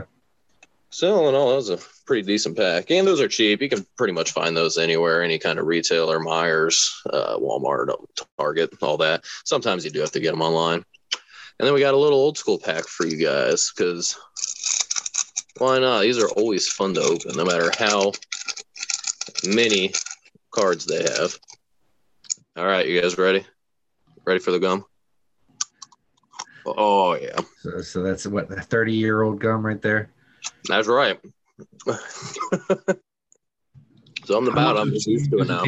So 0.90 1.14
all 1.14 1.28
in 1.28 1.34
all, 1.34 1.50
that 1.50 1.56
was 1.56 1.70
a 1.70 1.78
pretty 2.06 2.22
decent 2.22 2.56
pack, 2.56 2.90
and 2.90 3.06
those 3.06 3.20
are 3.20 3.28
cheap. 3.28 3.60
You 3.60 3.68
can 3.68 3.84
pretty 3.96 4.12
much 4.12 4.32
find 4.32 4.56
those 4.56 4.78
anywhere, 4.78 5.22
any 5.22 5.38
kind 5.38 5.58
of 5.58 5.66
retailer, 5.66 6.18
Meijer, 6.20 6.72
uh, 7.12 7.36
Walmart, 7.36 7.94
Target, 8.38 8.70
all 8.80 8.96
that. 8.98 9.24
Sometimes 9.44 9.84
you 9.84 9.90
do 9.90 10.00
have 10.00 10.12
to 10.12 10.20
get 10.20 10.30
them 10.30 10.42
online. 10.42 10.84
And 11.58 11.66
then 11.66 11.74
we 11.74 11.80
got 11.80 11.94
a 11.94 11.98
little 11.98 12.18
old 12.18 12.38
school 12.38 12.58
pack 12.58 12.84
for 12.84 13.06
you 13.06 13.22
guys 13.22 13.72
because 13.72 14.16
why 15.58 15.78
not? 15.78 16.02
These 16.02 16.18
are 16.18 16.28
always 16.28 16.68
fun 16.68 16.94
to 16.94 17.00
open, 17.00 17.36
no 17.36 17.44
matter 17.44 17.70
how 17.78 18.12
many 19.46 19.92
cards 20.50 20.84
they 20.86 21.02
have. 21.02 21.36
All 22.56 22.66
right, 22.66 22.86
you 22.86 23.00
guys 23.00 23.18
ready? 23.18 23.44
Ready 24.24 24.40
for 24.40 24.50
the 24.50 24.58
gum? 24.58 24.84
Oh 26.66 27.14
yeah. 27.14 27.38
So, 27.60 27.80
so 27.80 28.02
that's 28.02 28.26
what 28.26 28.50
a 28.50 28.60
thirty 28.60 28.94
year 28.94 29.22
old 29.22 29.40
gum 29.40 29.64
right 29.64 29.80
there. 29.80 30.10
That's 30.68 30.88
right. 30.88 31.18
so 34.24 34.36
I'm 34.36 34.44
the 34.44 34.50
about. 34.50 34.76
I'm 34.76 34.90
just 34.90 35.06
used 35.06 35.30
to 35.30 35.38
it 35.38 35.48
now. 35.48 35.64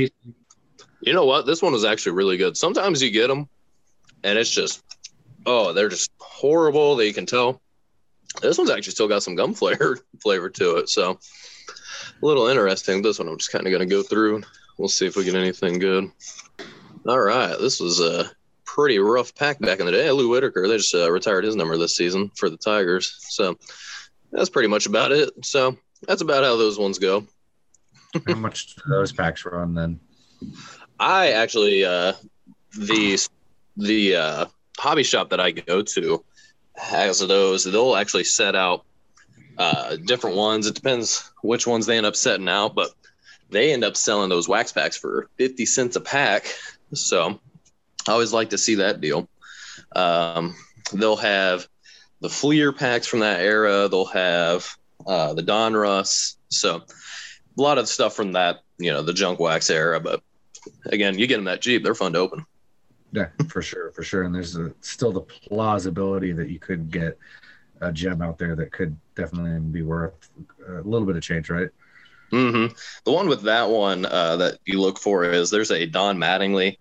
You 1.00 1.12
know 1.12 1.24
what? 1.24 1.46
This 1.46 1.62
one 1.62 1.72
was 1.72 1.84
actually 1.84 2.12
really 2.12 2.36
good. 2.36 2.56
Sometimes 2.56 3.00
you 3.02 3.10
get 3.10 3.28
them, 3.28 3.48
and 4.24 4.36
it's 4.38 4.50
just, 4.50 4.82
oh, 5.46 5.72
they're 5.72 5.88
just 5.88 6.10
horrible. 6.18 6.96
That 6.96 7.06
you 7.06 7.14
can 7.14 7.26
tell. 7.26 7.60
This 8.42 8.58
one's 8.58 8.70
actually 8.70 8.92
still 8.92 9.08
got 9.08 9.22
some 9.22 9.36
gum 9.36 9.54
flavor 9.54 9.98
flavor 10.22 10.50
to 10.50 10.76
it. 10.78 10.88
So 10.88 11.18
a 12.20 12.26
little 12.26 12.48
interesting. 12.48 13.02
This 13.02 13.18
one 13.18 13.28
I'm 13.28 13.38
just 13.38 13.52
kind 13.52 13.66
of 13.66 13.70
going 13.70 13.88
to 13.88 13.94
go 13.94 14.02
through. 14.02 14.42
We'll 14.76 14.88
see 14.88 15.06
if 15.06 15.16
we 15.16 15.24
get 15.24 15.34
anything 15.34 15.78
good. 15.78 16.10
All 17.06 17.20
right, 17.20 17.58
this 17.58 17.80
was 17.80 18.00
a 18.00 18.30
pretty 18.78 19.00
rough 19.00 19.34
pack 19.34 19.58
back 19.58 19.80
in 19.80 19.86
the 19.86 19.90
day. 19.90 20.08
Lou 20.12 20.28
Whitaker, 20.28 20.68
they 20.68 20.76
just 20.76 20.94
uh, 20.94 21.10
retired 21.10 21.42
his 21.42 21.56
number 21.56 21.76
this 21.76 21.96
season 21.96 22.30
for 22.36 22.48
the 22.48 22.56
Tigers. 22.56 23.16
So 23.28 23.58
that's 24.30 24.50
pretty 24.50 24.68
much 24.68 24.86
about 24.86 25.10
it. 25.10 25.30
So 25.44 25.76
that's 26.06 26.22
about 26.22 26.44
how 26.44 26.56
those 26.56 26.78
ones 26.78 27.00
go. 27.00 27.26
how 28.28 28.36
much 28.36 28.76
those 28.88 29.10
packs 29.10 29.44
run 29.44 29.74
then? 29.74 29.98
I 31.00 31.32
actually 31.32 31.84
uh, 31.84 32.12
the 32.78 33.18
the 33.76 34.14
uh, 34.14 34.46
hobby 34.78 35.02
shop 35.02 35.30
that 35.30 35.40
I 35.40 35.50
go 35.50 35.82
to 35.82 36.24
has 36.76 37.18
those. 37.18 37.64
They'll 37.64 37.96
actually 37.96 38.24
set 38.24 38.54
out 38.54 38.84
uh, 39.58 39.96
different 39.96 40.36
ones. 40.36 40.68
It 40.68 40.76
depends 40.76 41.32
which 41.42 41.66
ones 41.66 41.86
they 41.86 41.96
end 41.96 42.06
up 42.06 42.14
setting 42.14 42.48
out, 42.48 42.76
but 42.76 42.90
they 43.50 43.72
end 43.72 43.82
up 43.82 43.96
selling 43.96 44.28
those 44.28 44.48
wax 44.48 44.70
packs 44.70 44.96
for 44.96 45.28
fifty 45.36 45.66
cents 45.66 45.96
a 45.96 46.00
pack. 46.00 46.46
So 46.94 47.40
I 48.08 48.12
always 48.12 48.32
like 48.32 48.50
to 48.50 48.58
see 48.58 48.76
that 48.76 49.00
deal. 49.00 49.28
Um, 49.94 50.56
they'll 50.92 51.16
have 51.16 51.66
the 52.20 52.28
Fleer 52.28 52.72
packs 52.72 53.06
from 53.06 53.20
that 53.20 53.40
era. 53.40 53.88
They'll 53.88 54.06
have 54.06 54.68
uh, 55.06 55.34
the 55.34 55.42
Donruss. 55.42 56.36
So 56.48 56.76
a 56.76 57.60
lot 57.60 57.78
of 57.78 57.88
stuff 57.88 58.14
from 58.14 58.32
that, 58.32 58.60
you 58.78 58.90
know, 58.90 59.02
the 59.02 59.12
junk 59.12 59.40
wax 59.40 59.70
era. 59.70 60.00
But 60.00 60.22
again, 60.86 61.18
you 61.18 61.26
get 61.26 61.36
them 61.36 61.44
that 61.44 61.60
Jeep, 61.60 61.82
they're 61.84 61.94
fun 61.94 62.12
to 62.14 62.18
open. 62.18 62.46
Yeah, 63.12 63.28
for 63.48 63.62
sure, 63.62 63.90
for 63.92 64.02
sure. 64.02 64.24
And 64.24 64.34
there's 64.34 64.56
a, 64.56 64.72
still 64.80 65.12
the 65.12 65.20
plausibility 65.20 66.32
that 66.32 66.50
you 66.50 66.58
could 66.58 66.90
get 66.90 67.18
a 67.80 67.92
gem 67.92 68.22
out 68.22 68.38
there 68.38 68.56
that 68.56 68.72
could 68.72 68.96
definitely 69.14 69.58
be 69.70 69.82
worth 69.82 70.30
a 70.66 70.82
little 70.82 71.06
bit 71.06 71.16
of 71.16 71.22
change, 71.22 71.48
right? 71.48 71.68
Mm-hmm. 72.32 72.74
The 73.04 73.12
one 73.12 73.28
with 73.28 73.42
that 73.42 73.70
one 73.70 74.04
uh, 74.04 74.36
that 74.36 74.58
you 74.66 74.80
look 74.80 74.98
for 74.98 75.24
is 75.24 75.48
there's 75.48 75.70
a 75.70 75.86
Don 75.86 76.18
Mattingly, 76.18 76.76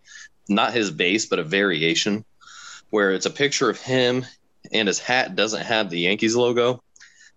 not 0.49 0.73
his 0.73 0.91
base, 0.91 1.25
but 1.25 1.39
a 1.39 1.43
variation 1.43 2.25
where 2.89 3.11
it's 3.11 3.25
a 3.25 3.31
picture 3.31 3.69
of 3.69 3.79
him 3.79 4.25
and 4.71 4.87
his 4.87 4.99
hat 4.99 5.35
doesn't 5.35 5.63
have 5.63 5.89
the 5.89 5.99
Yankees 5.99 6.35
logo 6.35 6.81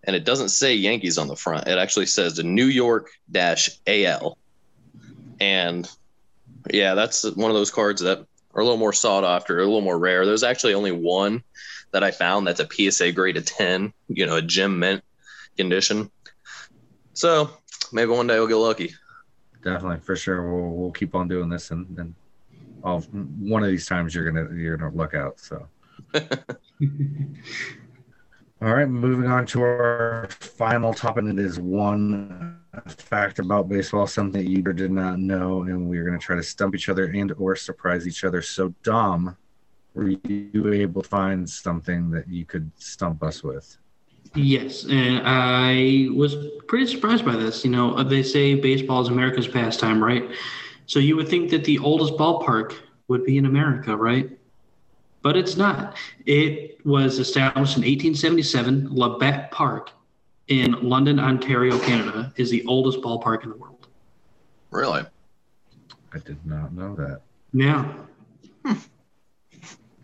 and 0.05 0.17
it 0.17 0.25
doesn't 0.25 0.49
say 0.49 0.75
Yankees 0.75 1.19
on 1.19 1.29
the 1.29 1.37
front. 1.37 1.69
It 1.69 1.79
actually 1.79 2.07
says 2.07 2.37
the 2.37 2.43
New 2.43 2.67
York 2.67 3.11
dash 3.31 3.71
AL. 3.87 4.39
And 5.41 5.89
yeah, 6.71 6.95
that's 6.95 7.25
one 7.25 7.51
of 7.51 7.57
those 7.57 7.71
cards 7.71 8.03
that 8.03 8.27
are 8.55 8.61
a 8.61 8.65
little 8.65 8.79
more 8.79 8.93
sought 8.93 9.25
after, 9.25 9.59
a 9.59 9.65
little 9.65 9.81
more 9.81 9.99
rare. 9.99 10.25
There's 10.25 10.43
actually 10.43 10.75
only 10.75 10.93
one 10.93 11.43
that 11.93 12.05
I 12.05 12.11
found 12.11 12.47
that's 12.47 12.61
a 12.61 12.69
PSA 12.91 13.13
grade 13.13 13.37
of 13.37 13.45
10, 13.45 13.93
you 14.09 14.27
know, 14.27 14.37
a 14.37 14.43
gem 14.43 14.79
mint 14.79 15.03
condition. 15.57 16.11
So 17.13 17.51
maybe 17.93 18.11
one 18.11 18.27
day 18.27 18.39
we'll 18.39 18.49
get 18.49 18.57
lucky. 18.57 18.95
Definitely, 19.63 20.01
for 20.01 20.17
sure. 20.17 20.51
We'll 20.51 20.71
we'll 20.71 20.93
keep 20.93 21.15
on 21.15 21.29
doing 21.29 21.51
this, 21.51 21.71
and 21.71 21.87
and 21.99 22.15
I'll, 22.85 23.01
one 23.01 23.63
of 23.63 23.69
these 23.69 23.87
times 23.87 24.15
you're 24.15 24.31
gonna 24.31 24.55
you're 24.55 24.77
gonna 24.77 24.95
look 24.95 25.15
out. 25.15 25.41
So. 25.41 25.67
All 28.63 28.75
right, 28.75 28.89
moving 28.89 29.31
on 29.31 29.47
to 29.47 29.63
our 29.63 30.29
final 30.29 30.93
topic. 30.93 31.25
It 31.25 31.39
is 31.39 31.59
one 31.59 32.61
fact 32.89 33.39
about 33.39 33.71
baseball, 33.71 34.07
something 34.07 34.43
that 34.43 34.51
you 34.51 34.63
did 34.63 34.91
not 34.91 35.19
know, 35.19 35.63
and 35.63 35.89
we're 35.89 36.05
going 36.05 36.19
to 36.19 36.23
try 36.23 36.37
to 36.37 36.43
stump 36.43 36.75
each 36.75 36.91
other 36.91 37.07
and 37.07 37.33
or 37.39 37.57
surprise 37.57 38.07
each 38.07 38.23
other. 38.23 38.43
So, 38.43 38.75
Dom, 38.83 39.35
were 39.95 40.11
you 40.11 40.73
able 40.75 41.01
to 41.01 41.09
find 41.09 41.49
something 41.49 42.11
that 42.11 42.29
you 42.29 42.45
could 42.45 42.71
stump 42.77 43.23
us 43.23 43.43
with? 43.43 43.79
Yes, 44.35 44.85
and 44.85 45.23
I 45.25 46.09
was 46.15 46.37
pretty 46.69 46.87
surprised 46.87 47.25
by 47.25 47.37
this. 47.37 47.65
You 47.65 47.71
know, 47.71 48.03
they 48.03 48.23
say 48.23 48.55
baseball 48.55 49.01
is 49.01 49.09
America's 49.09 49.49
pastime, 49.49 50.05
right? 50.05 50.31
So 50.91 50.99
you 50.99 51.15
would 51.15 51.29
think 51.29 51.51
that 51.51 51.63
the 51.63 51.79
oldest 51.79 52.15
ballpark 52.15 52.75
would 53.07 53.25
be 53.25 53.39
in 53.39 53.47
America, 53.47 53.97
right? 53.97 54.29
But 55.23 55.37
it's 55.37 55.57
not. 55.57 55.97
It 56.27 56.85
was 56.85 57.21
established 57.21 57.77
in 57.77 57.83
1877. 57.83 58.89
Labatt 58.91 59.53
Park 59.53 59.93
in 60.49 60.73
London, 60.83 61.21
Ontario, 61.21 61.79
Canada, 61.79 62.33
is 62.35 62.51
the 62.51 62.67
oldest 62.67 63.03
ballpark 63.03 63.45
in 63.45 63.51
the 63.51 63.57
world. 63.57 63.87
Really? 64.73 65.05
I 66.13 66.19
did 66.19 66.45
not 66.45 66.73
know 66.73 66.97
that. 66.97 67.21
Yeah. 67.53 67.85
Hmm. 68.65 68.79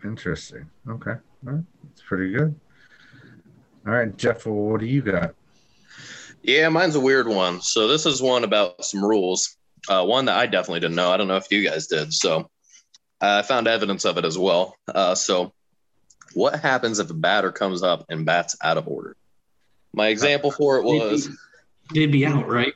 Interesting. 0.05 0.69
Okay. 0.87 1.15
All 1.45 1.53
right. 1.53 1.63
That's 1.83 2.01
pretty 2.07 2.31
good. 2.31 2.57
All 3.85 3.91
right, 3.91 4.15
Jeff, 4.15 4.45
what 4.45 4.79
do 4.79 4.85
you 4.85 5.01
got? 5.01 5.35
Yeah, 6.43 6.69
mine's 6.69 6.95
a 6.95 7.01
weird 7.01 7.27
one. 7.27 7.59
So 7.59 7.89
this 7.89 8.05
is 8.05 8.21
one 8.21 8.45
about 8.45 8.85
some 8.85 9.03
rules. 9.03 9.56
Uh, 9.89 10.05
one 10.05 10.25
that 10.25 10.37
I 10.37 10.45
definitely 10.47 10.81
didn't 10.81 10.95
know. 10.95 11.11
I 11.11 11.17
don't 11.17 11.27
know 11.27 11.37
if 11.37 11.51
you 11.51 11.67
guys 11.67 11.87
did. 11.87 12.13
So 12.13 12.49
I 13.21 13.41
found 13.41 13.67
evidence 13.67 14.05
of 14.05 14.17
it 14.17 14.25
as 14.25 14.37
well. 14.37 14.75
Uh, 14.87 15.15
so 15.15 15.53
what 16.33 16.59
happens 16.59 16.99
if 16.99 17.09
a 17.09 17.13
batter 17.13 17.51
comes 17.51 17.83
up 17.83 18.05
and 18.09 18.25
bats 18.25 18.55
out 18.61 18.77
of 18.77 18.87
order? 18.87 19.15
My 19.93 20.07
example 20.07 20.51
for 20.51 20.77
it 20.77 20.83
was 20.83 21.29
they'd 21.93 22.11
be 22.11 22.25
out, 22.25 22.47
right? 22.47 22.73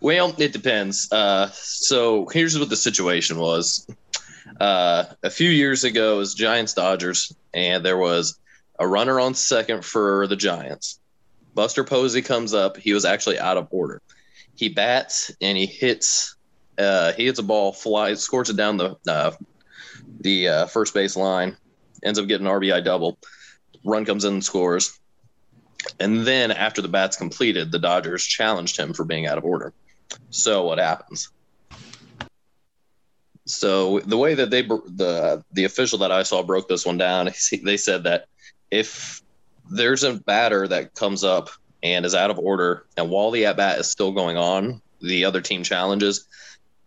Well, 0.00 0.34
it 0.38 0.52
depends. 0.52 1.12
Uh, 1.12 1.50
so 1.52 2.26
here's 2.26 2.58
what 2.58 2.70
the 2.70 2.76
situation 2.76 3.38
was. 3.38 3.86
Uh, 4.58 5.04
a 5.22 5.30
few 5.30 5.50
years 5.50 5.84
ago, 5.84 6.14
it 6.14 6.18
was 6.18 6.34
Giants 6.34 6.72
Dodgers, 6.72 7.34
and 7.52 7.84
there 7.84 7.98
was 7.98 8.38
a 8.78 8.86
runner 8.86 9.20
on 9.20 9.34
second 9.34 9.84
for 9.84 10.26
the 10.26 10.36
Giants. 10.36 10.98
Buster 11.54 11.84
Posey 11.84 12.22
comes 12.22 12.54
up. 12.54 12.76
He 12.78 12.94
was 12.94 13.04
actually 13.04 13.38
out 13.38 13.58
of 13.58 13.68
order. 13.70 14.00
He 14.60 14.68
bats 14.68 15.32
and 15.40 15.56
he 15.56 15.64
hits. 15.64 16.36
Uh, 16.76 17.12
he 17.12 17.24
hits 17.24 17.38
a 17.38 17.42
ball, 17.42 17.72
flies, 17.72 18.20
scores 18.20 18.50
it 18.50 18.58
down 18.58 18.76
the 18.76 18.94
uh, 19.08 19.32
the 20.20 20.48
uh, 20.48 20.66
first 20.66 20.92
base 20.92 21.16
line, 21.16 21.56
ends 22.04 22.18
up 22.18 22.26
getting 22.26 22.46
an 22.46 22.52
RBI 22.52 22.84
double. 22.84 23.18
Run 23.86 24.04
comes 24.04 24.26
in 24.26 24.34
and 24.34 24.44
scores. 24.44 25.00
And 25.98 26.26
then 26.26 26.50
after 26.50 26.82
the 26.82 26.88
bat's 26.88 27.16
completed, 27.16 27.72
the 27.72 27.78
Dodgers 27.78 28.22
challenged 28.22 28.76
him 28.76 28.92
for 28.92 29.04
being 29.06 29.26
out 29.26 29.38
of 29.38 29.44
order. 29.44 29.72
So 30.28 30.66
what 30.66 30.78
happens? 30.78 31.30
So 33.46 34.00
the 34.00 34.18
way 34.18 34.34
that 34.34 34.50
they 34.50 34.60
the 34.60 35.42
the 35.54 35.64
official 35.64 36.00
that 36.00 36.12
I 36.12 36.22
saw 36.22 36.42
broke 36.42 36.68
this 36.68 36.84
one 36.84 36.98
down, 36.98 37.30
they 37.64 37.78
said 37.78 38.04
that 38.04 38.26
if 38.70 39.22
there's 39.70 40.04
a 40.04 40.16
batter 40.16 40.68
that 40.68 40.94
comes 40.94 41.24
up 41.24 41.48
and 41.82 42.04
is 42.04 42.14
out 42.14 42.30
of 42.30 42.38
order, 42.38 42.86
and 42.96 43.10
while 43.10 43.30
the 43.30 43.46
at 43.46 43.56
bat 43.56 43.78
is 43.78 43.90
still 43.90 44.12
going 44.12 44.36
on, 44.36 44.82
the 45.00 45.24
other 45.24 45.40
team 45.40 45.62
challenges, 45.62 46.26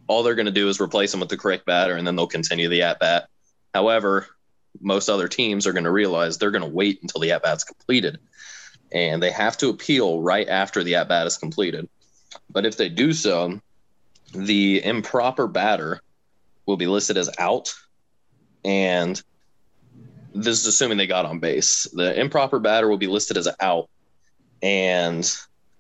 all 0.07 0.23
they're 0.23 0.35
going 0.35 0.45
to 0.45 0.51
do 0.51 0.69
is 0.69 0.79
replace 0.79 1.13
him 1.13 1.19
with 1.19 1.29
the 1.29 1.37
correct 1.37 1.65
batter, 1.65 1.95
and 1.95 2.05
then 2.05 2.15
they'll 2.15 2.27
continue 2.27 2.69
the 2.69 2.83
at 2.83 2.99
bat. 2.99 3.27
However, 3.73 4.27
most 4.81 5.09
other 5.09 5.27
teams 5.27 5.65
are 5.65 5.73
going 5.73 5.85
to 5.85 5.91
realize 5.91 6.37
they're 6.37 6.51
going 6.51 6.63
to 6.63 6.69
wait 6.69 6.99
until 7.01 7.21
the 7.21 7.31
at 7.31 7.43
bat's 7.43 7.63
completed, 7.63 8.19
and 8.91 9.21
they 9.21 9.31
have 9.31 9.57
to 9.57 9.69
appeal 9.69 10.21
right 10.21 10.47
after 10.47 10.83
the 10.83 10.95
at 10.95 11.07
bat 11.07 11.27
is 11.27 11.37
completed. 11.37 11.89
But 12.49 12.65
if 12.65 12.77
they 12.77 12.89
do 12.89 13.13
so, 13.13 13.59
the 14.33 14.83
improper 14.83 15.47
batter 15.47 16.01
will 16.65 16.77
be 16.77 16.87
listed 16.87 17.17
as 17.17 17.29
out, 17.37 17.73
and 18.63 19.21
this 20.33 20.59
is 20.59 20.65
assuming 20.65 20.97
they 20.97 21.07
got 21.07 21.25
on 21.25 21.39
base. 21.39 21.87
The 21.93 22.19
improper 22.19 22.59
batter 22.59 22.87
will 22.87 22.97
be 22.97 23.07
listed 23.07 23.37
as 23.37 23.47
out, 23.59 23.89
and 24.63 25.29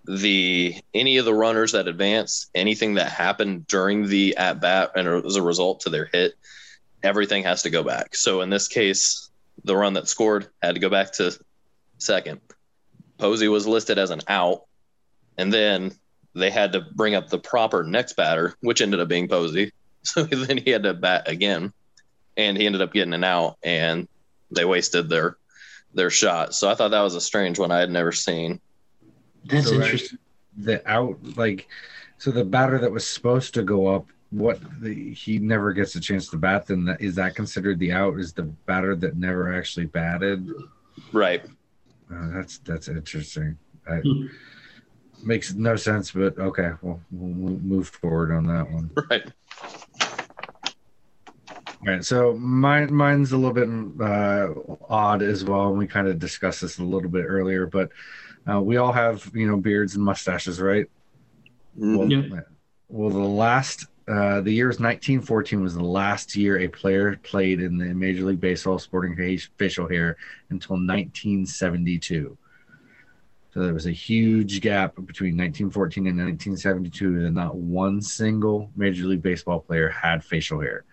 the 0.05 0.75
any 0.93 1.17
of 1.17 1.25
the 1.25 1.33
runners 1.33 1.71
that 1.71 1.87
advance, 1.87 2.51
anything 2.53 2.95
that 2.95 3.09
happened 3.09 3.65
during 3.67 4.07
the 4.07 4.35
at 4.37 4.59
bat 4.59 4.91
and 4.95 5.07
as 5.25 5.37
a 5.37 5.41
result 5.41 5.79
to 5.79 5.89
their 5.89 6.05
hit, 6.05 6.33
everything 7.01 7.43
has 7.43 7.63
to 7.63 7.69
go 7.69 7.81
back. 7.81 8.15
So 8.15 8.41
in 8.41 8.49
this 8.49 8.67
case, 8.67 9.29
the 9.63 9.75
run 9.75 9.93
that 9.93 10.09
scored 10.09 10.49
had 10.61 10.75
to 10.75 10.81
go 10.81 10.89
back 10.89 11.13
to 11.13 11.31
second. 11.97 12.41
Posey 13.17 13.47
was 13.47 13.65
listed 13.65 13.97
as 13.97 14.09
an 14.09 14.21
out, 14.27 14.65
and 15.37 15.51
then 15.51 15.93
they 16.35 16.51
had 16.51 16.73
to 16.73 16.81
bring 16.81 17.15
up 17.15 17.29
the 17.29 17.39
proper 17.39 17.83
next 17.83 18.13
batter, 18.13 18.55
which 18.59 18.81
ended 18.81 18.99
up 18.99 19.07
being 19.07 19.27
Posey. 19.27 19.71
So 20.05 20.23
then 20.23 20.57
he 20.57 20.71
had 20.71 20.83
to 20.83 20.93
bat 20.93 21.29
again, 21.29 21.71
and 22.35 22.57
he 22.57 22.65
ended 22.65 22.81
up 22.81 22.91
getting 22.91 23.13
an 23.13 23.23
out. 23.23 23.57
And 23.63 24.09
they 24.51 24.65
wasted 24.65 25.07
their 25.07 25.37
their 25.93 26.09
shot. 26.09 26.53
So 26.53 26.69
I 26.69 26.75
thought 26.75 26.91
that 26.91 27.01
was 27.01 27.15
a 27.15 27.21
strange 27.21 27.57
one 27.57 27.71
I 27.71 27.79
had 27.79 27.89
never 27.89 28.11
seen. 28.11 28.59
That's 29.45 29.69
so 29.69 29.75
interesting. 29.75 30.19
The 30.57 30.87
out 30.89 31.17
like 31.35 31.67
so 32.17 32.31
the 32.31 32.45
batter 32.45 32.77
that 32.79 32.91
was 32.91 33.05
supposed 33.07 33.53
to 33.55 33.63
go 33.63 33.87
up, 33.87 34.07
what 34.29 34.59
the, 34.81 35.13
he 35.13 35.39
never 35.39 35.73
gets 35.73 35.95
a 35.95 35.99
chance 35.99 36.29
to 36.29 36.37
bat. 36.37 36.67
Then 36.67 36.85
that, 36.85 37.01
is 37.01 37.15
that 37.15 37.35
considered 37.35 37.79
the 37.79 37.91
out? 37.91 38.19
Is 38.19 38.33
the 38.33 38.43
batter 38.43 38.95
that 38.95 39.17
never 39.17 39.53
actually 39.53 39.87
batted? 39.87 40.49
Right. 41.11 41.43
Uh, 42.13 42.29
that's 42.31 42.59
that's 42.59 42.87
interesting. 42.87 43.57
I, 43.89 43.95
hmm. 43.95 44.27
Makes 45.25 45.53
no 45.53 45.77
sense, 45.77 46.11
but 46.11 46.37
okay, 46.37 46.71
well, 46.81 46.99
we'll 47.11 47.59
move 47.59 47.87
forward 47.87 48.31
on 48.31 48.45
that 48.47 48.69
one. 48.69 48.89
Right. 49.09 49.31
Right. 51.85 52.05
So 52.05 52.33
mine 52.35 52.93
mine's 52.93 53.33
a 53.33 53.37
little 53.37 53.53
bit 53.53 53.67
uh, 54.01 54.53
odd 54.89 55.21
as 55.21 55.43
well. 55.43 55.69
And 55.69 55.77
we 55.77 55.85
kind 55.85 56.07
of 56.07 56.17
discussed 56.17 56.61
this 56.61 56.77
a 56.77 56.83
little 56.83 57.09
bit 57.09 57.25
earlier, 57.27 57.65
but 57.65 57.89
uh, 58.51 58.61
we 58.61 58.77
all 58.77 58.91
have 58.91 59.29
you 59.33 59.47
know 59.47 59.57
beards 59.57 59.95
and 59.95 60.03
mustaches, 60.03 60.59
right? 60.59 60.85
Mm-hmm. 61.77 61.97
Well, 61.97 62.11
yeah. 62.11 62.39
well, 62.89 63.09
the 63.09 63.17
last 63.17 63.87
uh, 64.07 64.41
the 64.41 64.51
year 64.51 64.69
is 64.69 64.79
1914 64.79 65.61
was 65.61 65.75
the 65.75 65.83
last 65.83 66.35
year 66.35 66.59
a 66.59 66.67
player 66.67 67.15
played 67.23 67.61
in 67.61 67.77
the 67.77 67.93
Major 67.93 68.25
League 68.25 68.41
Baseball 68.41 68.77
sporting 68.77 69.15
facial 69.57 69.87
hair 69.87 70.17
until 70.49 70.75
1972. 70.75 72.37
So 73.53 73.59
there 73.61 73.73
was 73.73 73.85
a 73.85 73.91
huge 73.91 74.61
gap 74.61 74.95
between 74.95 75.37
1914 75.37 76.07
and 76.07 76.17
1972 76.17 77.23
that 77.23 77.31
not 77.31 77.55
one 77.55 78.01
single 78.01 78.71
Major 78.75 79.05
League 79.05 79.21
Baseball 79.21 79.59
player 79.59 79.89
had 79.89 80.23
facial 80.23 80.59
hair. 80.59 80.83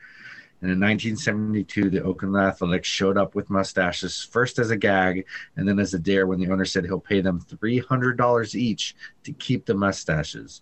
And 0.62 0.70
in 0.70 0.78
1972, 0.78 1.88
the 1.88 2.02
Oakland 2.02 2.36
Athletics 2.36 2.86
showed 2.86 3.16
up 3.16 3.34
with 3.34 3.48
mustaches, 3.48 4.28
first 4.30 4.58
as 4.58 4.70
a 4.70 4.76
gag 4.76 5.26
and 5.56 5.66
then 5.66 5.78
as 5.78 5.94
a 5.94 5.98
dare 5.98 6.26
when 6.26 6.38
the 6.38 6.50
owner 6.50 6.66
said 6.66 6.84
he'll 6.84 7.00
pay 7.00 7.22
them 7.22 7.40
$300 7.40 8.54
each 8.54 8.94
to 9.24 9.32
keep 9.32 9.64
the 9.64 9.74
mustaches. 9.74 10.60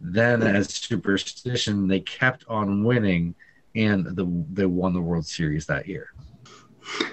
Then, 0.00 0.42
as 0.42 0.68
superstition, 0.68 1.88
they 1.88 2.00
kept 2.00 2.44
on 2.48 2.84
winning 2.84 3.34
and 3.74 4.04
the, 4.16 4.26
they 4.52 4.66
won 4.66 4.92
the 4.92 5.00
World 5.00 5.26
Series 5.26 5.66
that 5.66 5.86
year. 5.86 6.12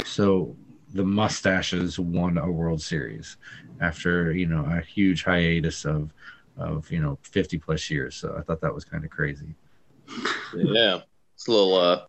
So 0.06 0.56
the 0.94 1.04
mustaches 1.04 2.00
won 2.00 2.38
a 2.38 2.50
World 2.50 2.82
Series 2.82 3.38
after 3.80 4.32
you 4.34 4.48
know 4.48 4.66
a 4.66 4.82
huge 4.82 5.24
hiatus 5.24 5.86
of 5.86 6.12
of 6.58 6.92
you 6.92 7.00
know 7.00 7.18
50 7.22 7.58
plus 7.60 7.90
years. 7.90 8.16
So 8.16 8.36
I 8.38 8.42
thought 8.42 8.62
that 8.62 8.74
was 8.74 8.86
kind 8.86 9.06
of 9.06 9.12
crazy. 9.12 9.56
Yeah, 10.56 11.02
it's 11.40 11.48
a 11.48 11.52
little 11.52 11.74
uh, 11.74 12.02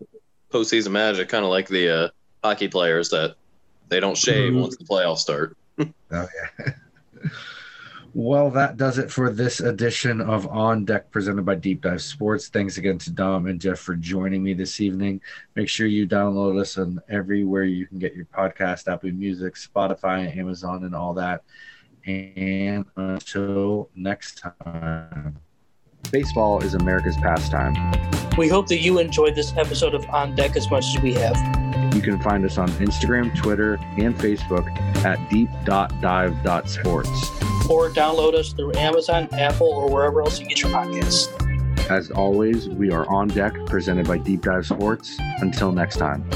postseason 0.50 0.90
magic, 0.90 1.28
kind 1.28 1.44
of 1.44 1.50
like 1.52 1.68
the 1.68 1.88
uh, 1.88 2.08
hockey 2.42 2.66
players 2.66 3.10
that 3.10 3.36
they 3.88 4.00
don't 4.00 4.16
shave 4.18 4.52
Mhm. 4.52 4.60
once 4.62 4.76
the 4.76 4.84
playoffs 4.84 5.18
start. 5.18 5.56
Oh 6.12 6.26
yeah. 6.66 6.72
well, 8.14 8.50
that 8.50 8.76
does 8.76 8.98
it 8.98 9.08
for 9.12 9.30
this 9.30 9.60
edition 9.60 10.20
of 10.20 10.48
On 10.48 10.84
Deck 10.84 11.10
presented 11.12 11.44
by 11.46 11.54
Deep 11.54 11.80
Dive 11.82 12.02
Sports. 12.02 12.48
Thanks 12.48 12.76
again 12.78 12.98
to 12.98 13.10
Dom 13.12 13.46
and 13.46 13.60
Jeff 13.60 13.78
for 13.78 13.94
joining 13.94 14.42
me 14.42 14.52
this 14.52 14.80
evening. 14.80 15.20
Make 15.54 15.68
sure 15.68 15.86
you 15.86 16.08
download 16.08 16.60
us 16.60 16.76
on 16.76 17.00
everywhere 17.08 17.62
you 17.62 17.86
can 17.86 18.00
get 18.00 18.16
your 18.16 18.24
podcast, 18.26 18.92
Apple 18.92 19.12
Music, 19.12 19.54
Spotify, 19.54 20.36
Amazon, 20.36 20.82
and 20.82 20.94
all 20.96 21.14
that. 21.14 21.44
And 22.04 22.84
until 22.96 23.88
next 23.94 24.42
time. 24.60 25.38
Baseball 26.10 26.62
is 26.62 26.74
America's 26.74 27.16
pastime. 27.16 27.74
We 28.36 28.48
hope 28.48 28.68
that 28.68 28.80
you 28.80 28.98
enjoyed 28.98 29.34
this 29.34 29.52
episode 29.56 29.94
of 29.94 30.04
On 30.10 30.34
Deck 30.34 30.56
as 30.56 30.70
much 30.70 30.84
as 30.94 31.02
we 31.02 31.14
have. 31.14 31.36
You 31.94 32.00
can 32.00 32.20
find 32.20 32.44
us 32.44 32.58
on 32.58 32.68
Instagram, 32.70 33.34
Twitter, 33.36 33.74
and 33.98 34.14
Facebook 34.16 34.68
at 35.04 35.30
deep.dive.sports. 35.30 37.10
Or 37.68 37.90
download 37.90 38.34
us 38.34 38.52
through 38.52 38.74
Amazon, 38.74 39.28
Apple, 39.32 39.68
or 39.68 39.90
wherever 39.90 40.22
else 40.22 40.40
you 40.40 40.46
get 40.46 40.62
your 40.62 40.70
podcasts. 40.70 41.28
As 41.90 42.10
always, 42.10 42.68
we 42.68 42.90
are 42.92 43.08
on 43.08 43.28
deck, 43.28 43.54
presented 43.66 44.06
by 44.06 44.18
Deep 44.18 44.42
Dive 44.42 44.66
Sports. 44.66 45.16
Until 45.40 45.72
next 45.72 45.96
time. 45.96 46.28